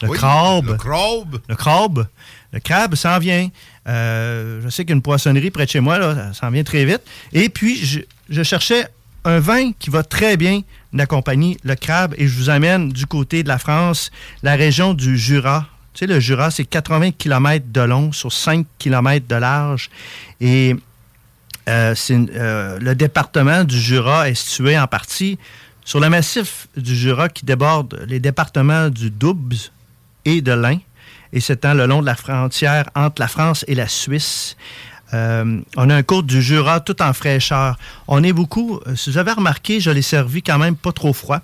le 0.03 0.09
Oui, 0.09 0.16
crabe, 0.16 0.68
le 0.70 0.76
crabe. 0.76 1.40
le 1.49 1.55
crabe, 1.55 2.07
le 2.53 2.61
crabe 2.61 2.95
s'en 2.95 3.18
vient. 3.18 3.49
Euh, 3.88 4.61
je 4.64 4.68
sais 4.68 4.84
qu'il 4.84 4.90
y 4.90 4.93
a 4.93 4.97
une 4.97 5.03
poissonnerie 5.03 5.51
près 5.51 5.66
de 5.66 5.70
chez 5.70 5.80
moi, 5.80 5.99
là, 5.99 6.14
ça 6.32 6.40
s'en 6.40 6.51
vient 6.51 6.64
très 6.64 6.84
vite. 6.84 7.03
Et 7.32 7.49
puis, 7.49 7.76
je, 7.84 8.01
je 8.28 8.43
cherchais 8.43 8.86
un 9.24 9.38
vin 9.38 9.72
qui 9.78 9.90
va 9.90 10.03
très 10.03 10.36
bien 10.36 10.62
accompagner 10.99 11.57
le 11.62 11.74
crabe, 11.74 12.14
et 12.18 12.26
je 12.26 12.36
vous 12.36 12.51
amène 12.51 12.90
du 12.90 13.07
côté 13.07 13.43
de 13.43 13.49
la 13.49 13.59
France, 13.59 14.11
la 14.43 14.55
région 14.57 14.95
du 14.95 15.16
Jura. 15.16 15.66
Tu 15.95 16.01
sais, 16.01 16.07
le 16.07 16.20
Jura, 16.20 16.51
c'est 16.51 16.64
80 16.64 17.12
km 17.12 17.66
de 17.70 17.80
long 17.82 18.12
sur 18.12 18.32
5 18.32 18.66
km 18.78 19.26
de 19.26 19.34
large. 19.34 19.90
Et 20.40 20.74
euh, 21.68 21.95
euh, 22.11 22.78
le 22.80 22.95
département 22.95 23.64
du 23.64 23.78
Jura 23.78 24.28
est 24.28 24.34
situé 24.34 24.78
en 24.78 24.86
partie 24.86 25.38
sur 25.84 26.01
le 26.01 26.09
massif 26.09 26.68
du 26.76 26.95
Jura 26.97 27.28
qui 27.28 27.45
déborde 27.45 28.05
les 28.09 28.20
départements 28.20 28.88
du 28.88 29.11
Doubs 29.11 29.70
et 30.24 30.40
de 30.40 30.53
l'Ain 30.53 30.78
et 31.32 31.40
s'étend 31.40 31.74
le 31.74 31.86
long 31.86 32.01
de 32.01 32.07
la 32.07 32.14
frontière 32.14 32.88
entre 32.95 33.20
la 33.20 33.28
France 33.28 33.64
et 33.68 33.74
la 33.74 33.88
Suisse. 33.88 34.57
Euh, 35.14 35.61
on 35.76 35.90
a 35.90 35.95
un 35.95 36.03
cours 36.03 36.22
du 36.22 36.40
Jura 36.40 36.80
tout 36.80 37.01
en 37.03 37.12
fraîcheur. 37.12 37.78
On 38.09 38.22
est 38.22 38.32
beaucoup, 38.32 38.80
si 38.95 39.11
vous 39.11 39.18
avez 39.18 39.32
remarqué, 39.32 39.78
je 39.78 39.90
l'ai 39.90 40.03
servi 40.03 40.43
quand 40.43 40.59
même 40.59 40.76
pas 40.76 40.93
trop 40.93 41.12
froid, 41.12 41.40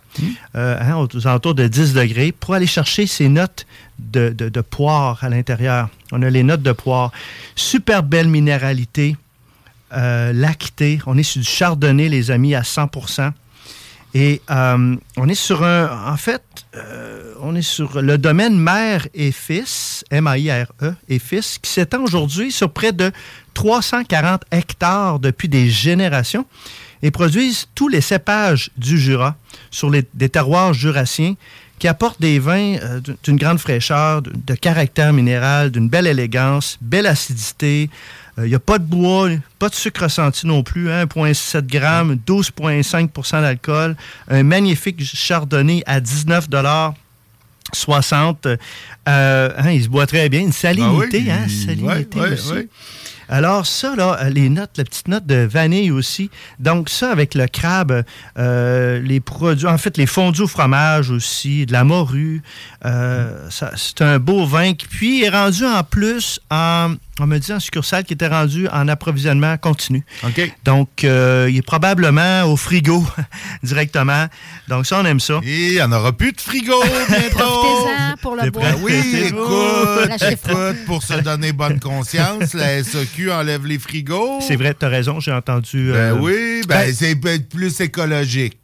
euh, 0.56 0.78
hein, 0.80 0.96
aux 0.96 1.26
alentours 1.26 1.54
de 1.54 1.66
10 1.66 1.92
degrés, 1.92 2.32
pour 2.32 2.54
aller 2.54 2.66
chercher 2.66 3.06
ces 3.06 3.28
notes 3.28 3.66
de, 3.98 4.60
poire 4.60 5.22
à 5.22 5.28
l'intérieur. 5.28 5.88
On 6.12 6.22
a 6.22 6.30
les 6.30 6.42
notes 6.42 6.62
de 6.62 6.72
poire. 6.72 7.12
Super 7.56 8.02
belle 8.02 8.28
minéralité, 8.28 9.16
euh, 9.92 10.32
lactée. 10.32 11.00
On 11.06 11.16
est 11.18 11.22
sur 11.22 11.40
du 11.40 11.46
chardonnay, 11.46 12.08
les 12.08 12.30
amis, 12.30 12.54
à 12.54 12.62
100% 12.62 13.32
et 14.14 14.40
euh, 14.50 14.96
on 15.16 15.28
est 15.28 15.34
sur 15.34 15.64
un. 15.64 16.10
En 16.10 16.16
fait, 16.16 16.42
euh, 16.74 17.34
on 17.40 17.54
est 17.54 17.62
sur 17.62 18.00
le 18.00 18.16
domaine 18.18 18.58
mère 18.58 19.06
et 19.14 19.32
fils, 19.32 20.04
M-A-I-R-E, 20.10 20.94
et 21.08 21.18
fils, 21.18 21.58
qui 21.58 21.70
s'étend 21.70 22.02
aujourd'hui 22.02 22.50
sur 22.50 22.70
près 22.70 22.92
de 22.92 23.12
340 23.54 24.42
hectares 24.50 25.18
depuis 25.18 25.48
des 25.48 25.68
générations 25.68 26.46
et 27.02 27.10
produisent 27.10 27.68
tous 27.74 27.88
les 27.88 28.00
cépages 28.00 28.70
du 28.76 28.98
Jura 28.98 29.36
sur 29.70 29.90
des 29.90 30.28
terroirs 30.28 30.72
jurassiens 30.72 31.34
qui 31.78 31.88
apportent 31.88 32.20
des 32.20 32.38
vins 32.38 32.76
euh, 32.82 33.00
d'une- 33.22 33.36
grande 33.36 33.58
fraîcheur, 33.58 34.22
de, 34.22 34.32
de 34.34 34.54
caractère 34.54 35.12
minéral, 35.12 35.70
d'une 35.70 35.88
belle 35.88 36.06
élégance, 36.06 36.78
belle 36.80 37.06
acidité. 37.06 37.88
Euh, 38.38 38.46
Il 38.46 38.50
n'y 38.50 38.54
a 38.54 38.58
pas 38.60 38.78
de 38.78 38.84
bois, 38.84 39.28
pas 39.58 39.68
de 39.68 39.74
sucre 39.74 40.02
ressenti 40.04 40.46
non 40.46 40.62
plus, 40.62 40.90
hein, 40.90 41.04
1,7 41.06 41.66
grammes, 41.66 42.18
12,5% 42.26 43.40
d'alcool, 43.42 43.96
un 44.28 44.42
magnifique 44.42 45.02
chardonnay 45.04 45.82
à 45.86 46.00
19 46.00 46.48
60. 47.72 48.46
Euh, 48.46 49.50
hein, 49.56 49.70
il 49.70 49.82
se 49.84 49.88
boit 49.88 50.06
très 50.06 50.28
bien, 50.28 50.40
une 50.40 50.52
salinité, 50.52 51.24
Ah 51.26 51.26
oui, 51.26 51.30
hein, 51.30 51.46
salinité 51.66 52.18
ouais, 52.20 52.28
ouais, 52.28 52.32
aussi. 52.34 52.68
Alors 53.28 53.66
ça, 53.66 53.94
là, 53.94 54.18
euh, 54.22 54.30
les 54.30 54.48
notes, 54.48 54.70
la 54.76 54.84
petite 54.84 55.08
note 55.08 55.26
de 55.26 55.46
vanille 55.46 55.90
aussi. 55.90 56.30
Donc 56.58 56.88
ça, 56.88 57.10
avec 57.10 57.34
le 57.34 57.46
crabe, 57.46 58.04
euh, 58.38 59.00
les 59.00 59.20
produits, 59.20 59.66
en 59.66 59.78
fait, 59.78 59.96
les 59.96 60.06
fondus 60.06 60.42
au 60.42 60.46
fromage 60.46 61.10
aussi, 61.10 61.66
de 61.66 61.72
la 61.72 61.84
morue. 61.84 62.42
euh, 62.84 63.48
c'est 63.50 64.02
un 64.02 64.18
beau 64.18 64.46
vin 64.46 64.74
qui, 64.74 64.86
puis, 64.86 65.24
est 65.24 65.28
rendu 65.28 65.64
en 65.64 65.82
plus, 65.84 66.40
en, 66.50 66.94
on 67.20 67.26
me 67.26 67.38
dit 67.38 67.52
en 67.52 67.60
succursale, 67.60 68.04
qui 68.04 68.12
était 68.14 68.28
rendu 68.28 68.68
en 68.68 68.88
approvisionnement 68.88 69.56
continu. 69.56 70.04
Donc, 70.64 71.04
euh, 71.04 71.48
il 71.50 71.56
est 71.56 71.62
probablement 71.62 72.44
au 72.44 72.56
frigo 72.56 73.04
directement. 73.62 74.26
Donc 74.68 74.86
ça, 74.86 75.00
on 75.00 75.04
aime 75.04 75.20
ça. 75.20 75.40
Et 75.44 75.66
il 75.68 75.72
n'y 75.74 75.82
en 75.82 75.92
aura 75.92 76.12
plus 76.12 76.32
de 76.32 76.40
frigo 76.40 76.74
bientôt. 77.08 77.88
Pour 78.22 78.36
le 78.36 78.50
bois. 78.50 78.62
Ben 78.62 78.76
oui, 78.82 78.94
écoute, 79.26 80.22
écoute, 80.30 80.84
pour 80.86 81.02
se 81.02 81.14
donner 81.20 81.52
bonne 81.52 81.80
conscience, 81.88 82.54
la 82.54 82.82
SOQ 82.82 83.30
enlève 83.30 83.66
les 83.66 83.78
frigos. 83.78 84.40
C'est 84.40 84.56
vrai, 84.56 84.74
tu 84.78 84.84
as 84.86 84.88
raison, 84.88 85.20
j'ai 85.20 85.32
entendu. 85.32 85.90
Ben 85.92 85.96
euh, 85.98 86.18
oui, 86.20 86.62
ben, 86.68 86.86
ben- 86.86 86.94
c'est 86.94 87.16
peut-être 87.16 87.48
plus 87.48 87.80
écologique. 87.80 88.58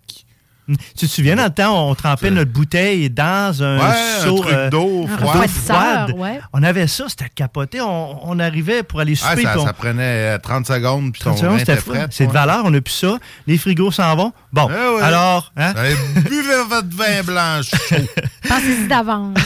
Tu 0.66 1.06
te 1.06 1.10
souviens, 1.12 1.36
dans 1.36 1.44
le 1.44 1.50
temps, 1.50 1.90
on 1.90 1.94
trempait 1.94 2.30
notre 2.30 2.50
bouteille 2.50 3.10
dans 3.10 3.62
un 3.62 3.78
Ouais, 3.78 3.84
un 3.84 4.24
seau 4.24 4.38
truc 4.38 4.52
euh, 4.54 4.70
d'eau 4.70 5.06
froide. 5.06 5.48
froide. 5.50 6.12
ouais. 6.16 6.40
On 6.54 6.62
avait 6.62 6.86
ça, 6.86 7.04
c'était 7.08 7.28
capoté. 7.34 7.80
On, 7.82 8.30
on 8.30 8.38
arrivait 8.38 8.82
pour 8.82 9.00
aller 9.00 9.14
Ah, 9.22 9.30
souper. 9.32 9.42
ça, 9.42 9.50
puis 9.50 9.60
on- 9.60 9.66
ça 9.66 9.72
prenait 9.74 10.34
euh, 10.34 10.38
30 10.38 10.66
secondes, 10.66 11.12
puis 11.12 11.20
30 11.20 11.36
ton 11.36 11.42
secondes, 11.42 11.60
était 11.60 11.76
frais. 11.76 12.06
C'est 12.10 12.26
de 12.26 12.32
valeur, 12.32 12.62
on 12.64 12.70
n'a 12.70 12.80
plus 12.80 12.94
ça. 12.94 13.18
Les 13.46 13.58
frigos 13.58 13.90
s'en 13.92 14.16
vont. 14.16 14.32
Bon, 14.52 14.66
ouais. 14.68 15.02
alors, 15.02 15.52
hein? 15.56 15.74
Buvez 16.16 16.62
votre 16.68 16.88
vin 16.96 17.22
blanc 17.24 17.60
chaud. 17.62 17.96
Pensez-y 18.48 18.88
d'avance. 18.88 19.38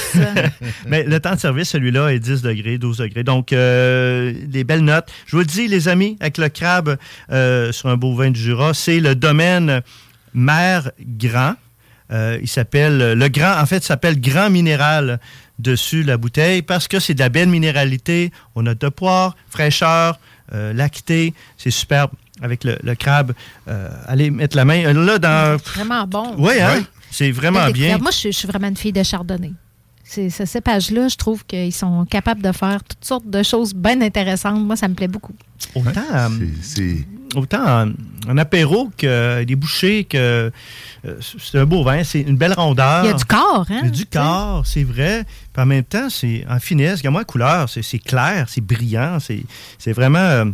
Mais 0.86 1.02
le 1.02 1.18
temps 1.20 1.34
de 1.34 1.40
service, 1.40 1.70
celui-là, 1.70 2.08
est 2.12 2.18
10 2.20 2.42
degrés, 2.42 2.78
12 2.78 2.98
degrés. 2.98 3.24
Donc, 3.24 3.52
euh, 3.52 4.32
des 4.46 4.62
belles 4.64 4.84
notes. 4.84 5.08
Je 5.26 5.32
vous 5.32 5.40
le 5.40 5.46
dis, 5.46 5.66
les 5.68 5.88
amis, 5.88 6.16
avec 6.20 6.38
le 6.38 6.48
crabe 6.48 6.96
euh, 7.32 7.72
sur 7.72 7.88
un 7.88 7.96
beau 7.96 8.14
vin 8.14 8.30
du 8.30 8.40
Jura, 8.40 8.74
c'est 8.74 9.00
le 9.00 9.14
domaine 9.14 9.80
Mère 10.38 10.90
Grand. 11.00 11.54
Euh, 12.10 12.38
il 12.40 12.48
s'appelle, 12.48 12.96
le 13.14 13.28
grand, 13.28 13.60
en 13.60 13.66
fait, 13.66 13.78
il 13.78 13.82
s'appelle 13.84 14.18
Grand 14.18 14.48
Minéral 14.48 15.20
dessus 15.58 16.02
la 16.04 16.16
bouteille 16.16 16.62
parce 16.62 16.88
que 16.88 17.00
c'est 17.00 17.12
de 17.14 17.18
la 17.20 17.28
belle 17.28 17.48
minéralité. 17.50 18.32
On 18.54 18.64
a 18.66 18.74
de 18.74 18.88
poire, 18.88 19.36
fraîcheur, 19.50 20.18
euh, 20.54 20.72
lacté. 20.72 21.34
C'est 21.58 21.70
superbe 21.70 22.10
avec 22.40 22.64
le, 22.64 22.78
le 22.82 22.94
crabe. 22.94 23.32
Euh, 23.68 23.90
allez 24.06 24.30
mettre 24.30 24.56
la 24.56 24.64
main. 24.64 24.84
euh, 24.86 24.92
Là, 25.04 25.18
dans. 25.18 25.58
Vraiment 25.74 26.06
bon. 26.06 26.34
Oui, 26.38 26.54
hein? 26.62 26.82
C'est 27.10 27.30
vraiment 27.30 27.68
bien. 27.70 27.98
Moi, 27.98 28.10
je, 28.10 28.16
suis- 28.16 28.32
je 28.32 28.38
suis 28.38 28.48
vraiment 28.48 28.68
une 28.68 28.76
fille 28.76 28.92
de 28.92 29.02
chardonnay. 29.02 29.52
C'est 30.04 30.30
ce 30.30 30.46
cépage-là, 30.46 31.08
je 31.08 31.16
trouve 31.16 31.44
qu'ils 31.44 31.74
sont 31.74 32.06
capables 32.06 32.40
de 32.40 32.52
faire 32.52 32.82
toutes 32.82 33.04
sortes 33.04 33.28
de 33.28 33.42
choses 33.42 33.74
bien 33.74 34.00
intéressantes. 34.00 34.64
Moi, 34.64 34.76
ça 34.76 34.88
me 34.88 34.94
plaît 34.94 35.08
beaucoup. 35.08 35.34
Autant, 35.74 36.00
euh, 36.14 36.28
autant 37.34 37.82
en, 37.84 37.92
en 38.28 38.38
apéro 38.38 38.90
que 38.96 39.44
des 39.44 39.56
bouchées, 39.56 40.04
que 40.04 40.50
euh, 41.04 41.20
c'est 41.20 41.58
un 41.58 41.64
beau 41.66 41.82
vin, 41.84 42.02
c'est 42.04 42.20
une 42.20 42.36
belle 42.36 42.54
rondeur. 42.54 43.04
Il 43.04 43.08
y 43.08 43.10
a 43.10 43.14
du 43.16 43.24
corps, 43.24 43.66
hein? 43.70 43.80
Il 43.82 43.84
y 43.86 43.88
a 43.88 43.90
du 43.90 44.06
corps, 44.06 44.66
c'est 44.66 44.84
vrai. 44.84 45.24
Puis 45.52 45.62
en 45.62 45.66
même 45.66 45.84
temps, 45.84 46.08
c'est 46.10 46.44
en 46.48 46.58
finesse. 46.58 46.98
Regarde-moi 46.98 47.20
la 47.20 47.24
couleur, 47.26 47.68
c'est 47.68 47.82
c'est 47.82 47.98
clair, 47.98 48.46
c'est 48.48 48.60
brillant, 48.60 49.18
c'est 49.20 49.92
vraiment. 49.92 50.18
euh, 50.18 50.44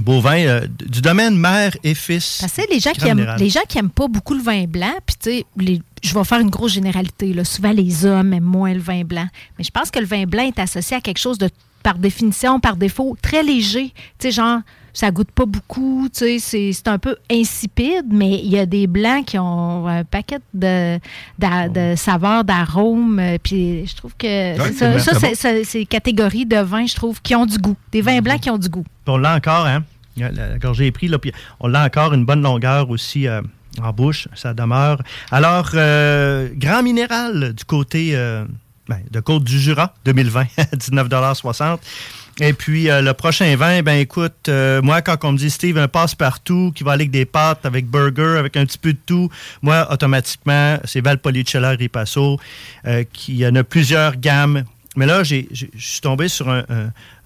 beau 0.00 0.22
vin 0.22 0.38
euh, 0.38 0.66
du 0.86 1.02
domaine 1.02 1.36
mère 1.36 1.76
et 1.84 1.94
fils. 1.94 2.38
Parce 2.40 2.54
que 2.54 2.62
les 2.72 2.80
gens, 2.80 2.92
qui 2.92 3.06
aiment, 3.06 3.34
les 3.38 3.50
gens 3.50 3.60
qui 3.68 3.76
aiment 3.76 3.90
pas 3.90 4.08
beaucoup 4.08 4.32
le 4.32 4.40
vin 4.42 4.64
blanc, 4.64 4.94
puis 5.04 5.16
tu 5.22 5.30
sais, 5.30 5.44
les- 5.58 5.82
je 6.02 6.14
vais 6.14 6.24
faire 6.24 6.40
une 6.40 6.48
grosse 6.48 6.72
généralité. 6.72 7.34
Là. 7.34 7.44
Souvent, 7.44 7.72
les 7.72 8.06
hommes 8.06 8.32
aiment 8.32 8.42
moins 8.42 8.72
le 8.72 8.80
vin 8.80 9.02
blanc. 9.04 9.26
Mais 9.58 9.64
je 9.64 9.70
pense 9.70 9.90
que 9.90 9.98
le 9.98 10.06
vin 10.06 10.24
blanc 10.24 10.44
est 10.44 10.58
associé 10.58 10.96
à 10.96 11.02
quelque 11.02 11.18
chose 11.18 11.36
de, 11.36 11.50
par 11.82 11.98
définition, 11.98 12.58
par 12.58 12.76
défaut, 12.76 13.18
très 13.20 13.42
léger. 13.42 13.92
Tu 14.18 14.28
sais, 14.28 14.30
genre, 14.30 14.60
ça 14.94 15.10
goûte 15.10 15.30
pas 15.30 15.46
beaucoup, 15.46 16.08
tu 16.12 16.18
sais, 16.18 16.38
c'est 16.38 16.72
c'est 16.72 16.88
un 16.88 16.98
peu 16.98 17.16
insipide, 17.30 18.06
mais 18.10 18.32
il 18.42 18.48
y 18.50 18.58
a 18.58 18.66
des 18.66 18.86
blancs 18.86 19.24
qui 19.24 19.38
ont 19.38 19.86
un 19.86 20.04
paquet 20.04 20.38
de, 20.54 20.98
d'a- 21.38 21.68
de 21.68 21.94
saveurs, 21.96 22.44
d'arômes. 22.44 23.18
euh, 23.18 23.38
Puis 23.42 23.86
je 23.86 23.96
trouve 23.96 24.14
que 24.18 24.54
ça, 24.56 24.64
c'est 24.72 24.98
c'est 24.98 25.12
bon. 25.20 25.34
c'est- 25.34 25.64
c'est 25.64 25.84
catégorie 25.86 26.44
de 26.46 26.56
vins, 26.58 26.86
je 26.86 26.94
trouve, 26.94 27.20
qui 27.22 27.34
ont 27.34 27.46
du 27.46 27.58
goût. 27.58 27.76
Des 27.90 28.02
vins 28.02 28.20
blancs 28.20 28.40
qui 28.40 28.50
ont 28.50 28.58
du 28.58 28.68
goût. 28.68 28.84
On 29.06 29.16
l'a 29.16 29.34
encore, 29.36 29.66
hein? 29.66 29.82
La, 30.16 30.30
la 30.30 30.58
gorgée 30.58 30.86
est 30.88 30.92
prise, 30.92 31.10
là, 31.10 31.18
puis 31.18 31.32
on 31.60 31.68
l'a 31.68 31.84
encore 31.84 32.12
une 32.12 32.26
bonne 32.26 32.42
longueur 32.42 32.90
aussi 32.90 33.26
euh, 33.26 33.40
en 33.82 33.92
bouche, 33.94 34.28
ça 34.34 34.52
demeure. 34.52 35.00
Alors, 35.30 35.70
euh, 35.74 36.50
Grand 36.54 36.82
Minéral 36.82 37.54
du 37.54 37.64
côté 37.64 38.10
euh, 38.14 38.44
ben, 38.88 38.98
de 39.10 39.20
Côte 39.20 39.44
du 39.44 39.58
Jura, 39.58 39.94
2020, 40.04 40.44
19,60 40.76 41.78
Et 42.40 42.54
puis, 42.54 42.90
euh, 42.90 43.02
le 43.02 43.12
prochain 43.12 43.54
vin, 43.56 43.82
ben 43.82 43.98
écoute, 43.98 44.48
euh, 44.48 44.80
moi, 44.80 45.02
quand 45.02 45.24
on 45.24 45.32
me 45.32 45.38
dit 45.38 45.50
Steve, 45.50 45.76
un 45.76 45.88
passe-partout 45.88 46.72
qui 46.74 46.82
va 46.82 46.92
aller 46.92 47.02
avec 47.02 47.10
des 47.10 47.26
pâtes, 47.26 47.66
avec 47.66 47.86
burger, 47.86 48.38
avec 48.38 48.56
un 48.56 48.64
petit 48.64 48.78
peu 48.78 48.94
de 48.94 48.98
tout, 49.04 49.28
moi, 49.60 49.86
automatiquement, 49.92 50.78
c'est 50.84 51.02
Valpolicella 51.02 51.70
Ripasso, 51.70 52.40
euh, 52.86 53.04
qui 53.12 53.46
en 53.46 53.54
a 53.54 53.64
plusieurs 53.64 54.16
gammes. 54.16 54.64
Mais 54.96 55.06
là, 55.06 55.24
je 55.24 55.42
suis 55.76 56.00
tombé 56.00 56.28
sur 56.28 56.52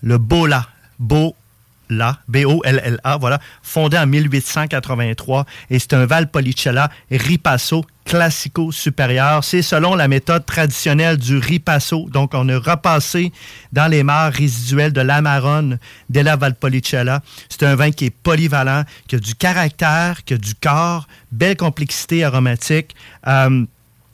le 0.02 0.18
Bola. 0.18 0.68
Bola, 0.98 2.18
B-O-L-L-A, 2.28 3.16
voilà, 3.16 3.40
fondé 3.62 3.98
en 3.98 4.06
1883. 4.06 5.46
Et 5.70 5.78
c'est 5.80 5.92
un 5.94 6.06
Valpolicella 6.06 6.90
Ripasso 7.10 7.84
Classico 8.06 8.70
supérieur. 8.70 9.42
C'est 9.42 9.62
selon 9.62 9.96
la 9.96 10.06
méthode 10.06 10.46
traditionnelle 10.46 11.16
du 11.18 11.38
Ripasso. 11.38 12.08
Donc, 12.08 12.34
on 12.34 12.48
a 12.48 12.56
repassé 12.56 13.32
dans 13.72 13.90
les 13.90 14.04
mares 14.04 14.32
résiduelles 14.32 14.92
de 14.92 15.00
l'Amarone 15.00 15.78
della 16.08 16.36
Valpolicella. 16.36 17.20
C'est 17.48 17.64
un 17.64 17.74
vin 17.74 17.90
qui 17.90 18.06
est 18.06 18.10
polyvalent, 18.10 18.84
qui 19.08 19.16
a 19.16 19.18
du 19.18 19.34
caractère, 19.34 20.24
qui 20.24 20.34
a 20.34 20.38
du 20.38 20.54
corps, 20.54 21.08
belle 21.32 21.56
complexité 21.56 22.22
aromatique. 22.22 22.94
Euh, 23.26 23.64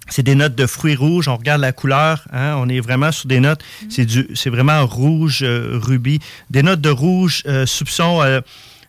c'est 0.08 0.22
des 0.22 0.34
notes 0.34 0.54
de 0.54 0.66
fruits 0.66 0.96
rouges. 0.96 1.28
On 1.28 1.36
regarde 1.36 1.60
la 1.60 1.72
couleur. 1.72 2.26
hein, 2.32 2.54
on 2.56 2.68
est 2.70 2.80
vraiment 2.80 3.12
sur 3.12 3.28
des 3.28 3.40
notes. 3.40 3.62
C'est 3.90 4.06
du, 4.06 4.26
c'est 4.34 4.50
vraiment 4.50 4.86
rouge, 4.86 5.42
euh, 5.42 5.78
rubis. 5.80 6.18
Des 6.50 6.62
notes 6.62 6.80
de 6.80 6.90
rouge, 6.90 7.42
euh, 7.46 7.66
soupçon 7.66 8.40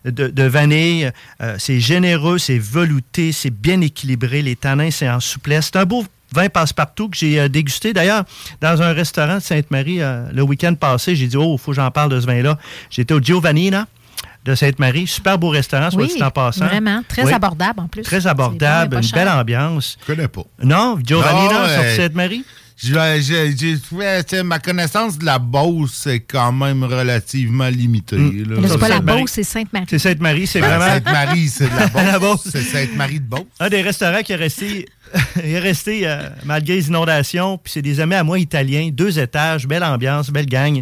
de, 0.06 0.28
de 0.28 0.44
vanille. 0.44 1.12
Euh, 1.42 1.56
c'est 1.60 1.80
généreux, 1.80 2.38
c'est 2.38 2.58
velouté, 2.60 3.32
c'est 3.32 3.50
bien 3.52 3.82
équilibré. 3.82 4.42
Les 4.42 4.56
tanins, 4.56 4.92
c'est 4.92 5.10
en 5.10 5.20
souplesse. 5.20 5.70
C'est 5.74 5.80
un 5.80 5.86
beau 5.86 6.06
vin 6.34 6.50
passe-partout 6.50 7.10
que 7.10 7.18
j'ai 7.18 7.40
euh, 7.40 7.48
dégusté. 7.48 7.94
D'ailleurs, 7.94 8.24
dans 8.62 8.82
un 8.82 8.92
restaurant 8.94 9.36
de 9.36 9.42
Sainte-Marie 9.42 10.02
euh, 10.02 10.26
le 10.34 10.42
week-end 10.42 10.74
passé, 10.76 11.16
j'ai 11.16 11.28
dit, 11.28 11.38
oh, 11.38 11.56
il 11.58 11.62
faut 11.62 11.72
que 11.72 11.76
j'en 11.78 11.92
parle 11.92 12.10
de 12.12 12.20
ce 12.20 12.26
vin-là. 12.26 12.58
J'étais 12.90 13.14
au 13.14 13.20
Giovannina 13.22 13.88
de 14.46 14.56
Sainte-Marie. 14.56 15.08
Super 15.08 15.38
beau 15.38 15.50
restaurant, 15.50 15.90
soit 15.92 16.02
Oui, 16.04 16.14
dit 16.16 16.22
en 16.24 16.32
passant. 16.32 16.66
vraiment. 16.66 17.02
Très 17.08 17.24
Oui. 17.24 17.32
abordable 17.34 17.80
en 17.80 17.88
plus. 17.88 18.02
Très 18.02 18.28
abordable, 18.28 18.98
une 19.02 19.10
belle 19.12 19.30
ambiance. 19.30 19.98
Je 20.02 20.14
connais 20.14 20.28
pas. 20.28 20.44
Non, 20.62 20.98
Giovanni, 21.04 21.46
Non, 21.54 21.60
là, 21.62 21.70
sur 21.70 21.96
Sainte-Marie? 21.96 22.44
J'ai- 22.78 24.44
ma 24.44 24.60
connaissance 24.60 25.18
de 25.18 25.26
la 25.26 25.40
Beauce 25.40 26.08
est 26.08 26.20
quand 26.22 26.52
même 26.52 26.84
relativement 26.84 27.70
limitée. 27.70 28.18
là, 28.18 28.56
c'est 28.68 28.78
pas 28.80 28.90
la. 28.90 29.00
Beauce, 29.00 29.32
c'est 29.32 29.44
Sainte-Marie. 29.44 29.86
C'est 29.90 30.00
Sainte-Marie, 30.00 30.48
c'est 30.48 30.62
Ben, 30.62 30.78
vraiment. 30.78 30.94
Sainte-Marie, 30.94 31.50
c'est 31.50 31.66
de 31.70 31.76
la 31.76 31.88
Beauce. 31.94 32.04
La 32.12 32.20
Beauce. 32.20 32.48
C'est 32.52 32.62
Sainte-Marie 32.64 33.20
de 33.20 33.26
Beauce. 33.26 33.46
Un 33.60 33.70
des 33.70 33.82
restaurants 33.82 34.22
qui 34.22 34.32
est 34.34 34.38
resté, 34.38 34.86
est 35.44 35.60
resté 35.60 36.02
euh, 36.08 36.30
malgré 36.46 36.76
les 36.76 36.88
inondations, 36.88 37.58
puis 37.58 37.72
c'est 37.74 37.82
des 37.82 38.00
amis 38.00 38.16
à 38.16 38.24
moi 38.24 38.40
italiens, 38.40 38.90
deux 38.92 39.20
étages, 39.20 39.68
belle 39.68 39.84
ambiance, 39.84 40.30
belle 40.30 40.46
gang. 40.48 40.82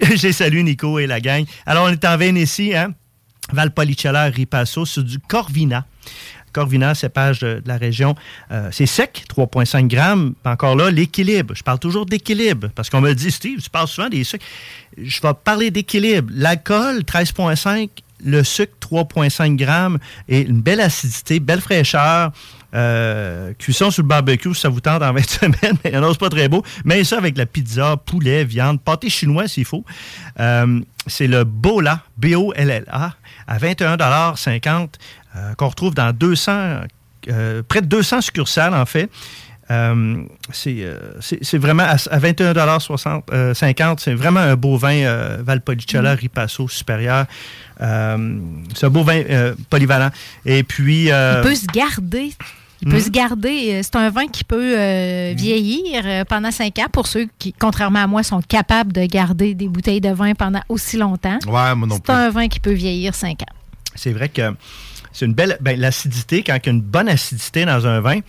J'ai 0.14 0.32
salué 0.32 0.62
Nico 0.62 0.98
et 0.98 1.06
la 1.06 1.20
gang. 1.20 1.44
Alors, 1.66 1.86
on 1.86 1.88
est 1.90 2.04
en 2.04 2.16
Vénétie, 2.16 2.74
hein? 2.74 2.92
Valpolicella 3.52 4.24
Ripasso, 4.24 4.86
sur 4.86 5.04
du 5.04 5.18
Corvina. 5.18 5.86
Corvina, 6.54 6.94
cépage 6.94 7.40
de, 7.40 7.60
de 7.60 7.68
la 7.68 7.76
région. 7.76 8.14
Euh, 8.50 8.68
c'est 8.72 8.86
sec, 8.86 9.24
3,5 9.28 9.88
grammes. 9.88 10.34
Encore 10.44 10.76
là, 10.76 10.90
l'équilibre. 10.90 11.54
Je 11.54 11.62
parle 11.62 11.78
toujours 11.78 12.06
d'équilibre 12.06 12.68
parce 12.74 12.88
qu'on 12.88 13.00
me 13.00 13.12
dit, 13.12 13.30
Steve, 13.30 13.60
tu 13.60 13.68
parles 13.68 13.88
souvent 13.88 14.08
des 14.08 14.24
sucres. 14.24 14.44
Je 14.96 15.20
vais 15.20 15.34
parler 15.44 15.70
d'équilibre. 15.70 16.30
L'alcool, 16.34 17.00
13,5. 17.00 17.90
Le 18.24 18.42
sucre, 18.42 18.72
3,5 18.80 19.56
grammes. 19.56 19.98
Et 20.28 20.42
une 20.42 20.62
belle 20.62 20.80
acidité, 20.80 21.40
belle 21.40 21.60
fraîcheur. 21.60 22.32
Euh, 22.74 23.52
cuisson 23.54 23.90
sur 23.90 24.02
le 24.02 24.08
barbecue, 24.08 24.52
ça 24.54 24.68
vous 24.68 24.80
tente 24.80 25.02
en 25.02 25.12
20 25.12 25.28
semaines, 25.28 25.78
mais 25.84 25.94
a 25.94 26.02
c'est 26.10 26.18
pas 26.18 26.28
très 26.28 26.48
beau. 26.48 26.64
Mais 26.84 27.04
ça 27.04 27.18
avec 27.18 27.38
la 27.38 27.46
pizza, 27.46 27.96
poulet, 27.96 28.44
viande, 28.44 28.80
pâté 28.80 29.10
chinois 29.10 29.46
s'il 29.46 29.64
faut. 29.64 29.84
Euh, 30.40 30.80
c'est 31.06 31.26
le 31.26 31.44
Bola, 31.44 32.02
B-O-L-L-A, 32.16 33.14
à 33.46 33.58
21,50 33.58 34.88
euh, 35.36 35.54
qu'on 35.54 35.68
retrouve 35.68 35.94
dans 35.94 36.12
200, 36.12 36.80
euh, 37.28 37.62
près 37.66 37.80
de 37.82 37.86
200 37.86 38.20
succursales 38.20 38.74
en 38.74 38.86
fait. 38.86 39.10
Euh, 39.70 40.24
c'est 40.52 41.56
vraiment 41.58 41.84
à, 41.84 41.92
à 41.92 42.18
21,50 42.18 43.22
euh, 43.32 43.54
50, 43.54 44.00
c'est 44.00 44.12
vraiment 44.14 44.40
un 44.40 44.56
beau 44.56 44.76
vin 44.76 45.38
Valpolicella 45.40 46.14
Ripasso 46.14 46.68
supérieur. 46.68 47.24
C'est 47.80 47.84
un 48.86 48.90
beau 48.90 49.02
vin 49.04 49.22
polyvalent. 49.70 50.10
Et 50.44 50.62
puis. 50.62 51.04
Il 51.06 51.40
peut 51.42 51.54
se 51.54 51.66
garder. 51.66 52.32
Il 52.82 52.90
peut 52.90 52.98
Hmm? 52.98 53.00
se 53.00 53.08
garder. 53.10 53.80
C'est 53.82 53.96
un 53.96 54.10
vin 54.10 54.26
qui 54.26 54.44
peut 54.44 54.74
euh, 54.78 55.32
vieillir 55.34 56.26
pendant 56.26 56.50
cinq 56.50 56.78
ans 56.80 56.88
pour 56.92 57.06
ceux 57.06 57.26
qui, 57.38 57.54
contrairement 57.54 58.00
à 58.02 58.06
moi, 58.06 58.22
sont 58.22 58.42
capables 58.42 58.92
de 58.92 59.06
garder 59.06 59.54
des 59.54 59.68
bouteilles 59.68 60.02
de 60.02 60.10
vin 60.10 60.34
pendant 60.34 60.60
aussi 60.68 60.98
longtemps. 60.98 61.38
Ouais, 61.46 61.74
moi 61.74 61.88
non 61.88 61.96
C'est 62.04 62.12
un 62.12 62.28
vin 62.28 62.48
qui 62.48 62.60
peut 62.60 62.72
vieillir 62.74 63.14
cinq 63.14 63.40
ans. 63.42 63.54
c'est 63.94 64.12
vrai 64.12 64.28
que 64.28 64.54
c'est 65.14 65.24
une 65.24 65.32
belle. 65.32 65.56
Ben, 65.62 65.80
l'acidité, 65.80 66.42
quand 66.42 66.54
il 66.62 66.66
y 66.66 66.68
a 66.68 66.72
une 66.72 66.82
bonne 66.82 67.08
acidité 67.08 67.64
dans 67.64 67.86
un 67.86 68.00
vin, 68.00 68.20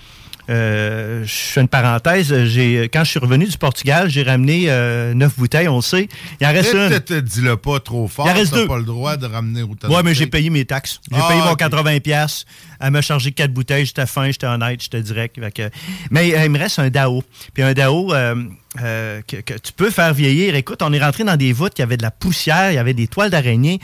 euh, 0.47 1.23
je 1.25 1.31
fais 1.33 1.61
une 1.61 1.67
parenthèse. 1.67 2.43
J'ai, 2.45 2.83
quand 2.93 3.03
je 3.03 3.09
suis 3.09 3.19
revenu 3.19 3.45
du 3.47 3.57
Portugal, 3.57 4.09
j'ai 4.11 4.21
ramené 4.21 4.65
euh, 4.67 5.13
neuf 5.15 5.33
bouteilles, 5.37 5.67
on 5.67 5.77
le 5.77 5.81
sait. 5.81 6.07
Il 6.39 6.45
en 6.45 6.51
reste 6.51 6.71
une. 6.73 6.87
Peut-être 6.89 7.19
dis-le 7.23 7.57
pas 7.57 7.79
trop 7.79 8.07
fort. 8.07 8.27
Il 8.27 8.31
en 8.31 8.35
reste 8.35 8.53
deux. 8.53 8.67
pas 8.67 8.77
le 8.77 8.83
droit 8.83 9.17
de 9.17 9.25
ramener 9.25 9.63
autant 9.63 9.87
de 9.89 10.03
mais 10.03 10.13
j'ai 10.13 10.27
payé 10.27 10.51
mes 10.51 10.63
taxes. 10.65 11.01
J'ai 11.11 11.17
Ah, 11.19 11.27
payé 11.29 11.41
mon 11.41 11.51
ok. 11.53 11.57
80 11.57 11.99
pièces. 11.99 12.45
Elle 12.79 12.91
m'a 12.91 13.01
chargé 13.01 13.31
quatre 13.31 13.53
bouteilles. 13.53 13.85
J'étais 13.87 14.05
fin, 14.05 14.27
j'étais 14.29 14.45
honnête, 14.45 14.83
j'étais 14.83 15.01
direct. 15.01 15.39
Que- 15.51 15.69
Mais 16.11 16.35
euh, 16.37 16.45
il 16.45 16.51
me 16.51 16.59
reste 16.59 16.77
un 16.77 16.89
DAO. 16.91 17.23
Puis 17.55 17.63
un 17.63 17.73
DAO 17.73 18.13
euh, 18.13 18.35
euh, 18.81 19.21
que, 19.27 19.37
que 19.37 19.53
tu 19.55 19.71
peux 19.73 19.89
faire 19.89 20.13
vieillir. 20.13 20.55
Écoute, 20.55 20.81
on 20.81 20.91
est 20.93 21.03
rentré 21.03 21.23
dans 21.23 21.35
des 21.37 21.53
voûtes, 21.53 21.73
il 21.77 21.81
y 21.81 21.83
avait 21.83 21.97
de 21.97 22.03
la 22.03 22.11
poussière, 22.11 22.71
il 22.71 22.75
y 22.75 22.77
avait 22.77 22.93
des 22.93 23.07
toiles 23.07 23.29
d'araignée. 23.29 23.79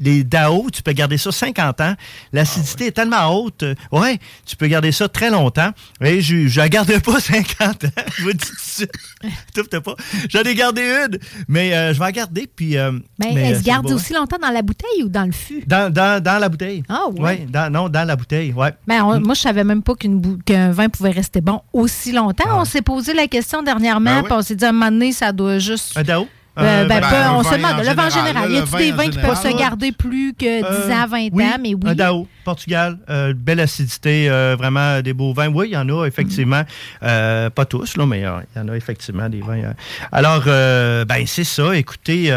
Les 0.00 0.24
DAO, 0.24 0.68
tu 0.72 0.82
peux 0.82 0.92
garder 0.92 1.18
ça 1.18 1.30
50 1.32 1.80
ans. 1.80 1.94
L'acidité 2.32 2.86
est 2.86 2.92
tellement 2.92 3.26
haute. 3.34 3.62
euh, 3.62 3.74
ouais, 3.92 4.18
tu 4.46 4.56
peux 4.56 4.66
garder 4.66 4.92
ça 4.92 5.08
très 5.08 5.30
longtemps. 5.30 5.70
Et 6.02 6.20
je 6.20 6.46
je 6.48 6.58
la 6.60 6.68
garde 6.68 6.98
pas 7.00 7.20
50 7.20 7.84
ans. 7.84 7.88
Je 8.16 8.22
vous 8.24 8.32
dis 8.32 8.38
tout 8.38 8.54
de 8.54 8.60
suite. 8.60 8.92
Tout 9.54 9.80
pas. 9.80 9.94
J'en 10.28 10.42
ai 10.42 10.54
gardé 10.54 10.82
une. 10.82 11.18
Mais 11.48 11.74
euh, 11.74 11.92
je 11.92 11.98
vais 11.98 12.04
la 12.06 12.12
garder. 12.12 12.48
Puis, 12.54 12.76
Mais, 12.76 13.32
mais, 13.34 13.40
elle 13.50 13.58
se 13.58 13.62
garde 13.64 13.90
aussi 13.90 14.12
longtemps 14.12 14.38
dans 14.40 14.50
la 14.50 14.62
bouteille 14.62 15.02
ou 15.02 15.08
dans 15.08 15.24
le 15.24 15.32
fût? 15.32 15.62
Dans, 15.66 15.92
dans, 15.92 16.22
dans 16.22 16.38
la 16.38 16.48
bouteille. 16.48 16.82
Ah, 16.88 17.08
ouais. 17.12 17.20
Ouais, 17.20 17.46
dans- 17.48 17.70
non, 17.72 17.88
dans 17.88 18.06
la 18.06 18.16
bouteille, 18.16 18.52
ouais. 18.52 18.72
Ben, 18.86 19.02
on- 19.02 19.20
Moi, 19.20 19.34
je 19.34 19.40
savais 19.40 19.64
même 19.64 19.82
pas 19.82 19.94
qu'un 19.94 20.70
vin 20.70 20.88
pouvait 20.88 21.10
rester 21.10 21.40
bon 21.40 21.60
aussi 21.72 22.12
longtemps. 22.12 22.44
On 22.60 22.64
s'est 22.64 22.82
posé 22.82 23.12
la 23.14 23.26
question 23.26 23.62
dernièrement, 23.62 24.16
Ben 24.18 24.22
oui. 24.22 24.27
Puis 24.28 24.36
on 24.38 24.42
s'est 24.42 24.54
dit 24.56 24.64
à 24.64 24.68
un 24.68 24.72
moment 24.72 24.90
donné, 24.90 25.12
ça 25.12 25.32
doit 25.32 25.58
juste. 25.58 25.96
Un 25.96 26.02
DAO? 26.02 26.22
Euh, 26.22 26.62
Euh, 26.64 26.84
ben, 26.86 27.00
ben, 27.00 27.08
pas- 27.08 27.28
un 27.28 27.34
on 27.36 27.44
se 27.44 27.54
demande, 27.54 27.78
le 27.78 27.94
vin 27.94 28.06
en 28.08 28.10
général, 28.10 28.50
Y 28.50 28.56
a-t-il 28.58 28.68
vin 28.72 28.78
des 28.80 28.90
vins 28.90 29.08
qui 29.10 29.18
peuvent 29.18 29.40
se 29.40 29.56
garder 29.56 29.92
plus 29.92 30.34
que 30.34 30.58
10 30.58 30.92
ans, 30.92 31.06
20 31.06 31.28
oui, 31.30 31.44
ans? 31.44 31.56
Mais 31.60 31.74
oui. 31.74 31.80
Un 31.86 31.94
DAO, 31.94 32.26
Portugal, 32.44 32.98
euh, 33.08 33.32
belle 33.32 33.60
acidité, 33.60 34.28
euh, 34.28 34.56
vraiment 34.58 35.00
des 35.00 35.12
beaux 35.12 35.32
vins. 35.32 35.46
Oui, 35.54 35.68
il 35.68 35.74
y 35.74 35.76
en 35.76 35.88
a 35.88 36.04
effectivement, 36.06 36.62
Euh, 37.04 37.48
pas 37.50 37.64
tous, 37.64 37.96
là, 37.96 38.06
mais 38.06 38.24
euh, 38.24 38.40
il 38.56 38.58
y 38.58 38.64
en 38.64 38.68
a 38.70 38.76
effectivement 38.76 39.28
des 39.28 39.40
vins. 39.40 39.62
euh. 39.62 39.72
Alors, 40.10 40.42
euh, 40.48 41.04
ben 41.04 41.24
c'est 41.28 41.44
ça. 41.44 41.76
Écoutez, 41.76 42.32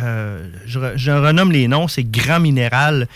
euh, 0.00 0.48
je, 0.66 0.78
re- 0.78 0.92
je 0.96 1.10
renomme 1.10 1.52
les 1.52 1.68
noms. 1.68 1.88
C'est 1.88 2.04
Grand 2.04 2.40
Minéral, 2.40 3.08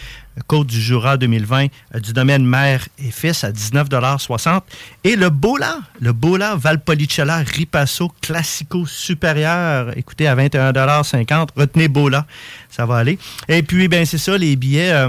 Côte 0.46 0.66
du 0.66 0.80
Jura 0.80 1.16
2020, 1.16 1.66
euh, 1.94 2.00
du 2.00 2.12
domaine 2.12 2.44
mère 2.44 2.86
et 2.98 3.10
fils 3.10 3.44
à 3.44 3.50
19,60 3.52 4.60
Et 5.04 5.16
le 5.16 5.30
Bola, 5.30 5.78
le 6.00 6.12
Bola 6.12 6.56
Valpolicella 6.56 7.38
Ripasso 7.38 8.12
Classico 8.20 8.84
supérieur, 8.86 9.96
écoutez, 9.96 10.26
à 10.28 10.36
21,50 10.36 11.48
Retenez 11.56 11.88
Bola, 11.88 12.26
ça 12.70 12.84
va 12.86 12.96
aller. 12.98 13.18
Et 13.48 13.62
puis, 13.62 13.88
ben 13.88 14.04
c'est 14.04 14.18
ça, 14.18 14.36
les 14.36 14.56
billets. 14.56 14.92
euh, 14.92 15.08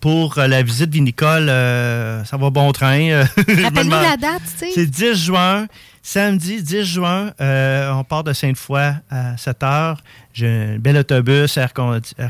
pour 0.00 0.36
la 0.36 0.62
visite 0.62 0.90
vinicole. 0.90 1.46
ça 1.48 2.36
va 2.36 2.50
bon 2.50 2.70
train. 2.70 3.24
Rappelle-nous 3.36 3.90
la 3.90 4.16
date, 4.16 4.42
tu 4.58 4.66
sais. 4.66 4.70
C'est 4.72 4.86
10 4.86 5.14
juin. 5.24 5.66
Samedi 6.10 6.62
10 6.62 6.84
juin, 6.84 7.32
euh, 7.38 7.92
on 7.92 8.02
part 8.02 8.24
de 8.24 8.32
Sainte-Foy 8.32 8.94
à 9.10 9.36
7 9.36 9.60
h. 9.60 9.96
J'ai 10.32 10.48
un 10.48 10.78
bel 10.78 10.96
autobus, 10.96 11.58
air, 11.58 11.74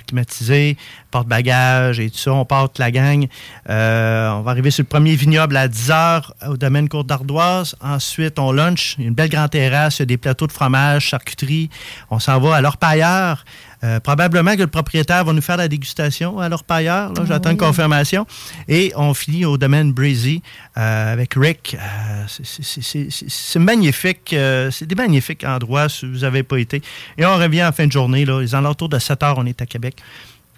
climatisé, 0.05 0.77
porte-bagages 1.13 2.01
et 2.01 2.11
tout 2.11 2.19
ça. 2.19 2.33
On 2.33 2.45
part 2.45 2.71
la 2.79 2.91
gang. 2.91 3.29
Euh, 3.71 4.31
on 4.31 4.41
va 4.41 4.51
arriver 4.51 4.73
sur 4.73 4.83
le 4.83 4.89
premier 4.89 5.15
vignoble 5.15 5.57
à 5.57 5.69
10 5.69 5.91
h 5.91 6.23
au 6.49 6.57
domaine 6.57 6.89
Côte 6.89 7.07
d'Ardoise. 7.07 7.77
Ensuite, 7.81 8.41
on 8.41 8.51
lunch. 8.51 8.97
Une 8.99 9.15
belle 9.15 9.29
grande 9.29 9.51
terrasse, 9.51 10.01
des 10.01 10.17
plateaux 10.17 10.49
de 10.49 10.53
fromage, 10.53 11.05
charcuterie. 11.05 11.71
On 12.11 12.19
s'en 12.19 12.41
va 12.41 12.57
à 12.57 12.61
l'Orpailleur. 12.61 13.45
Euh, 13.85 14.01
probablement 14.01 14.55
que 14.57 14.63
le 14.63 14.67
propriétaire 14.67 15.25
va 15.25 15.33
nous 15.33 15.41
faire 15.41 15.57
la 15.57 15.69
dégustation 15.69 16.41
à 16.41 16.49
l'Orpailleur. 16.49 17.13
Là, 17.13 17.23
J'attends 17.27 17.51
une 17.51 17.57
confirmation. 17.57 18.27
Et 18.67 18.93
on 18.97 19.15
finit 19.15 19.45
au 19.45 19.57
domaine 19.57 19.93
Breezy 19.93 20.43
euh, 20.77 21.13
avec 21.13 21.35
Rick. 21.37 21.77
Euh, 21.79 22.25
c'est- 22.29 23.59
magnifique. 23.59 24.35
c'est 24.71 24.87
des 24.87 24.95
magnifiques 24.95 25.45
endroits 25.45 25.89
si 25.89 26.07
vous 26.07 26.19
n'avez 26.19 26.43
pas 26.43 26.59
été. 26.59 26.83
Et 27.17 27.25
on 27.25 27.37
revient 27.37 27.65
en 27.65 27.73
fin 27.73 27.87
de 27.87 27.93
journée. 27.93 28.25
Là, 28.25 28.41
les 28.41 28.55
alentours 28.55 28.89
de 28.89 28.99
7 28.99 29.23
heures, 29.23 29.39
on 29.39 29.47
est 29.47 29.63
à 29.63 29.67
Québec. 29.67 29.97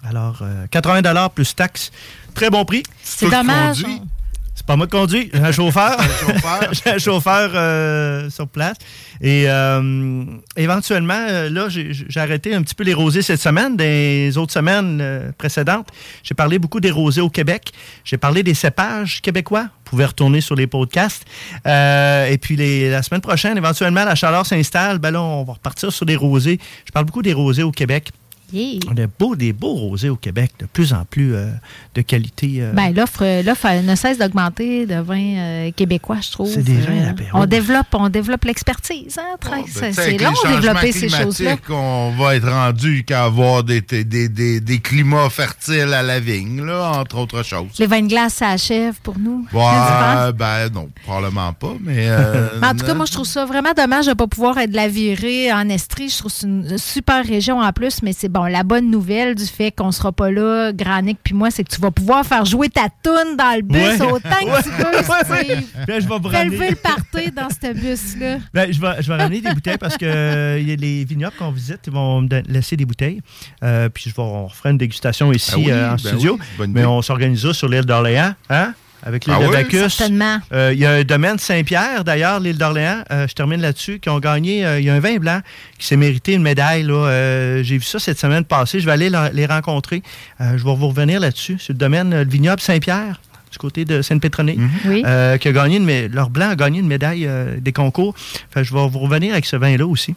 Alors, 0.03 0.39
euh, 0.41 0.65
80 0.71 1.29
plus 1.29 1.55
taxes. 1.55 1.91
Très 2.33 2.49
bon 2.49 2.65
prix. 2.65 2.83
C'est 3.03 3.29
dommage. 3.29 3.83
on- 3.87 4.07
C'est 4.53 4.65
pas 4.65 4.75
moi 4.75 4.85
qui 4.85 4.91
conduis, 4.91 5.29
j'ai 5.33 5.39
un 5.39 5.51
chauffeur. 5.51 5.97
j'ai 6.71 6.91
un 6.91 6.97
chauffeur 6.97 7.51
euh, 7.55 8.29
sur 8.29 8.47
place. 8.47 8.75
Et 9.21 9.45
euh, 9.47 10.23
éventuellement, 10.57 11.17
euh, 11.29 11.49
là, 11.49 11.67
j'ai 11.69 12.19
arrêté 12.19 12.53
un 12.53 12.61
petit 12.61 12.75
peu 12.75 12.83
les 12.83 12.93
rosés 12.93 13.21
cette 13.21 13.39
semaine. 13.39 13.75
Des 13.77 14.37
autres 14.37 14.53
semaines 14.53 14.99
euh, 15.01 15.31
précédentes, 15.37 15.87
j'ai 16.23 16.35
parlé 16.35 16.59
beaucoup 16.59 16.79
des 16.79 16.91
rosés 16.91 17.21
au 17.21 17.29
Québec. 17.29 17.71
J'ai 18.03 18.17
parlé 18.17 18.43
des 18.43 18.53
cépages 18.53 19.21
québécois. 19.21 19.63
Vous 19.63 19.91
pouvez 19.91 20.05
retourner 20.05 20.41
sur 20.41 20.55
les 20.55 20.67
podcasts. 20.67 21.25
Euh, 21.65 22.27
et 22.27 22.37
puis 22.37 22.55
les- 22.55 22.89
la 22.91 23.01
semaine 23.03 23.21
prochaine, 23.21 23.57
éventuellement, 23.57 24.03
la 24.05 24.15
chaleur 24.15 24.45
s'installe. 24.45 24.99
Ben 24.99 25.11
là, 25.11 25.21
on 25.21 25.43
va 25.43 25.53
repartir 25.53 25.91
sur 25.91 26.05
des 26.05 26.15
rosés. 26.15 26.59
Je 26.85 26.91
parle 26.91 27.05
beaucoup 27.05 27.21
des 27.23 27.33
rosés 27.33 27.63
au 27.63 27.71
Québec. 27.71 28.09
Yeah. 28.53 28.79
On 28.89 28.97
a 29.01 29.07
beau, 29.19 29.35
des 29.35 29.53
beaux 29.53 29.73
rosés 29.75 30.09
au 30.09 30.15
Québec, 30.15 30.51
de 30.59 30.65
plus 30.65 30.93
en 30.93 31.05
plus 31.05 31.35
euh, 31.35 31.47
de 31.95 32.01
qualité. 32.01 32.55
euh, 32.59 32.73
Ben, 32.73 32.93
l'offre, 32.93 33.41
l'offre 33.43 33.65
elle 33.67 33.85
ne 33.85 33.95
cesse 33.95 34.17
d'augmenter 34.17 34.85
de 34.85 34.95
vins 34.95 35.35
euh, 35.37 35.71
québécois, 35.71 36.17
je 36.21 36.31
trouve. 36.31 36.49
C'est 36.51 36.63
des 36.63 36.75
vins 36.77 36.91
Euh, 36.91 37.13
on 37.33 37.45
développe, 37.45 37.87
on 37.93 38.09
développe 38.09 38.43
l'expertise. 38.45 39.17
Hein, 39.17 39.37
Trace? 39.39 39.79
Ben, 39.79 39.93
c'est 39.93 40.17
long 40.17 40.31
de 40.31 40.55
développer 40.59 40.91
ces 40.91 41.09
choses-là. 41.09 41.55
On 41.69 42.13
va 42.17 42.35
être 42.35 42.49
rendu 42.49 43.03
qu'à 43.05 43.23
avoir 43.25 43.63
des, 43.63 43.81
des, 43.81 44.03
des, 44.03 44.59
des 44.59 44.79
climats 44.79 45.29
fertiles 45.29 45.93
à 45.93 46.03
la 46.03 46.19
vigne, 46.19 46.63
là, 46.63 46.91
entre 46.99 47.17
autres 47.19 47.43
choses. 47.43 47.71
Les 47.79 47.87
vins 47.87 48.01
de 48.01 48.07
glace, 48.07 48.33
ça 48.35 48.49
achève 48.49 48.95
pour 49.01 49.17
nous. 49.19 49.45
Ouais, 49.53 50.33
ben 50.33 50.69
non, 50.73 50.89
probablement 51.03 51.53
pas, 51.53 51.73
mais... 51.81 52.05
euh, 52.09 52.49
Mais 52.61 52.67
en 52.71 52.75
tout 52.75 52.85
cas, 52.85 52.93
moi, 52.93 53.05
je 53.05 53.11
trouve 53.13 53.25
ça 53.27 53.45
vraiment 53.45 53.73
dommage 53.75 54.05
de 54.05 54.11
ne 54.11 54.15
pas 54.15 54.27
pouvoir 54.27 54.57
être 54.57 54.73
la 54.73 54.87
virée 54.87 55.51
en 55.53 55.69
Estrie. 55.69 56.09
Je 56.09 56.17
trouve 56.17 56.31
que 56.31 56.37
c'est 56.39 56.47
une 56.47 56.77
super 56.77 57.25
région 57.25 57.59
en 57.59 57.71
plus, 57.71 58.01
mais 58.03 58.13
c'est 58.13 58.29
bon. 58.29 58.40
La 58.47 58.63
bonne 58.63 58.89
nouvelle 58.89 59.35
du 59.35 59.45
fait 59.45 59.71
qu'on 59.71 59.91
sera 59.91 60.11
pas 60.11 60.31
là, 60.31 60.71
Granic 60.73 61.17
puis 61.23 61.33
moi, 61.33 61.51
c'est 61.51 61.63
que 61.63 61.73
tu 61.73 61.79
vas 61.81 61.91
pouvoir 61.91 62.25
faire 62.25 62.45
jouer 62.45 62.69
ta 62.69 62.87
toune 63.03 63.35
dans 63.37 63.55
le 63.55 63.61
bus 63.61 63.81
Ouais. 63.81 64.01
autant 64.01 64.29
que 64.29 64.63
tu 64.63 64.69
veux. 64.69 65.03
Steve. 65.03 65.67
Là, 65.87 65.99
je 65.99 66.07
vais 66.07 66.29
Fais 66.29 66.45
lever 66.45 66.69
le 66.71 66.75
party 66.75 67.31
dans 67.31 67.49
ce 67.49 67.73
bus-là. 67.73 68.37
Ben, 68.53 68.71
je, 68.71 68.79
vais, 68.79 69.01
je 69.01 69.07
vais 69.11 69.17
ramener 69.17 69.41
des 69.41 69.53
bouteilles 69.53 69.77
parce 69.77 69.97
que 69.97 70.05
euh, 70.05 70.59
il 70.59 70.69
y 70.69 70.73
a 70.73 70.75
les 70.75 71.03
vignobles 71.03 71.35
qu'on 71.37 71.51
visite 71.51 71.79
ils 71.87 71.93
vont 71.93 72.21
me 72.21 72.41
laisser 72.47 72.77
des 72.77 72.85
bouteilles. 72.85 73.21
Euh, 73.63 73.89
puis 73.89 74.05
je 74.09 74.15
vais, 74.15 74.21
on 74.21 74.47
une 74.65 74.77
dégustation 74.77 75.31
ici 75.31 75.51
Ben 75.55 75.61
oui, 75.61 75.71
euh, 75.71 75.87
en 75.87 75.91
ben 75.91 75.97
studio. 75.97 76.39
oui, 76.59 76.67
Mais 76.69 76.85
on 76.85 77.01
s'organisera 77.01 77.53
sur 77.53 77.67
l'île 77.67 77.85
d'Orléans. 77.85 78.33
Hein? 78.49 78.73
Avec 79.03 79.25
l'île 79.25 79.35
Ah 79.37 79.41
de 79.41 79.47
oui? 79.47 79.53
Bacchus. 79.53 79.89
Certainement. 79.89 80.37
Euh, 80.53 80.71
Il 80.73 80.79
y 80.79 80.85
a 80.85 80.91
un 80.91 81.03
domaine 81.03 81.39
Saint-Pierre, 81.39 82.03
d'ailleurs, 82.03 82.39
l'île 82.39 82.57
d'Orléans. 82.57 83.03
euh, 83.11 83.27
je 83.27 83.33
termine 83.33 83.59
là-dessus, 83.61 83.99
qui 83.99 84.09
ont 84.09 84.19
gagné. 84.19 84.65
euh, 84.65 84.79
Il 84.79 84.85
y 84.85 84.89
a 84.89 84.93
un 84.93 84.99
vin 84.99 85.17
blanc 85.17 85.41
qui 85.79 85.87
s'est 85.87 85.95
mérité 85.97 86.33
une 86.33 86.43
médaille. 86.43 86.83
là. 86.83 86.93
Euh, 87.07 87.63
J'ai 87.63 87.77
vu 87.77 87.83
ça 87.83 87.97
cette 87.99 88.19
semaine 88.19 88.45
passée. 88.45 88.79
Je 88.79 88.85
vais 88.85 88.91
aller 88.91 89.09
la- 89.09 89.29
les 89.31 89.45
rencontrer. 89.45 90.03
Euh, 90.39 90.57
je 90.57 90.63
vais 90.63 90.75
vous 90.75 90.87
revenir 90.87 91.19
là-dessus, 91.19 91.57
sur 91.59 91.73
le 91.73 91.79
domaine, 91.79 92.11
le 92.23 92.29
vignoble 92.29 92.61
Saint-Pierre, 92.61 93.19
du 93.51 93.57
côté 93.57 93.85
de 93.85 94.01
Sainte-Pétronée, 94.01 94.57
Oui. 94.85 95.03
euh, 95.05 95.37
qui 95.37 95.47
a 95.47 95.51
gagné 95.51 95.77
une 95.77 95.85
mé- 95.85 96.07
leur 96.07 96.29
blanc 96.29 96.49
a 96.51 96.55
gagné 96.55 96.79
une 96.79 96.87
médaille 96.87 97.25
euh, 97.27 97.57
des 97.59 97.73
concours. 97.73 98.13
Que 98.53 98.63
je 98.63 98.73
vais 98.73 98.87
vous 98.87 98.99
revenir 98.99 99.33
avec 99.33 99.45
ce 99.45 99.55
vin-là 99.55 99.85
aussi. 99.87 100.15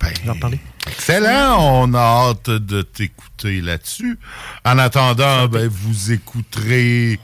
Ben, 0.00 0.08
je 0.16 0.22
vais 0.22 0.30
en 0.30 0.38
parler. 0.38 0.60
Excellent, 0.86 1.56
on 1.58 1.92
a 1.94 1.98
hâte 1.98 2.50
de 2.50 2.82
t'écouter 2.82 3.60
là-dessus. 3.60 4.16
En 4.64 4.78
attendant, 4.78 5.48
ben, 5.48 5.66
vous 5.68 6.12
écouterez 6.12 7.18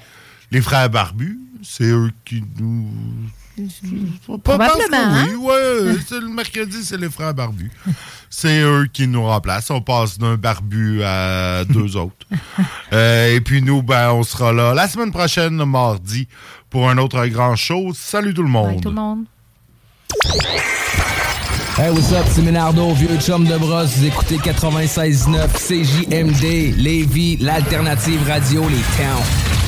les 0.50 0.60
frères 0.60 0.90
barbus. 0.90 1.38
C'est 1.62 1.84
eux 1.84 2.10
qui 2.24 2.42
nous... 2.58 2.86
Probablement, 4.44 4.96
hein? 4.96 5.26
oui, 5.30 5.34
ouais, 5.34 5.96
c'est 6.08 6.20
le 6.20 6.28
mercredi, 6.28 6.84
c'est 6.84 6.96
les 6.96 7.10
frères 7.10 7.34
barbus. 7.34 7.72
C'est 8.30 8.60
eux 8.60 8.86
qui 8.92 9.08
nous 9.08 9.24
remplacent. 9.24 9.70
On 9.70 9.80
passe 9.80 10.16
d'un 10.16 10.36
barbu 10.36 11.02
à 11.02 11.64
deux 11.64 11.96
autres. 11.96 12.26
Euh, 12.92 13.34
et 13.34 13.40
puis 13.40 13.60
nous, 13.60 13.82
ben, 13.82 14.12
on 14.12 14.22
sera 14.22 14.52
là 14.52 14.74
la 14.74 14.86
semaine 14.86 15.10
prochaine, 15.10 15.56
mardi, 15.64 16.28
pour 16.70 16.88
un 16.88 16.98
autre 16.98 17.26
grand 17.26 17.56
show. 17.56 17.92
Salut 17.94 18.32
tout 18.32 18.44
le 18.44 18.48
monde. 18.48 18.74
Bye, 18.74 18.80
tout 18.80 18.90
le 18.90 18.94
monde. 18.94 19.24
Hey, 21.76 21.90
what's 21.90 22.12
up, 22.12 22.26
c'est 22.28 22.42
Ménardo, 22.42 22.92
vieux 22.92 23.18
chum 23.20 23.44
de 23.44 23.56
brosse. 23.56 23.96
Vous 23.96 24.06
écoutez 24.06 24.36
96.9 24.36 25.48
CJMD, 25.52 26.76
Lévis, 26.76 27.36
l'alternative 27.36 28.20
radio, 28.26 28.68
les 28.68 28.82
towns. 28.96 29.67